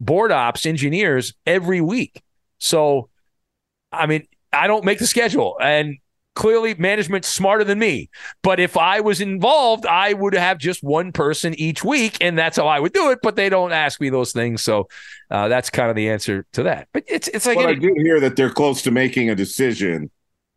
board 0.00 0.30
ops 0.30 0.66
engineers 0.66 1.34
every 1.46 1.80
week. 1.80 2.22
So, 2.58 3.08
I 3.90 4.06
mean, 4.06 4.28
I 4.52 4.68
don't 4.68 4.84
make 4.84 5.00
the 5.00 5.06
schedule, 5.06 5.56
and 5.60 5.96
clearly 6.36 6.74
management's 6.74 7.28
smarter 7.28 7.64
than 7.64 7.80
me. 7.80 8.08
But 8.42 8.60
if 8.60 8.76
I 8.76 9.00
was 9.00 9.20
involved, 9.20 9.86
I 9.86 10.12
would 10.12 10.34
have 10.34 10.58
just 10.58 10.84
one 10.84 11.10
person 11.10 11.54
each 11.58 11.82
week, 11.82 12.18
and 12.20 12.38
that's 12.38 12.56
how 12.56 12.68
I 12.68 12.78
would 12.78 12.92
do 12.92 13.10
it. 13.10 13.18
But 13.22 13.34
they 13.34 13.48
don't 13.48 13.72
ask 13.72 14.00
me 14.00 14.10
those 14.10 14.32
things, 14.32 14.62
so 14.62 14.86
uh, 15.30 15.48
that's 15.48 15.70
kind 15.70 15.90
of 15.90 15.96
the 15.96 16.10
answer 16.10 16.46
to 16.52 16.62
that. 16.64 16.86
But 16.92 17.02
it's 17.08 17.26
it's 17.26 17.46
like 17.46 17.56
well, 17.56 17.68
any- 17.68 17.76
I 17.76 17.80
do 17.80 17.94
hear 17.96 18.20
that 18.20 18.36
they're 18.36 18.50
close 18.50 18.82
to 18.82 18.92
making 18.92 19.30
a 19.30 19.34
decision 19.34 20.10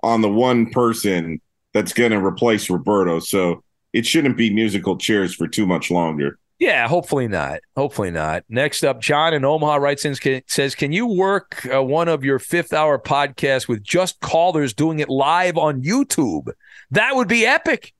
on 0.03 0.21
the 0.21 0.29
one 0.29 0.69
person 0.69 1.41
that's 1.73 1.93
going 1.93 2.11
to 2.11 2.23
replace 2.23 2.69
Roberto, 2.69 3.19
so 3.19 3.63
it 3.93 4.05
shouldn't 4.05 4.37
be 4.37 4.53
musical 4.53 4.97
chairs 4.97 5.33
for 5.33 5.47
too 5.47 5.65
much 5.65 5.89
longer. 5.89 6.37
Yeah, 6.59 6.89
hopefully 6.89 7.29
not. 7.29 7.61
Hopefully 7.77 8.11
not. 8.11 8.43
Next 8.49 8.83
up, 8.83 8.99
John 8.99 9.33
in 9.33 9.45
Omaha 9.45 9.75
writes 9.75 10.03
in 10.03 10.43
says, 10.45 10.75
"Can 10.75 10.91
you 10.91 11.07
work 11.07 11.65
uh, 11.73 11.81
one 11.81 12.09
of 12.09 12.25
your 12.25 12.37
fifth 12.37 12.73
hour 12.73 12.99
podcasts 12.99 13.69
with 13.69 13.81
just 13.81 14.19
callers 14.19 14.73
doing 14.73 14.99
it 14.99 15.07
live 15.07 15.57
on 15.57 15.81
YouTube? 15.81 16.51
That 16.91 17.15
would 17.15 17.29
be 17.29 17.45
epic. 17.45 17.93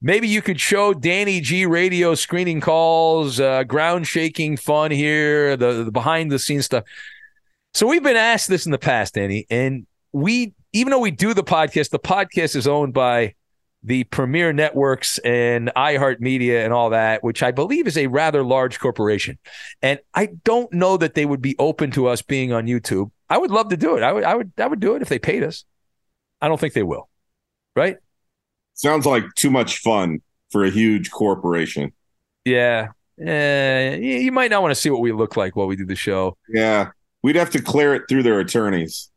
Maybe 0.00 0.28
you 0.28 0.40
could 0.40 0.60
show 0.60 0.94
Danny 0.94 1.40
G 1.40 1.66
radio 1.66 2.14
screening 2.14 2.60
calls, 2.60 3.40
uh, 3.40 3.64
ground 3.64 4.06
shaking 4.06 4.56
fun 4.56 4.92
here, 4.92 5.56
the, 5.56 5.84
the 5.84 5.90
behind 5.90 6.30
the 6.30 6.38
scenes 6.38 6.66
stuff. 6.66 6.84
So 7.74 7.88
we've 7.88 8.04
been 8.04 8.16
asked 8.16 8.48
this 8.48 8.66
in 8.66 8.72
the 8.72 8.78
past, 8.78 9.14
Danny, 9.14 9.46
and 9.50 9.84
we 10.12 10.54
even 10.72 10.92
though 10.92 11.00
we 11.00 11.10
do 11.10 11.34
the 11.34 11.42
podcast, 11.42 11.90
the 11.90 11.98
podcast 11.98 12.54
is 12.54 12.68
owned 12.68 12.94
by 12.94 13.34
the 13.86 14.02
Premier 14.04 14.52
Networks 14.52 15.18
and 15.18 15.70
iHeartMedia 15.76 16.64
and 16.64 16.72
all 16.72 16.90
that, 16.90 17.22
which 17.22 17.42
I 17.42 17.52
believe 17.52 17.86
is 17.86 17.96
a 17.96 18.08
rather 18.08 18.42
large 18.42 18.80
corporation. 18.80 19.38
And 19.80 20.00
I 20.12 20.30
don't 20.44 20.70
know 20.72 20.96
that 20.96 21.14
they 21.14 21.24
would 21.24 21.40
be 21.40 21.54
open 21.60 21.92
to 21.92 22.08
us 22.08 22.20
being 22.20 22.52
on 22.52 22.66
YouTube. 22.66 23.12
I 23.30 23.38
would 23.38 23.52
love 23.52 23.68
to 23.68 23.76
do 23.76 23.96
it. 23.96 24.02
I 24.02 24.12
would, 24.12 24.24
I 24.24 24.34
would, 24.34 24.52
I 24.58 24.66
would 24.66 24.80
do 24.80 24.96
it 24.96 25.02
if 25.02 25.08
they 25.08 25.20
paid 25.20 25.44
us. 25.44 25.64
I 26.42 26.48
don't 26.48 26.58
think 26.58 26.74
they 26.74 26.82
will. 26.82 27.08
Right? 27.76 27.98
Sounds 28.74 29.06
like 29.06 29.24
too 29.36 29.50
much 29.50 29.78
fun 29.78 30.20
for 30.50 30.64
a 30.64 30.70
huge 30.70 31.12
corporation. 31.12 31.92
Yeah. 32.44 32.88
Uh, 33.20 33.96
you 33.96 34.32
might 34.32 34.50
not 34.50 34.62
want 34.62 34.72
to 34.72 34.80
see 34.80 34.90
what 34.90 35.00
we 35.00 35.12
look 35.12 35.36
like 35.36 35.54
while 35.54 35.68
we 35.68 35.76
do 35.76 35.86
the 35.86 35.94
show. 35.94 36.36
Yeah. 36.48 36.90
We'd 37.22 37.36
have 37.36 37.50
to 37.50 37.62
clear 37.62 37.94
it 37.94 38.02
through 38.08 38.24
their 38.24 38.40
attorneys. 38.40 39.10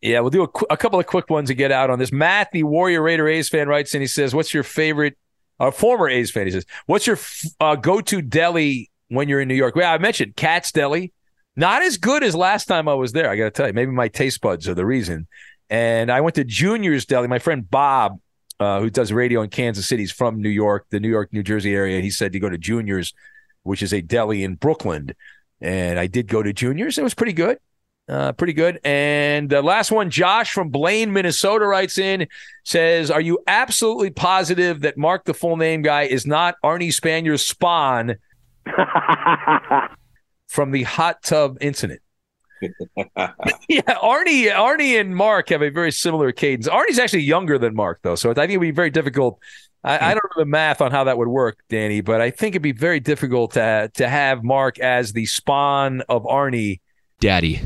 Yeah, 0.00 0.20
we'll 0.20 0.30
do 0.30 0.42
a, 0.42 0.48
qu- 0.48 0.66
a 0.70 0.76
couple 0.76 0.98
of 0.98 1.06
quick 1.06 1.30
ones 1.30 1.48
to 1.48 1.54
get 1.54 1.70
out 1.72 1.90
on 1.90 1.98
this. 1.98 2.12
Matt, 2.12 2.50
the 2.52 2.62
Warrior 2.64 3.02
Raider 3.02 3.28
A's 3.28 3.48
fan, 3.48 3.68
writes 3.68 3.94
and 3.94 4.02
he 4.02 4.06
says, 4.06 4.34
"What's 4.34 4.52
your 4.52 4.62
favorite?" 4.62 5.16
Uh, 5.58 5.70
former 5.70 6.08
A's 6.08 6.30
fan, 6.30 6.46
he 6.46 6.52
says, 6.52 6.66
"What's 6.86 7.06
your 7.06 7.16
f- 7.16 7.44
uh, 7.60 7.76
go-to 7.76 8.20
deli 8.20 8.90
when 9.08 9.28
you're 9.28 9.40
in 9.40 9.48
New 9.48 9.54
York?" 9.54 9.76
Well, 9.76 9.92
I 9.92 9.98
mentioned 9.98 10.36
Katz 10.36 10.72
Deli. 10.72 11.12
Not 11.56 11.82
as 11.82 11.96
good 11.96 12.22
as 12.22 12.34
last 12.34 12.66
time 12.66 12.86
I 12.86 12.94
was 12.94 13.12
there. 13.12 13.30
I 13.30 13.36
got 13.36 13.44
to 13.44 13.50
tell 13.50 13.66
you, 13.66 13.72
maybe 13.72 13.90
my 13.90 14.08
taste 14.08 14.42
buds 14.42 14.68
are 14.68 14.74
the 14.74 14.84
reason. 14.84 15.26
And 15.70 16.12
I 16.12 16.20
went 16.20 16.34
to 16.34 16.44
Junior's 16.44 17.06
Deli. 17.06 17.28
My 17.28 17.38
friend 17.38 17.68
Bob, 17.68 18.20
uh, 18.60 18.80
who 18.80 18.90
does 18.90 19.10
radio 19.10 19.40
in 19.40 19.48
Kansas 19.48 19.88
City, 19.88 20.02
is 20.02 20.12
from 20.12 20.42
New 20.42 20.50
York, 20.50 20.86
the 20.90 21.00
New 21.00 21.08
York, 21.08 21.32
New 21.32 21.42
Jersey 21.42 21.74
area. 21.74 22.00
He 22.02 22.10
said 22.10 22.32
to 22.32 22.38
go 22.38 22.50
to 22.50 22.58
Junior's, 22.58 23.14
which 23.62 23.82
is 23.82 23.94
a 23.94 24.02
deli 24.02 24.44
in 24.44 24.56
Brooklyn. 24.56 25.14
And 25.62 25.98
I 25.98 26.06
did 26.06 26.26
go 26.28 26.42
to 26.42 26.52
Junior's. 26.52 26.98
It 26.98 27.02
was 27.02 27.14
pretty 27.14 27.32
good. 27.32 27.58
Uh, 28.08 28.32
pretty 28.32 28.52
good. 28.52 28.78
And 28.84 29.50
the 29.50 29.62
last 29.62 29.90
one, 29.90 30.10
Josh 30.10 30.52
from 30.52 30.68
Blaine, 30.68 31.12
Minnesota, 31.12 31.66
writes 31.66 31.98
in, 31.98 32.28
says, 32.64 33.10
Are 33.10 33.20
you 33.20 33.40
absolutely 33.48 34.10
positive 34.10 34.82
that 34.82 34.96
Mark, 34.96 35.24
the 35.24 35.34
full 35.34 35.56
name 35.56 35.82
guy, 35.82 36.02
is 36.02 36.26
not 36.26 36.54
Arnie 36.64 36.94
Spanier's 36.94 37.44
spawn 37.44 38.16
from 40.48 40.70
the 40.70 40.84
hot 40.84 41.22
tub 41.24 41.58
incident? 41.60 42.00
yeah, 42.62 43.82
Arnie, 44.02 44.50
Arnie 44.52 45.00
and 45.00 45.14
Mark 45.14 45.48
have 45.48 45.62
a 45.62 45.70
very 45.70 45.90
similar 45.90 46.32
cadence. 46.32 46.68
Arnie's 46.68 46.98
actually 46.98 47.22
younger 47.22 47.58
than 47.58 47.74
Mark, 47.74 48.00
though, 48.02 48.14
so 48.14 48.30
I 48.30 48.34
think 48.34 48.52
it 48.52 48.58
would 48.58 48.66
be 48.66 48.70
very 48.70 48.90
difficult. 48.90 49.40
I, 49.84 50.12
I 50.12 50.14
don't 50.14 50.24
know 50.24 50.42
the 50.42 50.46
math 50.46 50.80
on 50.80 50.90
how 50.90 51.04
that 51.04 51.18
would 51.18 51.28
work, 51.28 51.58
Danny, 51.68 52.00
but 52.00 52.20
I 52.20 52.30
think 52.30 52.54
it'd 52.54 52.62
be 52.62 52.72
very 52.72 52.98
difficult 52.98 53.52
to 53.52 53.90
to 53.94 54.08
have 54.08 54.42
Mark 54.42 54.78
as 54.78 55.12
the 55.12 55.26
spawn 55.26 56.02
of 56.08 56.24
Arnie, 56.24 56.80
Daddy. 57.20 57.60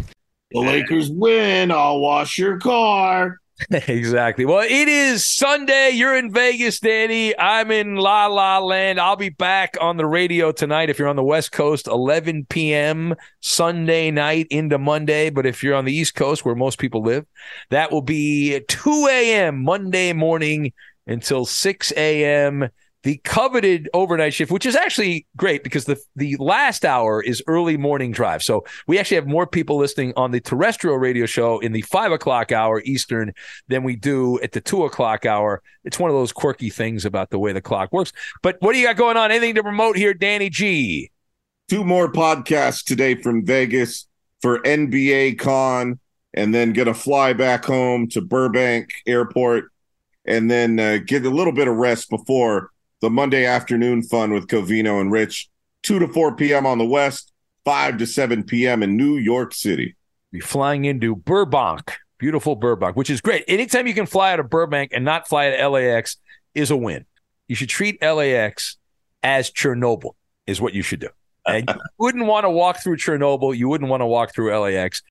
The 0.53 0.61
Lakers 0.61 1.11
win. 1.11 1.71
I'll 1.71 2.01
wash 2.01 2.39
your 2.39 2.59
car. 2.59 3.39
exactly. 3.71 4.45
Well, 4.45 4.67
it 4.69 4.89
is 4.89 5.27
Sunday. 5.27 5.91
You're 5.91 6.17
in 6.17 6.33
Vegas, 6.33 6.81
Danny. 6.81 7.39
I'm 7.39 7.71
in 7.71 7.97
La 7.97 8.27
La 8.27 8.59
Land. 8.59 8.99
I'll 8.99 9.17
be 9.17 9.29
back 9.29 9.77
on 9.81 9.97
the 9.97 10.07
radio 10.07 10.51
tonight 10.51 10.91
if 10.91 10.99
you're 10.99 11.09
on 11.09 11.17
the 11.17 11.23
West 11.23 11.53
Coast, 11.53 11.87
11 11.87 12.47
p.m. 12.49 13.15
Sunday 13.41 14.11
night 14.11 14.47
into 14.51 14.79
Monday. 14.79 15.31
But 15.31 15.47
if 15.47 15.63
you're 15.63 15.77
on 15.77 15.85
the 15.85 15.95
East 15.95 16.15
Coast, 16.15 16.45
where 16.45 16.55
most 16.55 16.79
people 16.79 17.03
live, 17.03 17.27
that 17.71 17.93
will 17.93 18.03
be 18.03 18.61
2 18.61 19.09
a.m. 19.11 19.63
Monday 19.63 20.13
morning 20.13 20.73
until 21.07 21.45
6 21.45 21.93
a.m. 21.97 22.71
The 23.03 23.17
coveted 23.25 23.89
overnight 23.95 24.35
shift, 24.35 24.53
which 24.53 24.67
is 24.67 24.77
actually 24.77 25.27
great 25.35 25.65
because 25.65 25.87
the 25.87 25.99
the 26.17 26.37
last 26.37 26.85
hour 26.85 27.23
is 27.23 27.43
early 27.47 27.79
morning 27.79 28.13
drive. 28.13 28.43
So 28.43 28.67
we 28.87 28.99
actually 28.99 29.15
have 29.15 29.27
more 29.27 29.47
people 29.47 29.79
listening 29.79 30.13
on 30.17 30.33
the 30.33 30.41
terrestrial 30.41 30.99
radio 30.99 31.25
show 31.25 31.61
in 31.61 31.73
the 31.73 31.81
five 31.81 32.13
o'clock 32.13 32.53
hour 32.53 32.83
Eastern 32.85 33.33
than 33.69 33.85
we 33.85 33.97
do 33.97 34.39
at 34.41 34.53
the 34.53 34.61
two 34.61 34.85
o'clock 34.85 35.25
hour. 35.25 35.63
It's 35.83 35.99
one 35.99 36.11
of 36.11 36.17
those 36.17 36.31
quirky 36.31 36.69
things 36.69 37.07
about 37.07 37.31
the 37.31 37.39
way 37.39 37.55
the 37.55 37.63
clock 37.63 37.91
works. 37.91 38.13
But 38.43 38.59
what 38.61 38.75
do 38.75 38.79
you 38.79 38.87
got 38.87 38.97
going 38.97 39.17
on? 39.17 39.31
Anything 39.31 39.55
to 39.55 39.63
promote 39.63 39.97
here, 39.97 40.13
Danny 40.13 40.51
G? 40.51 41.11
Two 41.71 41.85
more 41.85 42.13
podcasts 42.13 42.85
today 42.85 43.15
from 43.15 43.47
Vegas 43.47 44.07
for 44.43 44.59
NBA 44.59 45.39
Con, 45.39 45.99
and 46.35 46.55
then 46.55 46.75
gonna 46.75 46.93
fly 46.93 47.33
back 47.33 47.65
home 47.65 48.09
to 48.09 48.21
Burbank 48.21 48.91
Airport, 49.07 49.73
and 50.27 50.51
then 50.51 50.79
uh, 50.79 50.99
get 50.99 51.25
a 51.25 51.31
little 51.31 51.55
bit 51.55 51.67
of 51.67 51.77
rest 51.77 52.11
before 52.11 52.71
the 53.01 53.11
Monday 53.11 53.47
afternoon 53.47 54.03
fun 54.03 54.33
with 54.33 54.47
Covino 54.47 55.01
and 55.01 55.11
Rich, 55.11 55.49
2 55.83 55.99
to 56.01 56.09
4 56.09 56.37
p.m. 56.37 56.67
on 56.67 56.79
the 56.79 56.85
West, 56.85 57.33
5 57.65 57.99
to 57.99 58.07
7 58.07 58.45
p.m. 58.45 58.83
in 58.83 58.97
New 58.97 59.17
York 59.17 59.55
City. 59.55 59.97
Be 60.33 60.41
flying 60.41 60.85
into 60.85 61.17
Burbank, 61.17 61.97
beautiful 62.19 62.55
Burbank, 62.57 62.97
which 62.97 63.11
is 63.11 63.21
great. 63.21 63.45
Anytime 63.49 63.87
you 63.87 63.95
can 63.95 64.07
fly 64.07 64.33
out 64.33 64.41
of 64.41 64.49
Burbank 64.51 64.93
and 64.95 65.05
not 65.05 65.29
fly 65.29 65.51
to 65.51 65.69
LAX 65.69 66.17
is 66.55 66.71
a 66.71 66.77
win. 66.77 67.07
You 67.49 67.57
should 67.57 67.69
treat 67.69 68.01
LAX 68.03 68.77
as 69.23 69.51
Chernobyl, 69.51 70.13
is 70.47 70.61
what 70.61 70.73
you 70.73 70.83
should 70.83 71.01
do. 71.01 71.09
And 71.47 71.69
you 71.69 71.75
wouldn't 71.99 72.27
want 72.27 72.45
to 72.45 72.51
walk 72.51 72.83
through 72.83 72.99
Chernobyl. 72.99 73.57
You 73.57 73.69
wouldn't 73.69 73.91
want 73.91 74.03
to 74.03 74.07
walk 74.07 74.35
through 74.35 74.57
LAX. 74.57 75.03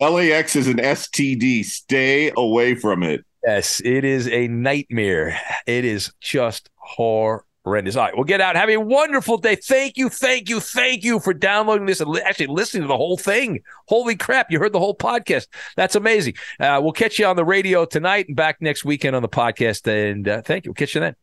LAX 0.00 0.56
is 0.56 0.68
an 0.68 0.78
STD. 0.78 1.64
Stay 1.64 2.32
away 2.36 2.74
from 2.74 3.02
it. 3.02 3.24
Yes, 3.44 3.80
it 3.84 4.04
is 4.04 4.28
a 4.28 4.46
nightmare. 4.48 5.38
It 5.66 5.84
is 5.84 6.12
just 6.20 6.70
horrendous. 6.76 7.96
All 7.96 8.04
right, 8.04 8.14
we'll 8.14 8.24
get 8.24 8.40
out. 8.40 8.54
Have 8.54 8.70
a 8.70 8.76
wonderful 8.76 9.36
day. 9.36 9.56
Thank 9.56 9.96
you, 9.96 10.08
thank 10.08 10.48
you, 10.48 10.60
thank 10.60 11.02
you 11.02 11.18
for 11.18 11.34
downloading 11.34 11.86
this 11.86 12.00
and 12.00 12.08
li- 12.08 12.22
actually 12.24 12.46
listening 12.46 12.82
to 12.82 12.88
the 12.88 12.96
whole 12.96 13.16
thing. 13.16 13.60
Holy 13.88 14.14
crap, 14.14 14.50
you 14.50 14.60
heard 14.60 14.72
the 14.72 14.78
whole 14.78 14.96
podcast. 14.96 15.48
That's 15.76 15.96
amazing. 15.96 16.34
Uh, 16.60 16.80
we'll 16.82 16.92
catch 16.92 17.18
you 17.18 17.26
on 17.26 17.34
the 17.34 17.44
radio 17.44 17.84
tonight 17.84 18.28
and 18.28 18.36
back 18.36 18.62
next 18.62 18.84
weekend 18.84 19.16
on 19.16 19.22
the 19.22 19.28
podcast. 19.28 19.88
And 19.88 20.28
uh, 20.28 20.42
thank 20.42 20.64
you. 20.64 20.70
We'll 20.70 20.74
catch 20.74 20.94
you 20.94 21.00
then. 21.00 21.16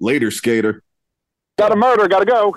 Later, 0.00 0.30
skater. 0.30 0.82
Got 1.56 1.72
a 1.72 1.76
murder. 1.76 2.08
Got 2.08 2.20
to 2.20 2.26
go. 2.26 2.56